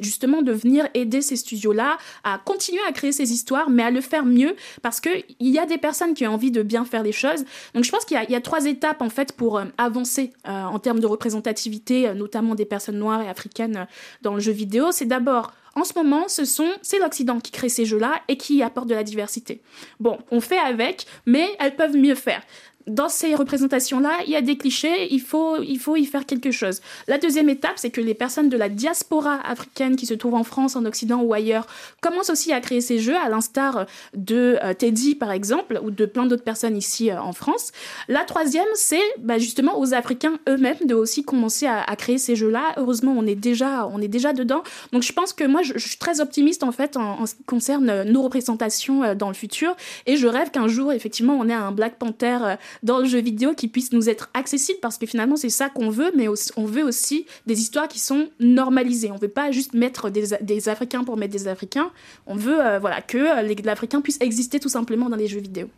justement 0.03 0.43
de 0.43 0.53
venir 0.53 0.89
aider 0.95 1.22
ces 1.22 1.37
studios-là 1.37 1.99
à 2.24 2.39
continuer 2.45 2.81
à 2.89 2.93
créer 2.93 3.12
ces 3.12 3.33
histoires, 3.33 3.70
mais 3.70 3.83
à 3.83 3.91
le 3.91 4.01
faire 4.01 4.24
mieux, 4.24 4.55
parce 4.83 5.01
que 5.01 5.11
il 5.41 5.49
y 5.51 5.59
a 5.59 5.66
des 5.66 5.79
personnes 5.79 6.14
qui 6.14 6.27
ont 6.27 6.33
envie 6.35 6.51
de 6.51 6.62
bien 6.62 6.85
faire 6.85 7.03
les 7.03 7.12
choses. 7.12 7.45
Donc 7.74 7.85
je 7.85 7.91
pense 7.91 8.05
qu'il 8.05 8.16
y, 8.29 8.35
a- 8.35 8.41
trois 8.41 8.66
étapes 8.66 9.03
en 9.03 9.09
fait 9.11 9.33
pour 9.33 9.59
euh, 9.59 9.64
avancer 9.79 10.33
euh, 10.47 10.51
en 10.64 10.79
termes 10.79 11.01
de 11.01 11.07
représentativité, 11.07 12.09
euh, 12.09 12.14
notamment 12.14 12.55
des 12.55 12.64
personnes 12.64 12.99
noires 12.99 13.22
et 13.22 13.29
africaines 13.29 13.87
dans 14.22 14.35
le 14.35 14.41
jeu 14.41 14.53
vidéo. 14.53 14.93
C'est 14.93 15.07
d'abord 15.07 15.53
en 15.74 15.85
ce 15.85 15.93
moment, 15.95 16.29
ce 16.29 16.45
sont 16.45 16.70
c'est 16.83 16.99
l'Occident 16.99 17.39
qui 17.39 17.51
crée 17.53 17.68
ces 17.68 17.85
jeux-là 17.85 18.22
et 18.29 18.37
qui 18.39 18.62
apporte 18.62 18.87
de 18.89 18.95
la 18.95 19.03
diversité. 19.05 19.61
Bon, 20.01 20.18
on 20.31 20.41
fait 20.41 20.59
avec, 20.59 21.07
mais 21.27 21.49
elles 21.59 21.77
peuvent 21.77 21.97
mieux 21.97 22.14
faire. 22.14 22.43
Dans 22.87 23.09
ces 23.09 23.34
représentations-là, 23.34 24.18
il 24.26 24.32
y 24.32 24.37
a 24.37 24.43
des 24.43 24.57
clichés, 24.57 25.09
il 25.12 25.20
faut, 25.20 25.62
il 25.62 25.78
faut 25.78 25.97
y 25.97 26.05
faire 26.05 26.26
quelque 26.26 26.51
chose. 26.51 26.80
La 27.09 27.18
deuxième 27.18 27.49
étape, 27.49 27.74
c'est 27.76 27.91
que 27.91 28.01
les 28.01 28.14
personnes 28.14 28.49
de 28.49 28.57
la 28.57 28.68
diaspora 28.68 29.41
africaine 29.45 29.97
qui 29.97 30.07
se 30.07 30.14
trouvent 30.14 30.34
en 30.34 30.45
France, 30.45 30.76
en 30.76 30.84
Occident 30.84 31.20
ou 31.20 31.34
ailleurs, 31.34 31.66
commencent 32.01 32.30
aussi 32.30 32.53
à 32.53 32.61
créer 32.61 32.80
ces 32.80 32.99
jeux, 32.99 33.16
à 33.16 33.28
l'instar 33.28 33.87
de 34.14 34.59
euh, 34.62 34.74
Teddy, 34.74 35.14
par 35.14 35.32
exemple, 35.32 35.80
ou 35.82 35.91
de 35.91 36.07
plein 36.07 36.26
d'autres 36.26 36.45
personnes 36.45 36.76
ici 36.76 37.11
euh, 37.11 37.20
en 37.20 37.32
France. 37.32 37.72
La 38.09 38.24
troisième, 38.24 38.66
c'est 38.74 39.03
bah, 39.18 39.39
justement 39.39 39.78
aux 39.78 39.95
Africains 39.95 40.39
eux-mêmes 40.49 40.76
de 40.84 40.95
aussi 40.95 41.24
commencer 41.24 41.66
à, 41.66 41.84
créer 41.97 42.18
ces 42.18 42.37
jeux-là. 42.37 42.74
Heureusement, 42.76 43.14
on 43.16 43.26
est 43.26 43.34
déjà, 43.34 43.89
on 43.93 44.01
est 44.01 44.09
déjà 44.09 44.32
dedans. 44.32 44.62
Donc, 44.93 45.03
je 45.03 45.12
pense 45.12 45.32
que 45.32 45.45
moi, 45.45 45.62
je, 45.62 45.78
suis 45.78 45.99
très 45.99 46.20
optimiste 46.20 46.62
en 46.62 46.72
fait 46.72 46.97
en, 46.97 47.26
ce 47.26 47.34
qui 47.34 47.45
concerne 47.45 47.89
euh, 47.91 48.05
nos 48.05 48.22
représentations 48.22 49.03
euh, 49.03 49.14
dans 49.14 49.28
le 49.28 49.34
futur, 49.34 49.76
et 50.07 50.16
je 50.16 50.26
rêve 50.26 50.51
qu'un 50.51 50.68
jour, 50.68 50.93
effectivement, 50.93 51.37
on 51.39 51.49
ait 51.49 51.55
un 51.55 51.72
Black 51.72 51.97
Panther 51.97 52.39
euh, 52.43 52.57
dans 52.83 52.99
le 52.99 53.07
jeu 53.07 53.20
vidéo 53.20 53.55
qui 53.55 53.68
puisse 53.68 53.93
nous 53.93 54.09
être 54.09 54.31
accessible, 54.35 54.79
parce 54.81 54.99
que 54.99 55.07
finalement, 55.07 55.37
c'est 55.37 55.51
ça 55.51 55.68
qu'on 55.68 55.91
veut, 55.91 56.12
mais 56.16 56.27
on 56.57 56.64
veut 56.64 56.85
aussi 56.85 57.27
des 57.47 57.61
histoires 57.61 57.89
qui 57.89 57.99
sont 57.99 58.29
normalisées. 58.41 59.11
On 59.11 59.16
veut 59.16 59.29
pas 59.29 59.51
juste 59.51 59.74
mettre 59.74 60.11
des, 60.11 60.29
des 60.41 60.68
Africains 60.68 61.05
pour 61.05 61.16
mettre 61.16 61.33
des 61.33 61.49
Africains. 61.49 61.91
On 62.27 62.35
veut, 62.35 62.61
euh, 62.61 62.79
voilà, 62.79 63.01
que 63.03 63.18
l'Africain 63.64 64.01
puisse 64.01 64.18
exister 64.20 64.61
tout 64.61 64.68
simplement 64.68 65.09
dans 65.09 65.16
les 65.16 65.27
jeux 65.27 65.41
vidéo. 65.41 65.68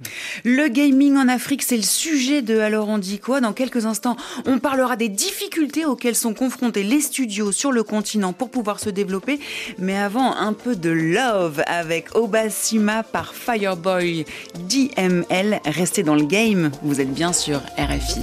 Le 0.44 0.68
gaming 0.68 1.16
en 1.16 1.28
Afrique, 1.28 1.62
c'est 1.62 1.76
le 1.76 1.82
sujet 1.82 2.42
de 2.42 2.58
Alors 2.58 2.88
on 2.88 2.98
dit 2.98 3.18
quoi? 3.18 3.40
Dans 3.40 3.52
quelques 3.52 3.86
instants, 3.86 4.16
on 4.46 4.58
parlera 4.58 4.96
des 4.96 5.08
difficultés 5.08 5.84
auxquelles 5.84 6.14
sont 6.16 6.34
confrontés 6.34 6.82
les 6.82 7.00
studios 7.00 7.52
sur 7.52 7.72
le 7.72 7.82
continent 7.82 8.32
pour 8.32 8.50
pouvoir 8.50 8.80
se 8.80 8.90
développer. 8.90 9.40
Mais 9.78 9.96
avant, 9.96 10.34
un 10.34 10.52
peu 10.52 10.76
de 10.76 10.90
love 10.90 11.62
avec 11.66 12.14
Obasima 12.14 13.02
par 13.02 13.34
Fireboy 13.34 14.24
DML. 14.68 15.60
Restez 15.64 16.02
dans 16.02 16.14
le 16.14 16.24
game, 16.24 16.70
vous 16.88 17.02
êtes 17.02 17.12
bien 17.12 17.34
sur 17.34 17.58
RFI. 17.76 18.20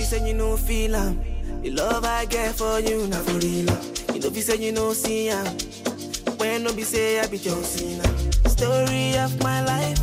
Of 9.18 9.40
my 9.42 9.62
life. 9.66 10.00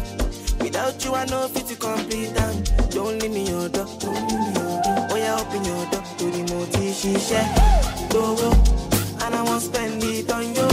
Without 0.60 1.04
you, 1.04 1.14
I 1.14 1.26
know 1.26 1.48
fit 1.48 1.66
to 1.68 1.76
complete 1.76 2.34
them. 2.34 2.62
Don't 2.90 3.20
leave 3.20 3.32
me 3.32 3.48
your 3.48 3.68
door. 3.68 3.86
Don't 4.00 4.14
leave 4.28 4.38
me 4.38 4.46
your 4.54 4.82
door. 4.82 5.06
Oh, 5.10 5.16
yeah, 5.16 5.36
open 5.38 5.64
your 5.64 5.84
door 5.90 6.02
to 6.18 6.30
the 6.30 6.54
multi 6.54 6.92
she 6.92 7.18
share. 7.18 7.46
Go, 8.10 8.34
go. 8.36 8.50
And 9.24 9.34
I 9.34 9.42
won't 9.42 9.62
spend 9.62 10.02
it 10.02 10.32
on 10.32 10.54
you. 10.54 10.71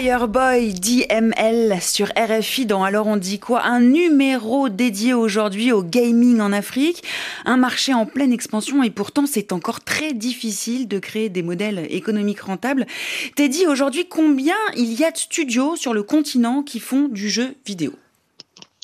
Fireboy 0.00 0.72
DML 0.72 1.78
sur 1.82 2.06
RFI 2.16 2.64
dans 2.64 2.82
Alors 2.82 3.06
on 3.06 3.18
dit 3.18 3.38
quoi? 3.38 3.62
Un 3.66 3.80
numéro 3.80 4.70
dédié 4.70 5.12
aujourd'hui 5.12 5.72
au 5.72 5.82
gaming 5.82 6.40
en 6.40 6.54
Afrique, 6.54 7.02
un 7.44 7.58
marché 7.58 7.92
en 7.92 8.06
pleine 8.06 8.32
expansion 8.32 8.82
et 8.82 8.88
pourtant 8.88 9.26
c'est 9.26 9.52
encore 9.52 9.82
très 9.82 10.14
difficile 10.14 10.88
de 10.88 10.98
créer 10.98 11.28
des 11.28 11.42
modèles 11.42 11.86
économiques 11.90 12.40
rentables. 12.40 12.86
Teddy, 13.36 13.66
aujourd'hui 13.66 14.08
combien 14.08 14.56
il 14.74 14.98
y 14.98 15.04
a 15.04 15.10
de 15.10 15.18
studios 15.18 15.76
sur 15.76 15.92
le 15.92 16.02
continent 16.02 16.62
qui 16.62 16.80
font 16.80 17.08
du 17.08 17.28
jeu 17.28 17.54
vidéo? 17.66 17.92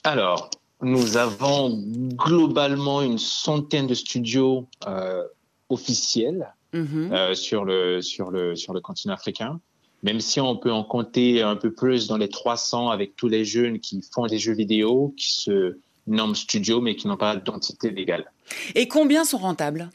Alors, 0.04 0.50
nous 0.82 1.16
avons 1.16 1.82
globalement 2.12 3.00
une 3.00 3.16
centaine 3.16 3.86
de 3.86 3.94
studios 3.94 4.66
euh, 4.86 5.22
officiels 5.70 6.52
Mhm. 6.72 7.10
euh, 7.12 7.34
sur, 7.34 7.64
le, 7.64 8.02
sur, 8.02 8.30
le, 8.30 8.54
sur 8.54 8.74
le 8.74 8.80
continent 8.80 9.14
africain, 9.14 9.60
même 10.06 10.20
si 10.20 10.40
on 10.40 10.56
peut 10.56 10.72
en 10.72 10.84
compter 10.84 11.42
un 11.42 11.56
peu 11.56 11.72
plus 11.72 12.06
dans 12.06 12.16
les 12.16 12.28
300 12.28 12.90
avec 12.90 13.16
tous 13.16 13.26
les 13.26 13.44
jeunes 13.44 13.80
qui 13.80 14.02
font 14.14 14.26
des 14.26 14.38
jeux 14.38 14.54
vidéo, 14.54 15.12
qui 15.16 15.32
se 15.32 15.78
nomment 16.06 16.36
studios, 16.36 16.80
mais 16.80 16.94
qui 16.94 17.08
n'ont 17.08 17.16
pas 17.16 17.34
d'entité 17.34 17.90
légale. 17.90 18.30
Et 18.76 18.86
combien 18.86 19.24
sont 19.24 19.38
rentables? 19.38 19.90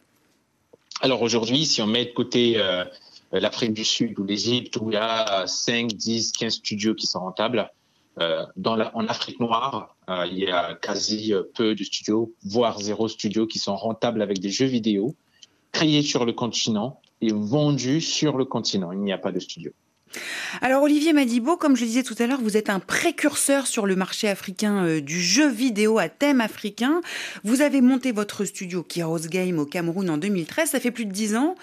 Alors 0.99 1.21
aujourd'hui, 1.21 1.65
si 1.65 1.81
on 1.81 1.87
met 1.87 2.03
de 2.03 2.11
côté 2.11 2.55
euh, 2.57 2.83
l'Afrique 3.31 3.73
du 3.73 3.85
Sud 3.85 4.19
ou 4.19 4.25
l'Égypte, 4.25 4.75
où 4.81 4.91
il 4.91 4.95
y 4.95 4.97
a 4.97 5.47
5, 5.47 5.93
10, 5.93 6.33
15 6.33 6.55
studios 6.55 6.93
qui 6.93 7.07
sont 7.07 7.21
rentables, 7.21 7.71
euh, 8.19 8.45
dans 8.57 8.75
la, 8.75 8.93
en 8.97 9.07
Afrique 9.07 9.39
noire, 9.39 9.95
euh, 10.09 10.27
il 10.29 10.39
y 10.39 10.47
a 10.51 10.75
quasi 10.75 11.33
peu 11.55 11.73
de 11.73 11.83
studios, 11.85 12.33
voire 12.43 12.81
zéro 12.81 13.07
studio 13.07 13.47
qui 13.47 13.59
sont 13.59 13.77
rentables 13.77 14.21
avec 14.21 14.39
des 14.39 14.49
jeux 14.49 14.65
vidéo 14.65 15.15
créés 15.71 16.01
sur 16.01 16.25
le 16.25 16.33
continent 16.33 16.99
et 17.21 17.31
vendus 17.31 18.01
sur 18.01 18.35
le 18.35 18.43
continent. 18.43 18.91
Il 18.91 18.99
n'y 18.99 19.13
a 19.13 19.17
pas 19.17 19.31
de 19.31 19.39
studio. 19.39 19.71
Alors 20.61 20.83
Olivier 20.83 21.13
Madibo, 21.13 21.57
comme 21.57 21.75
je 21.75 21.81
le 21.81 21.87
disais 21.87 22.03
tout 22.03 22.15
à 22.19 22.27
l'heure, 22.27 22.41
vous 22.41 22.57
êtes 22.57 22.69
un 22.69 22.79
précurseur 22.79 23.67
sur 23.67 23.85
le 23.85 23.95
marché 23.95 24.27
africain 24.27 24.85
euh, 24.85 25.01
du 25.01 25.21
jeu 25.21 25.49
vidéo 25.49 25.99
à 25.99 26.09
thème 26.09 26.41
africain. 26.41 27.01
Vous 27.43 27.61
avez 27.61 27.81
monté 27.81 28.11
votre 28.11 28.43
studio 28.45 28.83
Kiros 28.83 29.27
Game 29.27 29.59
au 29.59 29.65
Cameroun 29.65 30.09
en 30.09 30.17
2013, 30.17 30.69
ça 30.69 30.79
fait 30.79 30.91
plus 30.91 31.05
de 31.05 31.11
10 31.11 31.35
ans. 31.35 31.55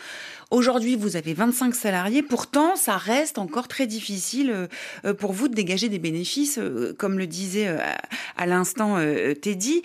Aujourd'hui, 0.51 0.97
vous 0.97 1.17
avez 1.17 1.35
25 1.35 1.75
salariés. 1.75 2.23
Pourtant, 2.23 2.75
ça 2.75 2.97
reste 2.97 3.37
encore 3.37 3.69
très 3.69 3.87
difficile 3.87 4.51
euh, 4.51 4.67
euh, 5.05 5.13
pour 5.13 5.33
vous 5.33 5.49
de 5.49 5.55
dégager 5.55 5.91
des 5.91 5.99
bénéfices, 5.99 6.59
comme 6.97 7.19
le 7.19 7.27
disait 7.27 7.69
à, 8.37 8.47
l'instant 8.47 8.97
Teddy. 9.41 9.83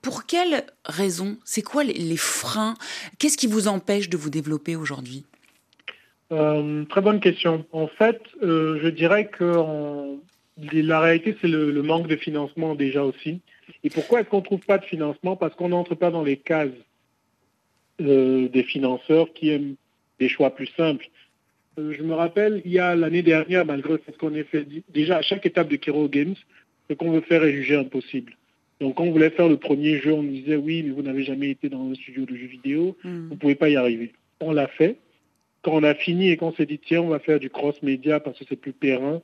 Pour 0.00 0.24
quelles 0.24 0.64
raisons? 0.84 1.36
C'est 1.44 1.62
quoi 1.62 1.84
les 1.84 2.16
freins? 2.16 2.74
Qu'est-ce 3.18 3.36
qui 3.36 3.46
vous 3.46 3.68
empêche 3.68 4.08
de 4.08 4.16
vous 4.16 4.30
développer 4.30 4.76
aujourd'hui? 4.76 5.24
Euh, 6.32 6.84
très 6.86 7.00
bonne 7.02 7.20
question. 7.20 7.64
En 7.72 7.86
fait, 7.86 8.20
euh, 8.42 8.78
je 8.82 8.88
dirais 8.88 9.26
que 9.28 9.56
en- 9.56 10.18
la 10.72 11.00
réalité, 11.00 11.36
c'est 11.40 11.48
le, 11.48 11.70
le 11.70 11.82
manque 11.82 12.08
de 12.08 12.16
financement 12.16 12.74
déjà 12.74 13.02
aussi. 13.04 13.40
Et 13.84 13.90
pourquoi 13.90 14.20
est-ce 14.20 14.28
qu'on 14.28 14.38
ne 14.38 14.44
trouve 14.44 14.60
pas 14.60 14.78
de 14.78 14.84
financement? 14.84 15.36
Parce 15.36 15.54
qu'on 15.54 15.68
n'entre 15.70 15.94
pas 15.94 16.10
dans 16.10 16.22
les 16.22 16.36
cases 16.36 16.70
euh, 18.00 18.48
des 18.48 18.62
financeurs 18.62 19.32
qui 19.32 19.50
aiment 19.50 19.74
des 20.20 20.28
choix 20.28 20.50
plus 20.54 20.68
simples. 20.76 21.08
Je 21.78 22.02
me 22.02 22.14
rappelle, 22.14 22.60
il 22.66 22.70
y 22.72 22.78
a 22.78 22.94
l'année 22.94 23.22
dernière, 23.22 23.64
malgré 23.64 23.94
ce 24.06 24.16
qu'on 24.18 24.34
ait 24.34 24.44
fait, 24.44 24.66
déjà 24.92 25.16
à 25.18 25.22
chaque 25.22 25.46
étape 25.46 25.68
de 25.68 25.76
Kero 25.76 26.06
Games, 26.08 26.34
ce 26.88 26.94
qu'on 26.94 27.10
veut 27.12 27.22
faire 27.22 27.44
est 27.44 27.52
jugé 27.52 27.76
impossible. 27.76 28.36
Donc 28.80 28.96
quand 28.96 29.04
on 29.04 29.10
voulait 29.12 29.30
faire 29.30 29.48
le 29.48 29.56
premier 29.56 29.98
jeu, 30.00 30.12
on 30.12 30.22
nous 30.22 30.32
disait 30.32 30.56
oui, 30.56 30.82
mais 30.82 30.90
vous 30.90 31.02
n'avez 31.02 31.22
jamais 31.24 31.50
été 31.50 31.68
dans 31.70 31.90
un 31.90 31.94
studio 31.94 32.26
de 32.26 32.34
jeux 32.36 32.46
vidéo, 32.46 32.96
vous 33.04 33.34
ne 33.34 33.38
pouvez 33.38 33.54
pas 33.54 33.70
y 33.70 33.76
arriver. 33.76 34.12
On 34.40 34.52
l'a 34.52 34.66
fait. 34.68 34.96
Quand 35.62 35.72
on 35.72 35.82
a 35.84 35.94
fini 35.94 36.30
et 36.30 36.36
qu'on 36.36 36.52
s'est 36.52 36.66
dit 36.66 36.80
tiens, 36.84 37.02
on 37.02 37.08
va 37.08 37.18
faire 37.18 37.38
du 37.38 37.50
cross-média 37.50 38.20
parce 38.20 38.38
que 38.38 38.44
c'est 38.48 38.56
plus 38.56 38.72
périn, 38.72 39.22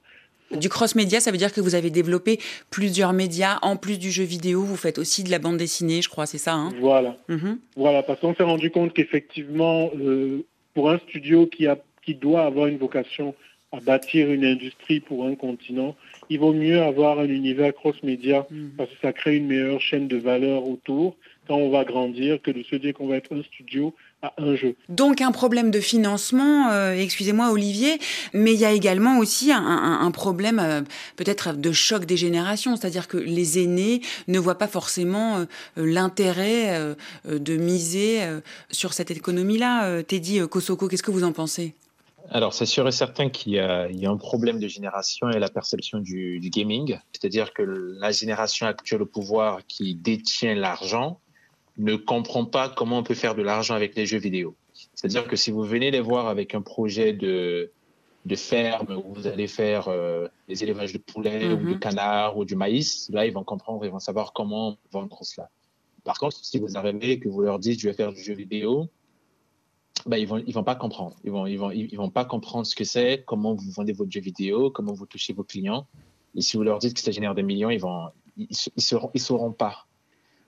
Du 0.50 0.68
cross-média, 0.68 1.20
ça 1.20 1.30
veut 1.30 1.36
dire 1.36 1.52
que 1.52 1.60
vous 1.60 1.74
avez 1.74 1.90
développé 1.90 2.38
plusieurs 2.70 3.12
médias. 3.12 3.58
En 3.62 3.76
plus 3.76 3.98
du 3.98 4.10
jeu 4.10 4.24
vidéo, 4.24 4.62
vous 4.62 4.76
faites 4.76 4.98
aussi 4.98 5.22
de 5.24 5.30
la 5.30 5.38
bande 5.38 5.58
dessinée, 5.58 6.00
je 6.00 6.08
crois, 6.08 6.24
c'est 6.26 6.38
ça 6.38 6.54
hein? 6.54 6.70
Voilà. 6.80 7.16
Mhm. 7.28 7.58
Voilà, 7.76 8.02
parce 8.02 8.20
qu'on 8.20 8.34
s'est 8.34 8.44
rendu 8.44 8.70
compte 8.70 8.94
qu'effectivement, 8.94 9.90
euh, 10.00 10.44
pour 10.74 10.90
un 10.90 10.98
studio 11.00 11.46
qui, 11.46 11.66
a, 11.66 11.76
qui 12.02 12.14
doit 12.14 12.44
avoir 12.44 12.66
une 12.66 12.78
vocation 12.78 13.34
à 13.72 13.80
bâtir 13.80 14.30
une 14.30 14.44
industrie 14.46 15.00
pour 15.00 15.26
un 15.26 15.34
continent, 15.34 15.94
il 16.30 16.38
vaut 16.38 16.54
mieux 16.54 16.80
avoir 16.80 17.18
un 17.18 17.28
univers 17.28 17.74
cross-média 17.74 18.46
parce 18.78 18.88
que 18.88 18.96
ça 19.02 19.12
crée 19.12 19.36
une 19.36 19.46
meilleure 19.46 19.80
chaîne 19.82 20.08
de 20.08 20.16
valeur 20.16 20.66
autour 20.66 21.16
quand 21.46 21.56
on 21.56 21.68
va 21.68 21.84
grandir 21.84 22.40
que 22.40 22.50
de 22.50 22.62
se 22.62 22.76
dire 22.76 22.94
qu'on 22.94 23.08
va 23.08 23.16
être 23.16 23.34
un 23.36 23.42
studio 23.42 23.94
à 24.22 24.32
un 24.38 24.56
jeu. 24.56 24.74
Donc 24.88 25.20
un 25.20 25.30
problème 25.32 25.70
de 25.70 25.80
financement, 25.80 26.70
euh, 26.70 26.92
excusez-moi 26.92 27.50
Olivier, 27.52 27.98
mais 28.32 28.52
il 28.52 28.58
y 28.60 28.64
a 28.64 28.72
également 28.72 29.18
aussi 29.18 29.52
un, 29.52 29.64
un- 29.64 30.00
un 30.00 30.10
problème 30.10 30.58
euh, 30.58 30.80
peut-être 31.16 31.52
de 31.52 31.72
choc 31.72 32.04
des 32.04 32.16
générations, 32.16 32.74
c'est-à-dire 32.76 33.06
que 33.06 33.16
les 33.16 33.60
aînés 33.62 34.00
ne 34.26 34.38
voient 34.38 34.58
pas 34.58 34.66
forcément 34.68 35.38
euh, 35.38 35.44
l'intérêt 35.76 36.96
de 37.26 37.56
miser 37.56 38.22
euh, 38.24 38.40
sur 38.70 38.92
cette 38.92 39.10
économie-là. 39.10 40.02
Teddy 40.02 40.40
Kosoko, 40.48 40.88
qu'est-ce 40.88 41.02
que 41.02 41.10
vous 41.10 41.24
en 41.24 41.32
pensez? 41.32 41.74
Alors, 42.30 42.52
c'est 42.52 42.66
sûr 42.66 42.86
et 42.86 42.92
certain 42.92 43.30
qu'il 43.30 43.52
y, 43.52 43.58
a 43.58 43.88
il 43.88 43.98
y 43.98 44.04
a 44.04 44.10
un 44.10 44.16
problème 44.18 44.58
de 44.58 44.68
génération 44.68 45.30
et 45.30 45.38
la 45.38 45.48
perception 45.48 45.98
du, 45.98 46.40
du 46.40 46.50
gaming. 46.50 46.98
C'est-à-dire 47.12 47.54
que 47.54 47.62
la 47.62 48.10
génération 48.10 48.66
actuelle 48.66 49.00
au 49.00 49.06
pouvoir 49.06 49.60
qui 49.66 49.94
détient 49.94 50.54
l'argent 50.54 51.20
ne 51.78 51.96
comprend 51.96 52.44
pas 52.44 52.68
comment 52.68 52.98
on 52.98 53.02
peut 53.02 53.14
faire 53.14 53.34
de 53.34 53.42
l'argent 53.42 53.74
avec 53.74 53.94
les 53.94 54.06
jeux 54.06 54.18
vidéo. 54.18 54.56
C'est-à-dire 54.94 55.26
que 55.26 55.36
si 55.36 55.50
vous 55.50 55.62
venez 55.62 55.90
les 55.90 56.00
voir 56.00 56.28
avec 56.28 56.54
un 56.54 56.62
projet 56.62 57.12
de, 57.12 57.70
de 58.24 58.36
ferme 58.36 59.02
où 59.04 59.14
vous 59.14 59.26
allez 59.26 59.46
faire 59.46 59.88
euh, 59.88 60.28
des 60.48 60.62
élevages 60.62 60.92
de 60.92 60.98
poulets 60.98 61.52
ou 61.52 61.58
de 61.64 61.74
Mhm. 61.74 61.78
canards 61.78 62.36
ou 62.36 62.44
du 62.44 62.56
maïs, 62.56 63.08
là, 63.10 63.26
ils 63.26 63.32
vont 63.32 63.44
comprendre, 63.44 63.84
ils 63.84 63.90
vont 63.90 63.98
savoir 63.98 64.32
comment 64.32 64.76
vendre 64.92 65.18
cela. 65.22 65.50
Par 66.04 66.18
contre, 66.18 66.36
si 66.44 66.58
vous 66.58 66.76
arrivez 66.76 67.12
et 67.12 67.18
que 67.20 67.28
vous 67.28 67.42
leur 67.42 67.58
dites 67.58 67.80
je 67.80 67.88
vais 67.88 67.94
faire 67.94 68.12
du 68.12 68.22
jeu 68.22 68.34
vidéo, 68.34 68.88
ben, 70.06 70.16
ils 70.16 70.26
vont 70.26 70.38
ils 70.46 70.54
vont 70.54 70.64
pas 70.64 70.76
comprendre. 70.76 71.16
Ils 71.24 71.30
vont 71.30 71.46
ils 71.46 71.58
vont 71.58 71.70
ils 71.70 71.96
vont 71.96 72.10
pas 72.10 72.24
comprendre 72.24 72.66
ce 72.66 72.74
que 72.76 72.84
c'est, 72.84 73.24
comment 73.26 73.54
vous 73.54 73.70
vendez 73.72 73.92
votre 73.92 74.10
jeu 74.10 74.20
vidéo, 74.20 74.70
comment 74.70 74.92
vous 74.92 75.06
touchez 75.06 75.32
vos 75.32 75.44
clients. 75.44 75.86
Et 76.34 76.40
si 76.40 76.56
vous 76.56 76.62
leur 76.62 76.78
dites 76.78 76.94
que 76.94 77.00
ça 77.00 77.10
génère 77.10 77.34
des 77.34 77.42
millions, 77.42 77.70
ils 77.70 77.80
vont 77.80 78.08
ils, 78.36 78.48
ils 78.76 78.82
sauront 78.82 79.10
ils 79.12 79.20
sauront 79.20 79.52
pas. 79.52 79.87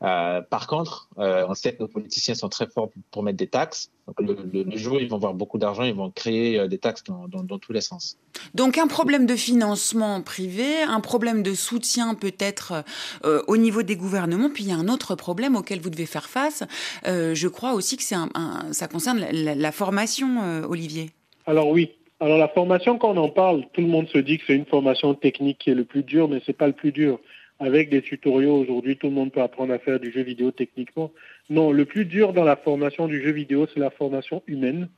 Euh, 0.03 0.41
par 0.41 0.67
contre, 0.67 1.09
euh, 1.19 1.45
on 1.49 1.55
sait 1.55 1.75
que 1.75 1.83
nos 1.83 1.89
politiciens 1.89 2.35
sont 2.35 2.49
très 2.49 2.67
forts 2.67 2.89
pour, 2.91 3.03
pour 3.11 3.23
mettre 3.23 3.37
des 3.37 3.47
taxes. 3.47 3.91
Donc 4.07 4.19
le, 4.21 4.37
le- 4.53 4.63
le 4.63 4.77
jour 4.79 4.95
où 4.97 4.99
ils 4.99 5.09
vont 5.09 5.17
avoir 5.17 5.35
beaucoup 5.35 5.59
d'argent, 5.59 5.83
ils 5.83 5.95
vont 5.95 6.11
créer 6.11 6.59
euh, 6.59 6.69
des 6.69 6.79
taxes 6.79 7.05
dans, 7.05 7.29
dans, 7.29 7.43
dans 7.43 7.59
tous 7.59 7.73
les 7.75 7.83
sens. 7.83 8.17
Donc 8.55 8.79
un 8.79 8.87
problème 8.87 9.27
de 9.27 9.37
financement 9.37 10.23
privé, 10.23 10.83
un 10.83 11.01
problème 11.01 11.43
de 11.43 11.53
soutien 11.55 12.15
peut-être 12.15 12.83
euh, 13.25 13.43
au 13.47 13.57
niveau 13.59 13.83
des 13.83 13.97
gouvernements, 13.97 14.49
puis 14.49 14.65
il 14.65 14.71
y 14.71 14.73
a 14.73 14.77
un 14.77 14.89
autre 14.89 15.15
problème 15.15 15.55
auquel 15.55 15.81
vous 15.81 15.91
devez 15.91 16.07
faire 16.07 16.29
face. 16.31 16.63
Euh, 17.07 17.35
je 17.35 17.49
crois 17.49 17.75
aussi 17.75 17.97
que 17.99 18.03
c'est 18.03 18.15
un, 18.15 18.31
un- 18.35 18.73
ça 18.73 18.89
concerne 18.89 19.19
la, 19.21 19.33
la- 19.33 19.55
la 19.55 19.73
formation, 19.73 20.43
euh, 20.43 20.67
Olivier. 20.67 21.11
Alors 21.47 21.69
oui. 21.69 21.91
Alors 22.21 22.37
la 22.39 22.49
formation, 22.49 22.99
quand 22.99 23.11
on 23.11 23.17
en 23.17 23.29
parle, 23.31 23.65
tout 23.73 23.81
le 23.81 23.87
monde 23.87 24.07
se 24.09 24.19
dit 24.19 24.39
que 24.39 24.45
c'est 24.47 24.55
une 24.57 24.67
formation 24.67 25.15
technique 25.15 25.59
qui 25.59 25.71
est 25.71 25.75
le 25.75 25.85
plus 25.85 26.03
dur, 26.03 26.29
mais 26.29 26.43
c'est 26.45 26.53
pas 26.57 26.67
le 26.67 26.75
plus 26.75 26.93
dur. 26.93 27.19
Avec 27.61 27.91
des 27.91 28.01
tutoriaux 28.01 28.57
aujourd'hui, 28.57 28.97
tout 28.97 29.09
le 29.09 29.13
monde 29.13 29.33
peut 29.33 29.43
apprendre 29.43 29.73
à 29.75 29.79
faire 29.79 30.01
du 30.01 30.11
jeu 30.11 30.23
vidéo 30.23 30.51
techniquement. 30.51 31.13
Non, 31.51 31.71
le 31.73 31.85
plus 31.85 32.07
dur 32.07 32.33
dans 32.33 32.45
la 32.45 32.57
formation 32.57 33.07
du 33.07 33.23
jeu 33.23 33.31
vidéo, 33.33 33.67
c'est 33.73 33.81
la 33.81 33.91
formation 33.91 34.43
humaine. 34.47 34.89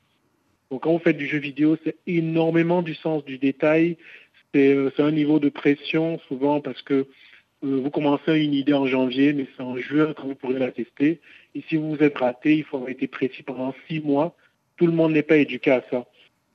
Donc 0.71 0.85
quand 0.85 0.93
vous 0.93 1.01
faites 1.01 1.17
du 1.17 1.27
jeu 1.27 1.39
vidéo, 1.39 1.77
c'est 1.85 1.97
énormément 2.07 2.81
du 2.83 2.95
sens 2.95 3.25
du 3.25 3.37
détail. 3.37 3.97
C'est 4.55 4.73
euh, 4.73 4.91
un 4.99 5.11
niveau 5.11 5.41
de 5.41 5.49
pression 5.49 6.21
souvent 6.29 6.61
parce 6.61 6.81
que 6.83 6.95
euh, 7.65 7.81
vous 7.83 7.91
commencez 7.91 8.39
une 8.39 8.55
idée 8.55 8.75
en 8.75 8.87
janvier, 8.87 9.33
mais 9.33 9.47
c'est 9.57 9.63
en 9.63 9.77
juin 9.77 10.15
quand 10.15 10.29
vous 10.29 10.35
pourrez 10.37 10.59
la 10.59 10.71
tester. 10.71 11.21
Et 11.55 11.63
si 11.69 11.77
vous 11.77 11.97
vous 11.97 12.03
êtes 12.03 12.17
raté, 12.17 12.57
il 12.57 12.65
faut 12.65 12.77
avoir 12.77 12.91
été 12.91 13.09
précis 13.09 13.43
pendant 13.43 13.75
six 13.89 14.01
mois. 14.01 14.37
Tout 14.77 14.87
le 14.87 14.93
monde 14.93 15.13
n'est 15.13 15.23
pas 15.23 15.37
éduqué 15.37 15.71
à 15.73 15.83
ça. 15.91 16.07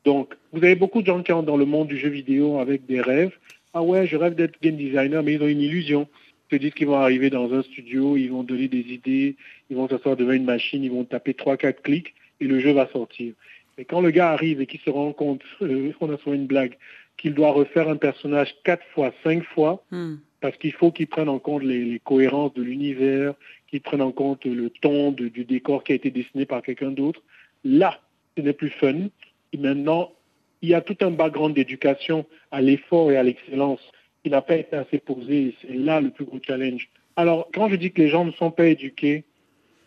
Donc, 0.05 0.35
vous 0.53 0.63
avez 0.63 0.75
beaucoup 0.75 1.01
de 1.01 1.07
gens 1.07 1.21
qui 1.21 1.33
entrent 1.33 1.45
dans 1.45 1.57
le 1.57 1.65
monde 1.65 1.87
du 1.87 1.97
jeu 1.97 2.09
vidéo 2.09 2.59
avec 2.59 2.85
des 2.85 3.01
rêves. 3.01 3.37
Ah 3.78 3.84
ouais, 3.84 4.07
je 4.07 4.15
rêve 4.17 4.34
d'être 4.34 4.59
game 4.59 4.75
designer, 4.75 5.21
mais 5.21 5.34
ils 5.34 5.43
ont 5.43 5.47
une 5.47 5.61
illusion. 5.61 6.07
Ils 6.49 6.55
se 6.55 6.59
disent 6.59 6.73
qu'ils 6.73 6.88
vont 6.88 6.95
arriver 6.95 7.30
dans 7.30 7.53
un 7.53 7.61
studio, 7.61 8.17
ils 8.17 8.30
vont 8.30 8.41
donner 8.41 8.67
des 8.67 8.80
idées, 8.91 9.36
ils 9.69 9.78
vont 9.78 9.88
s'asseoir 9.88 10.15
devant 10.15 10.32
une 10.32 10.45
machine, 10.45 10.84
ils 10.84 10.89
vont 10.89 11.03
taper 11.03 11.36
trois, 11.36 11.57
quatre 11.57 11.84
clics 11.84 12.15
et 12.41 12.45
le 12.45 12.59
jeu 12.59 12.71
va 12.71 12.88
sortir. 12.91 13.34
Mais 13.78 13.86
quand 13.86 14.01
le 14.01 14.09
gars 14.09 14.32
arrive 14.32 14.61
et 14.61 14.65
qu'il 14.65 14.80
se 14.80 14.89
rend 14.89 15.13
compte, 15.13 15.41
euh, 15.61 15.91
on 16.01 16.11
a 16.11 16.17
souvent 16.17 16.34
une 16.36 16.47
blague, 16.47 16.75
qu'il 17.17 17.36
doit 17.36 17.51
refaire 17.51 17.88
un 17.88 17.97
personnage 17.97 18.55
quatre 18.63 18.84
fois, 18.95 19.13
cinq 19.23 19.43
fois, 19.43 19.84
parce 20.41 20.57
qu'il 20.57 20.71
faut 20.71 20.91
qu'il 20.91 21.05
prenne 21.05 21.30
en 21.30 21.38
compte 21.38 21.61
les, 21.61 21.86
les 21.86 21.99
cohérences 21.99 22.55
de 22.55 22.63
l'univers, 22.63 23.36
qu'il 23.69 23.82
prenne 23.82 24.01
en 24.01 24.11
compte 24.11 24.43
le 24.45 24.71
ton 24.71 25.11
de- 25.11 25.28
du 25.28 25.45
décor 25.45 25.84
qui 25.84 25.91
a 25.91 25.95
été 25.95 26.09
dessiné 26.09 26.47
par 26.47 26.63
quelqu'un 26.63 26.89
d'autre. 26.89 27.21
Là, 27.63 28.01
ce 28.36 28.41
n'est 28.41 28.53
plus 28.53 28.71
fun. 28.71 28.95
Et 29.53 29.57
maintenant, 29.57 30.13
il 30.61 30.69
y 30.69 30.73
a 30.73 30.81
tout 30.81 30.97
un 31.01 31.11
background 31.11 31.55
d'éducation 31.55 32.25
à 32.51 32.61
l'effort 32.61 33.11
et 33.11 33.17
à 33.17 33.23
l'excellence 33.23 33.81
qui 34.23 34.29
n'a 34.29 34.41
pas 34.41 34.55
été 34.55 34.75
assez 34.75 34.99
posé. 34.99 35.55
C'est 35.61 35.73
là 35.73 36.01
le 36.01 36.09
plus 36.09 36.25
gros 36.25 36.39
challenge. 36.45 36.89
Alors, 37.15 37.49
quand 37.53 37.69
je 37.69 37.75
dis 37.75 37.91
que 37.91 38.01
les 38.01 38.09
gens 38.09 38.25
ne 38.25 38.31
sont 38.31 38.51
pas 38.51 38.67
éduqués 38.67 39.23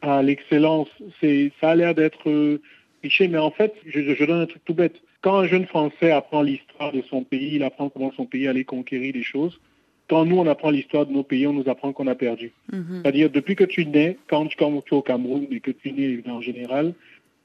à 0.02 0.22
l'excellence, 0.22 0.88
c'est, 1.20 1.52
ça 1.60 1.70
a 1.70 1.74
l'air 1.74 1.94
d'être 1.94 2.28
euh, 2.28 2.60
cliché, 3.00 3.28
mais 3.28 3.38
en 3.38 3.50
fait, 3.50 3.74
je, 3.86 4.14
je 4.14 4.24
donne 4.24 4.40
un 4.40 4.46
truc 4.46 4.64
tout 4.64 4.74
bête. 4.74 4.96
Quand 5.22 5.38
un 5.38 5.46
jeune 5.46 5.66
Français 5.66 6.10
apprend 6.10 6.42
l'histoire 6.42 6.92
de 6.92 7.02
son 7.02 7.24
pays, 7.24 7.56
il 7.56 7.62
apprend 7.62 7.88
comment 7.90 8.12
son 8.12 8.24
pays 8.24 8.48
allait 8.48 8.64
conquérir 8.64 9.12
des 9.12 9.22
choses. 9.22 9.60
Quand 10.08 10.24
nous, 10.24 10.38
on 10.38 10.46
apprend 10.46 10.70
l'histoire 10.70 11.06
de 11.06 11.12
nos 11.12 11.22
pays, 11.22 11.46
on 11.46 11.52
nous 11.52 11.68
apprend 11.68 11.92
qu'on 11.92 12.06
a 12.06 12.14
perdu. 12.14 12.52
Mhm. 12.72 13.00
C'est-à-dire, 13.02 13.30
depuis 13.30 13.54
que 13.54 13.64
tu 13.64 13.86
nais, 13.86 14.16
quand 14.28 14.46
tu, 14.46 14.56
quand 14.56 14.82
tu 14.84 14.94
es 14.94 14.96
au 14.96 15.02
Cameroun 15.02 15.46
et 15.50 15.60
que 15.60 15.70
tu 15.70 15.92
nais 15.92 16.20
en 16.28 16.40
général, 16.40 16.94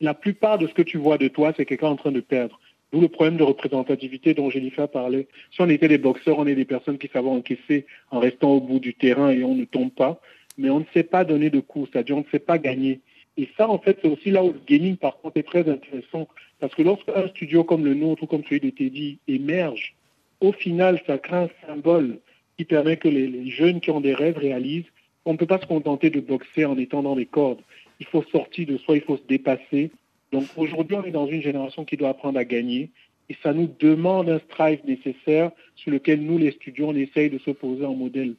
la 0.02 0.14
plupart 0.14 0.58
de 0.58 0.68
ce 0.68 0.74
que 0.74 0.82
tu 0.82 0.98
vois 0.98 1.18
de 1.18 1.28
toi, 1.28 1.54
c'est 1.56 1.66
quelqu'un 1.66 1.90
en 1.90 1.96
train 1.96 2.12
de 2.12 2.22
perdre. 2.22 2.60
D'où 2.96 3.02
le 3.02 3.10
problème 3.10 3.36
de 3.36 3.44
représentativité 3.44 4.34
dont 4.34 4.50
Jennifer 4.50 4.88
parlait. 4.88 5.28
Si 5.52 5.60
on 5.60 5.68
était 5.68 5.90
des 5.90 5.98
boxeurs, 5.98 6.40
on 6.40 6.48
est 6.48 6.56
des 6.56 6.64
personnes 6.64 6.98
qui 6.98 7.10
savent 7.10 7.28
encaisser 7.28 7.86
en 8.10 8.22
restant 8.22 8.52
au 8.52 8.62
bout 8.62 8.80
du 8.80 8.94
terrain 8.94 9.32
et 9.32 9.44
on 9.44 9.54
ne 9.54 9.66
tombe 9.66 9.92
pas. 9.92 10.22
Mais 10.58 10.70
on 10.70 10.80
ne 10.80 10.86
sait 10.94 11.04
pas 11.04 11.26
donner 11.26 11.50
de 11.50 11.60
coups, 11.60 11.90
c'est-à-dire 11.92 12.16
on 12.16 12.22
ne 12.22 12.32
sait 12.32 12.40
pas 12.40 12.58
gagner. 12.58 13.02
Et 13.36 13.50
ça, 13.58 13.68
en 13.68 13.80
fait, 13.80 14.00
c'est 14.02 14.08
aussi 14.08 14.32
là 14.32 14.46
où 14.46 14.54
le 14.54 14.62
gaming, 14.66 14.96
par 14.96 15.18
contre, 15.18 15.36
est 15.36 15.44
très 15.44 15.70
intéressant. 15.70 16.30
Parce 16.62 16.74
que 16.74 16.84
lorsqu'un 16.84 17.28
studio 17.28 17.66
comme 17.66 17.84
le 17.84 17.96
nôtre 17.96 18.24
ou 18.24 18.28
comme 18.28 18.46
celui 18.46 18.62
de 18.62 18.70
Teddy 18.70 19.20
émerge, 19.28 19.94
au 20.40 20.54
final, 20.54 21.02
ça 21.06 21.18
crée 21.18 21.36
un 21.36 21.50
symbole 21.68 22.20
qui 22.58 22.64
permet 22.64 22.96
que 22.96 23.10
les, 23.10 23.28
les 23.28 23.50
jeunes 23.50 23.82
qui 23.82 23.92
ont 23.92 24.00
des 24.00 24.14
rêves 24.14 24.38
réalisent. 24.38 24.90
On 25.26 25.34
ne 25.34 25.38
peut 25.38 25.48
pas 25.48 25.60
se 25.60 25.66
contenter 25.66 26.12
de 26.12 26.22
boxer 26.22 26.64
en 26.64 26.78
étant 26.78 27.04
dans 27.04 27.16
les 27.16 27.26
cordes. 27.26 27.60
Il 28.00 28.06
faut 28.06 28.24
sortir 28.32 28.68
de 28.68 28.78
soi, 28.78 28.96
il 28.96 29.02
faut 29.02 29.18
se 29.18 29.28
dépasser. 29.28 29.92
Donc 30.36 30.48
aujourd'hui, 30.58 30.98
on 30.98 31.04
est 31.06 31.12
dans 31.12 31.28
une 31.28 31.42
génération 31.42 31.86
qui 31.86 31.96
doit 31.96 32.10
apprendre 32.10 32.38
à 32.38 32.44
gagner. 32.44 32.92
Et 33.30 33.38
ça 33.42 33.54
nous 33.54 33.70
demande 33.80 34.30
un 34.30 34.40
strive 34.40 34.82
nécessaire 34.86 35.52
sur 35.78 35.92
lequel 35.92 36.22
nous, 36.22 36.38
les 36.38 36.52
studios, 36.52 36.90
on 36.90 36.96
essaye 36.96 37.30
de 37.30 37.40
se 37.40 37.52
poser 37.52 37.86
en 37.86 37.96
modèle. 37.96 38.36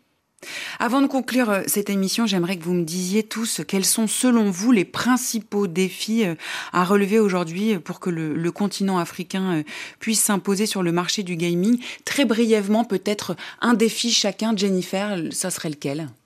Avant 0.78 1.00
de 1.00 1.06
conclure 1.06 1.48
euh, 1.48 1.62
cette 1.66 1.88
émission, 1.88 2.26
j'aimerais 2.26 2.58
que 2.58 2.64
vous 2.64 2.74
me 2.74 2.84
disiez 2.84 3.22
tous 3.22 3.62
quels 3.66 3.86
sont 3.86 4.06
selon 4.06 4.50
vous 4.50 4.70
les 4.72 4.84
principaux 4.84 5.66
défis 5.66 6.26
euh, 6.26 6.34
à 6.74 6.84
relever 6.84 7.18
aujourd'hui 7.18 7.72
euh, 7.72 7.80
pour 7.80 7.98
que 7.98 8.10
le, 8.10 8.34
le 8.34 8.52
continent 8.52 8.98
africain 8.98 9.62
puisse 9.98 10.20
s'imposer 10.20 10.66
sur 10.66 10.82
le 10.82 10.92
marché 10.92 11.22
du 11.22 11.36
gaming. 11.36 11.82
Très 12.04 12.26
brièvement, 12.26 12.84
peut-être 12.84 13.34
un 13.62 13.72
défi 13.72 14.10
chacun. 14.10 14.54
Jennifer, 14.54 15.18
ça 15.30 15.48
serait 15.50 15.70
lequel? 15.70 16.00
Euh, 16.00 16.25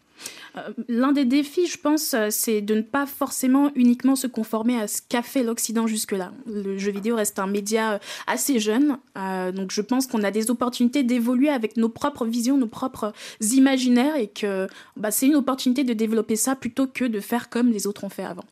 L'un 0.88 1.12
des 1.12 1.24
défis, 1.24 1.66
je 1.66 1.78
pense, 1.78 2.14
euh, 2.14 2.28
c'est 2.30 2.60
de 2.60 2.74
ne 2.74 2.82
pas 2.82 3.06
forcément 3.06 3.70
uniquement 3.74 4.16
se 4.16 4.26
conformer 4.26 4.80
à 4.80 4.88
ce 4.88 5.00
qu'a 5.06 5.22
fait 5.22 5.42
l'Occident 5.42 5.86
jusque-là. 5.86 6.32
Le 6.46 6.78
jeu 6.78 6.90
vidéo 6.90 7.16
reste 7.16 7.38
un 7.38 7.46
média 7.46 7.94
euh, 7.94 7.98
assez 8.26 8.58
jeune, 8.58 8.98
euh, 9.16 9.52
donc 9.52 9.70
je 9.70 9.80
pense 9.80 10.06
qu'on 10.06 10.22
a 10.22 10.30
des 10.30 10.50
opportunités 10.50 11.02
d'évoluer 11.02 11.48
avec 11.48 11.76
nos 11.76 11.88
propres 11.88 12.26
visions, 12.26 12.56
nos 12.56 12.66
propres 12.66 13.12
imaginaires, 13.40 14.16
et 14.16 14.28
que 14.28 14.66
bah, 14.96 15.10
c'est 15.10 15.26
une 15.26 15.36
opportunité 15.36 15.84
de 15.84 15.92
développer 15.92 16.36
ça 16.36 16.56
plutôt 16.56 16.86
que 16.86 17.04
de 17.04 17.20
faire 17.20 17.48
comme 17.48 17.70
les 17.70 17.86
autres 17.86 18.04
ont 18.04 18.10
fait 18.10 18.24
avant. 18.24 18.44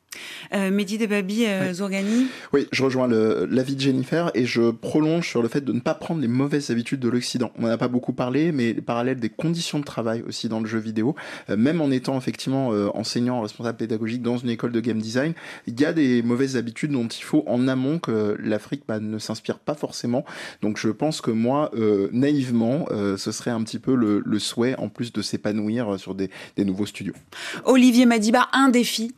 Euh, 0.55 0.71
Mehdi 0.71 0.99
Debabi, 0.99 1.45
euh, 1.47 1.73
Zourgani 1.73 2.27
Oui, 2.53 2.67
je 2.73 2.83
rejoins 2.83 3.09
l'avis 3.09 3.77
de 3.77 3.81
Jennifer 3.81 4.31
et 4.35 4.47
je 4.47 4.71
prolonge 4.71 5.29
sur 5.29 5.43
le 5.43 5.49
fait 5.49 5.61
de 5.61 5.73
ne 5.73 5.81
pas 5.81 5.95
prendre 5.95 6.21
les 6.21 6.29
mauvaises 6.29 6.71
habitudes 6.71 7.01
de 7.01 7.09
l'Occident. 7.09 7.53
On 7.59 7.63
n'en 7.63 7.69
a 7.69 7.79
pas 7.79 7.89
beaucoup 7.89 8.13
parlé, 8.13 8.53
mais 8.53 8.73
les 8.73 8.81
parallèles 8.81 9.21
des 9.21 9.29
conditions 9.29 9.79
de 9.79 9.85
travail 9.85 10.23
aussi 10.27 10.49
dans 10.49 10.61
le 10.61 10.67
jeu 10.67 10.79
vidéo, 10.79 11.15
euh, 11.51 11.57
même 11.57 11.81
en 11.81 11.88
étant 11.91 12.17
effectivement 12.19 12.73
euh, 12.73 12.89
enseignant, 12.95 13.41
responsable 13.41 13.79
pédagogique 13.79 14.23
dans 14.23 14.37
une 14.37 14.51
école 14.51 14.73
de 14.73 14.81
game 14.81 14.99
design, 14.99 15.35
il 15.67 15.81
y 15.81 15.85
a 15.85 15.93
des 15.93 16.23
mauvaises 16.23 16.57
habitudes 16.57 16.93
dont 16.93 17.07
il 17.07 17.23
faut 17.23 17.45
en 17.47 17.69
amont 17.69 17.99
que 17.99 18.37
l'Afrique 18.43 18.83
bah, 18.87 19.01
ne 19.01 19.19
s'inspire 19.19 19.59
pas 19.59 19.75
forcément. 19.75 20.25
Donc 20.63 20.79
je 20.79 20.89
pense 20.89 21.21
que 21.21 21.31
moi, 21.31 21.71
euh, 21.75 22.09
naïvement, 22.13 22.87
euh, 22.91 23.17
ce 23.17 23.33
serait 23.33 23.51
un 23.51 23.63
petit 23.63 23.79
peu 23.79 23.95
le, 23.95 24.23
le 24.25 24.39
souhait 24.39 24.75
en 24.79 24.89
plus 24.89 25.13
de 25.13 25.23
s'épanouir 25.23 25.99
sur 25.99 26.15
des, 26.15 26.31
des 26.57 26.65
nouveaux 26.65 26.87
studios. 26.87 27.15
Olivier 27.65 28.07
Madiba, 28.07 28.49
un 28.53 28.69
défi. 28.69 29.15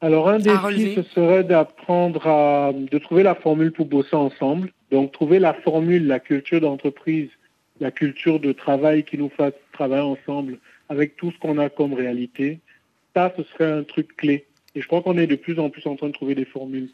Alors 0.00 0.30
un 0.30 0.38
défi, 0.38 0.94
ce 0.94 1.02
serait 1.14 1.44
d'apprendre 1.44 2.26
à 2.26 2.72
de 2.72 2.98
trouver 2.98 3.22
la 3.22 3.34
formule 3.34 3.70
pour 3.70 3.86
bosser 3.86 4.16
ensemble. 4.16 4.72
Donc 4.90 5.12
trouver 5.12 5.38
la 5.38 5.52
formule, 5.52 6.06
la 6.06 6.20
culture 6.20 6.60
d'entreprise, 6.60 7.28
la 7.80 7.90
culture 7.90 8.40
de 8.40 8.52
travail 8.52 9.04
qui 9.04 9.18
nous 9.18 9.28
fasse 9.28 9.52
travailler 9.72 10.02
ensemble 10.02 10.58
avec 10.90 11.16
tout 11.16 11.30
ce 11.30 11.38
qu'on 11.38 11.56
a 11.56 11.70
comme 11.70 11.94
réalité. 11.94 12.60
Ça, 13.14 13.32
ce 13.36 13.44
serait 13.44 13.72
un 13.72 13.84
truc 13.84 14.16
clé. 14.16 14.46
Et 14.74 14.82
je 14.82 14.86
crois 14.86 15.02
qu'on 15.02 15.16
est 15.16 15.26
de 15.26 15.36
plus 15.36 15.58
en 15.58 15.70
plus 15.70 15.86
en 15.86 15.96
train 15.96 16.08
de 16.08 16.12
trouver 16.12 16.34
des 16.34 16.44
formules. 16.44 16.90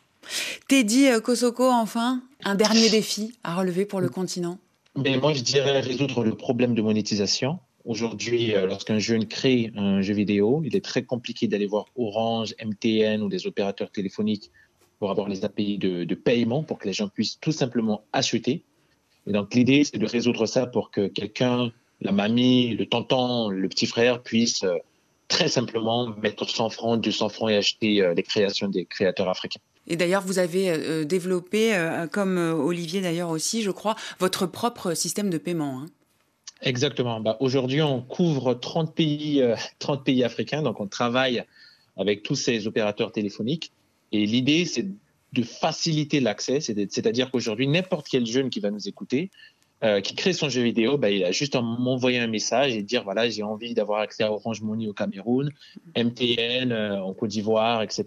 Teddy 0.68 1.08
euh, 1.08 1.20
Kosoko, 1.20 1.68
enfin, 1.68 2.22
un 2.44 2.54
dernier 2.54 2.88
défi 2.90 3.36
à 3.42 3.56
relever 3.56 3.86
pour 3.86 4.00
le 4.00 4.08
continent. 4.08 4.58
Mais 4.96 5.16
moi, 5.16 5.32
je 5.32 5.42
dirais 5.42 5.80
résoudre 5.80 6.24
le 6.24 6.34
problème 6.34 6.74
de 6.74 6.82
monétisation. 6.82 7.58
Aujourd'hui, 7.84 8.54
euh, 8.54 8.66
lorsqu'un 8.66 8.98
jeune 8.98 9.26
crée 9.26 9.72
un 9.76 10.02
jeu 10.02 10.14
vidéo, 10.14 10.62
il 10.64 10.74
est 10.76 10.84
très 10.84 11.02
compliqué 11.02 11.48
d'aller 11.48 11.66
voir 11.66 11.86
Orange, 11.96 12.54
MTN 12.64 13.22
ou 13.22 13.28
des 13.28 13.46
opérateurs 13.46 13.90
téléphoniques 13.90 14.50
pour 14.98 15.10
avoir 15.10 15.28
les 15.28 15.44
API 15.44 15.78
de, 15.78 16.04
de 16.04 16.14
paiement 16.14 16.62
pour 16.62 16.78
que 16.78 16.86
les 16.86 16.94
gens 16.94 17.08
puissent 17.08 17.38
tout 17.40 17.52
simplement 17.52 18.02
acheter. 18.12 18.62
Et 19.26 19.32
donc, 19.32 19.54
l'idée, 19.54 19.84
c'est 19.84 19.98
de 19.98 20.06
résoudre 20.06 20.46
ça 20.46 20.66
pour 20.66 20.90
que 20.90 21.06
quelqu'un, 21.08 21.72
la 22.00 22.12
mamie, 22.12 22.76
le 22.76 22.86
tonton, 22.86 23.48
le 23.48 23.68
petit 23.68 23.86
frère 23.86 24.22
puisse 24.22 24.62
euh, 24.64 24.74
très 25.28 25.48
simplement 25.48 26.08
mettre 26.22 26.48
100 26.48 26.70
francs, 26.70 27.00
200 27.00 27.28
francs 27.30 27.50
et 27.50 27.56
acheter 27.56 28.02
euh, 28.02 28.14
les 28.14 28.22
créations 28.22 28.68
des 28.68 28.84
créateurs 28.84 29.28
africains. 29.28 29.60
Et 29.88 29.96
d'ailleurs, 29.96 30.22
vous 30.22 30.38
avez 30.38 30.70
euh, 30.70 31.04
développé, 31.04 31.72
comme 32.12 32.38
Olivier 32.38 33.00
d'ailleurs 33.00 33.30
aussi, 33.30 33.62
je 33.62 33.70
crois, 33.70 33.94
votre 34.18 34.46
propre 34.46 34.94
système 34.94 35.30
de 35.30 35.38
paiement. 35.38 35.80
hein. 35.80 35.86
Exactement. 36.62 37.20
Bah, 37.20 37.36
Aujourd'hui, 37.40 37.82
on 37.82 38.00
couvre 38.00 38.54
30 38.54 38.94
pays, 38.94 39.40
euh, 39.42 39.54
30 39.78 40.04
pays 40.04 40.24
africains, 40.24 40.62
donc 40.62 40.80
on 40.80 40.86
travaille 40.86 41.44
avec 41.96 42.22
tous 42.22 42.34
ces 42.34 42.66
opérateurs 42.66 43.12
téléphoniques. 43.12 43.72
Et 44.12 44.26
l'idée, 44.26 44.64
c'est 44.64 44.86
de 45.32 45.42
faciliter 45.42 46.20
l'accès, 46.20 46.60
c'est- 46.60 46.92
c'est-à-dire 46.92 47.30
qu'aujourd'hui, 47.30 47.66
n'importe 47.68 48.06
quel 48.10 48.26
jeune 48.26 48.48
qui 48.50 48.60
va 48.60 48.70
nous 48.70 48.88
écouter, 48.88 49.30
euh, 49.84 50.00
qui 50.00 50.14
crée 50.14 50.32
son 50.32 50.48
jeu 50.48 50.62
vidéo, 50.62 50.96
bah, 50.96 51.10
il 51.10 51.22
a 51.24 51.32
juste 51.32 51.54
à 51.54 51.60
m'envoyer 51.60 52.18
un 52.18 52.26
message 52.26 52.74
et 52.74 52.82
dire 52.82 53.04
voilà, 53.04 53.28
j'ai 53.28 53.42
envie 53.42 53.74
d'avoir 53.74 54.00
accès 54.00 54.24
à 54.24 54.32
Orange 54.32 54.62
Money 54.62 54.88
au 54.88 54.94
Cameroun, 54.94 55.50
MTN 55.94 56.72
euh, 56.72 57.00
en 57.02 57.12
Côte 57.12 57.30
d'Ivoire, 57.30 57.82
etc. 57.82 58.04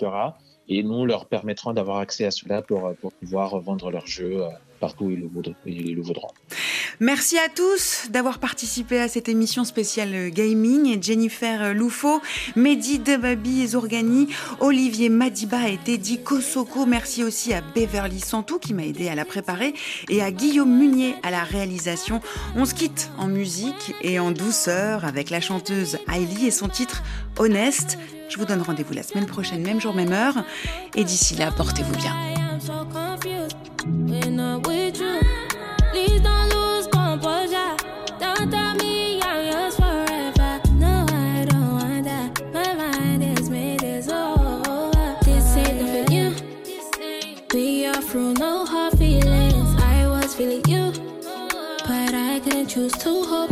Et 0.68 0.82
nous 0.82 1.06
leur 1.06 1.28
permettrons 1.28 1.74
d'avoir 1.74 1.98
accès 1.98 2.26
à 2.26 2.32
cela 2.32 2.64
pour, 2.64 2.94
pour 3.02 3.12
pouvoir 3.14 3.60
vendre 3.60 3.92
leur 3.92 4.08
jeu 4.08 4.44
euh, 4.44 4.50
partout 4.80 5.06
où 5.06 5.12
ils 5.12 5.96
le 5.96 6.02
voudront. 6.02 6.30
Merci 7.02 7.38
à 7.38 7.48
tous 7.48 8.08
d'avoir 8.10 8.40
participé 8.40 9.00
à 9.00 9.08
cette 9.08 9.30
émission 9.30 9.64
spéciale 9.64 10.14
euh, 10.14 10.30
gaming. 10.30 11.02
Jennifer 11.02 11.64
euh, 11.64 11.74
Loufo, 11.74 12.22
Mehdi 12.58 13.00
Debabi 13.00 13.62
et 13.62 13.68
Zourgani, 13.68 14.28
Olivier 14.60 15.08
Madiba 15.08 15.70
et 15.70 15.78
Teddy 15.78 16.22
Kosoko. 16.22 16.86
Merci 16.86 17.24
aussi 17.24 17.54
à 17.54 17.62
Beverly 17.62 18.20
Santou 18.20 18.60
qui 18.60 18.74
m'a 18.74 18.84
aidé 18.84 19.08
à 19.08 19.16
la 19.16 19.24
préparer 19.24 19.74
et 20.10 20.22
à 20.22 20.30
Guillaume 20.32 20.78
Munier 20.78 21.16
à 21.24 21.32
la 21.32 21.46
réalisation. 21.46 22.20
On 22.58 22.66
se 22.66 22.74
quitte 22.74 23.10
en 23.18 23.28
musique 23.28 23.96
et 24.02 24.20
en 24.20 24.32
douceur 24.32 25.06
avec 25.06 25.30
la 25.30 25.40
chanteuse 25.40 26.00
Hailey 26.12 26.48
et 26.48 26.52
son 26.52 26.68
titre 26.68 27.02
Honest. 27.38 27.98
Je 28.30 28.38
vous 28.38 28.46
donne 28.46 28.62
rendez-vous 28.62 28.94
la 28.94 29.04
semaine 29.04 29.26
prochaine, 29.26 29.62
même 29.62 29.80
jour, 29.80 29.96
même 29.96 30.12
heure. 30.12 30.44
Et 30.96 31.06
d'ici 31.06 31.36
là, 31.36 31.50
portez-vous 31.52 31.96
bien. 31.96 32.14
When 33.86 34.40
I'm 34.40 34.62
with 34.64 35.00
you. 35.00 35.22
Please 35.92 36.22
don't 36.22 36.50
lose 36.54 36.88
composure. 36.88 37.76
Don't 38.20 38.52
tell 38.52 38.76
me 38.76 39.22
I'm 39.22 39.46
yours 39.46 39.76
forever. 39.76 40.62
No, 40.74 41.06
I 41.10 41.46
don't 41.50 41.72
want 41.74 42.04
that. 42.06 42.42
My 42.54 42.74
mind 42.74 43.24
is 43.24 43.50
made 43.50 43.84
is 43.84 44.10
over. 44.10 45.16
This 45.24 45.56
ain't 45.58 46.08
for 46.08 46.14
you. 46.14 46.36
We 47.54 47.86
are 47.86 48.02
through 48.02 48.34
no 48.34 48.66
hard 48.66 48.98
feelings. 48.98 49.82
I 49.82 50.08
was 50.08 50.36
feeling 50.36 50.64
you, 50.68 50.92
but 51.88 52.14
I 52.14 52.42
couldn't 52.44 52.68
choose 52.68 52.94
to 52.94 53.24
hope 53.24 53.49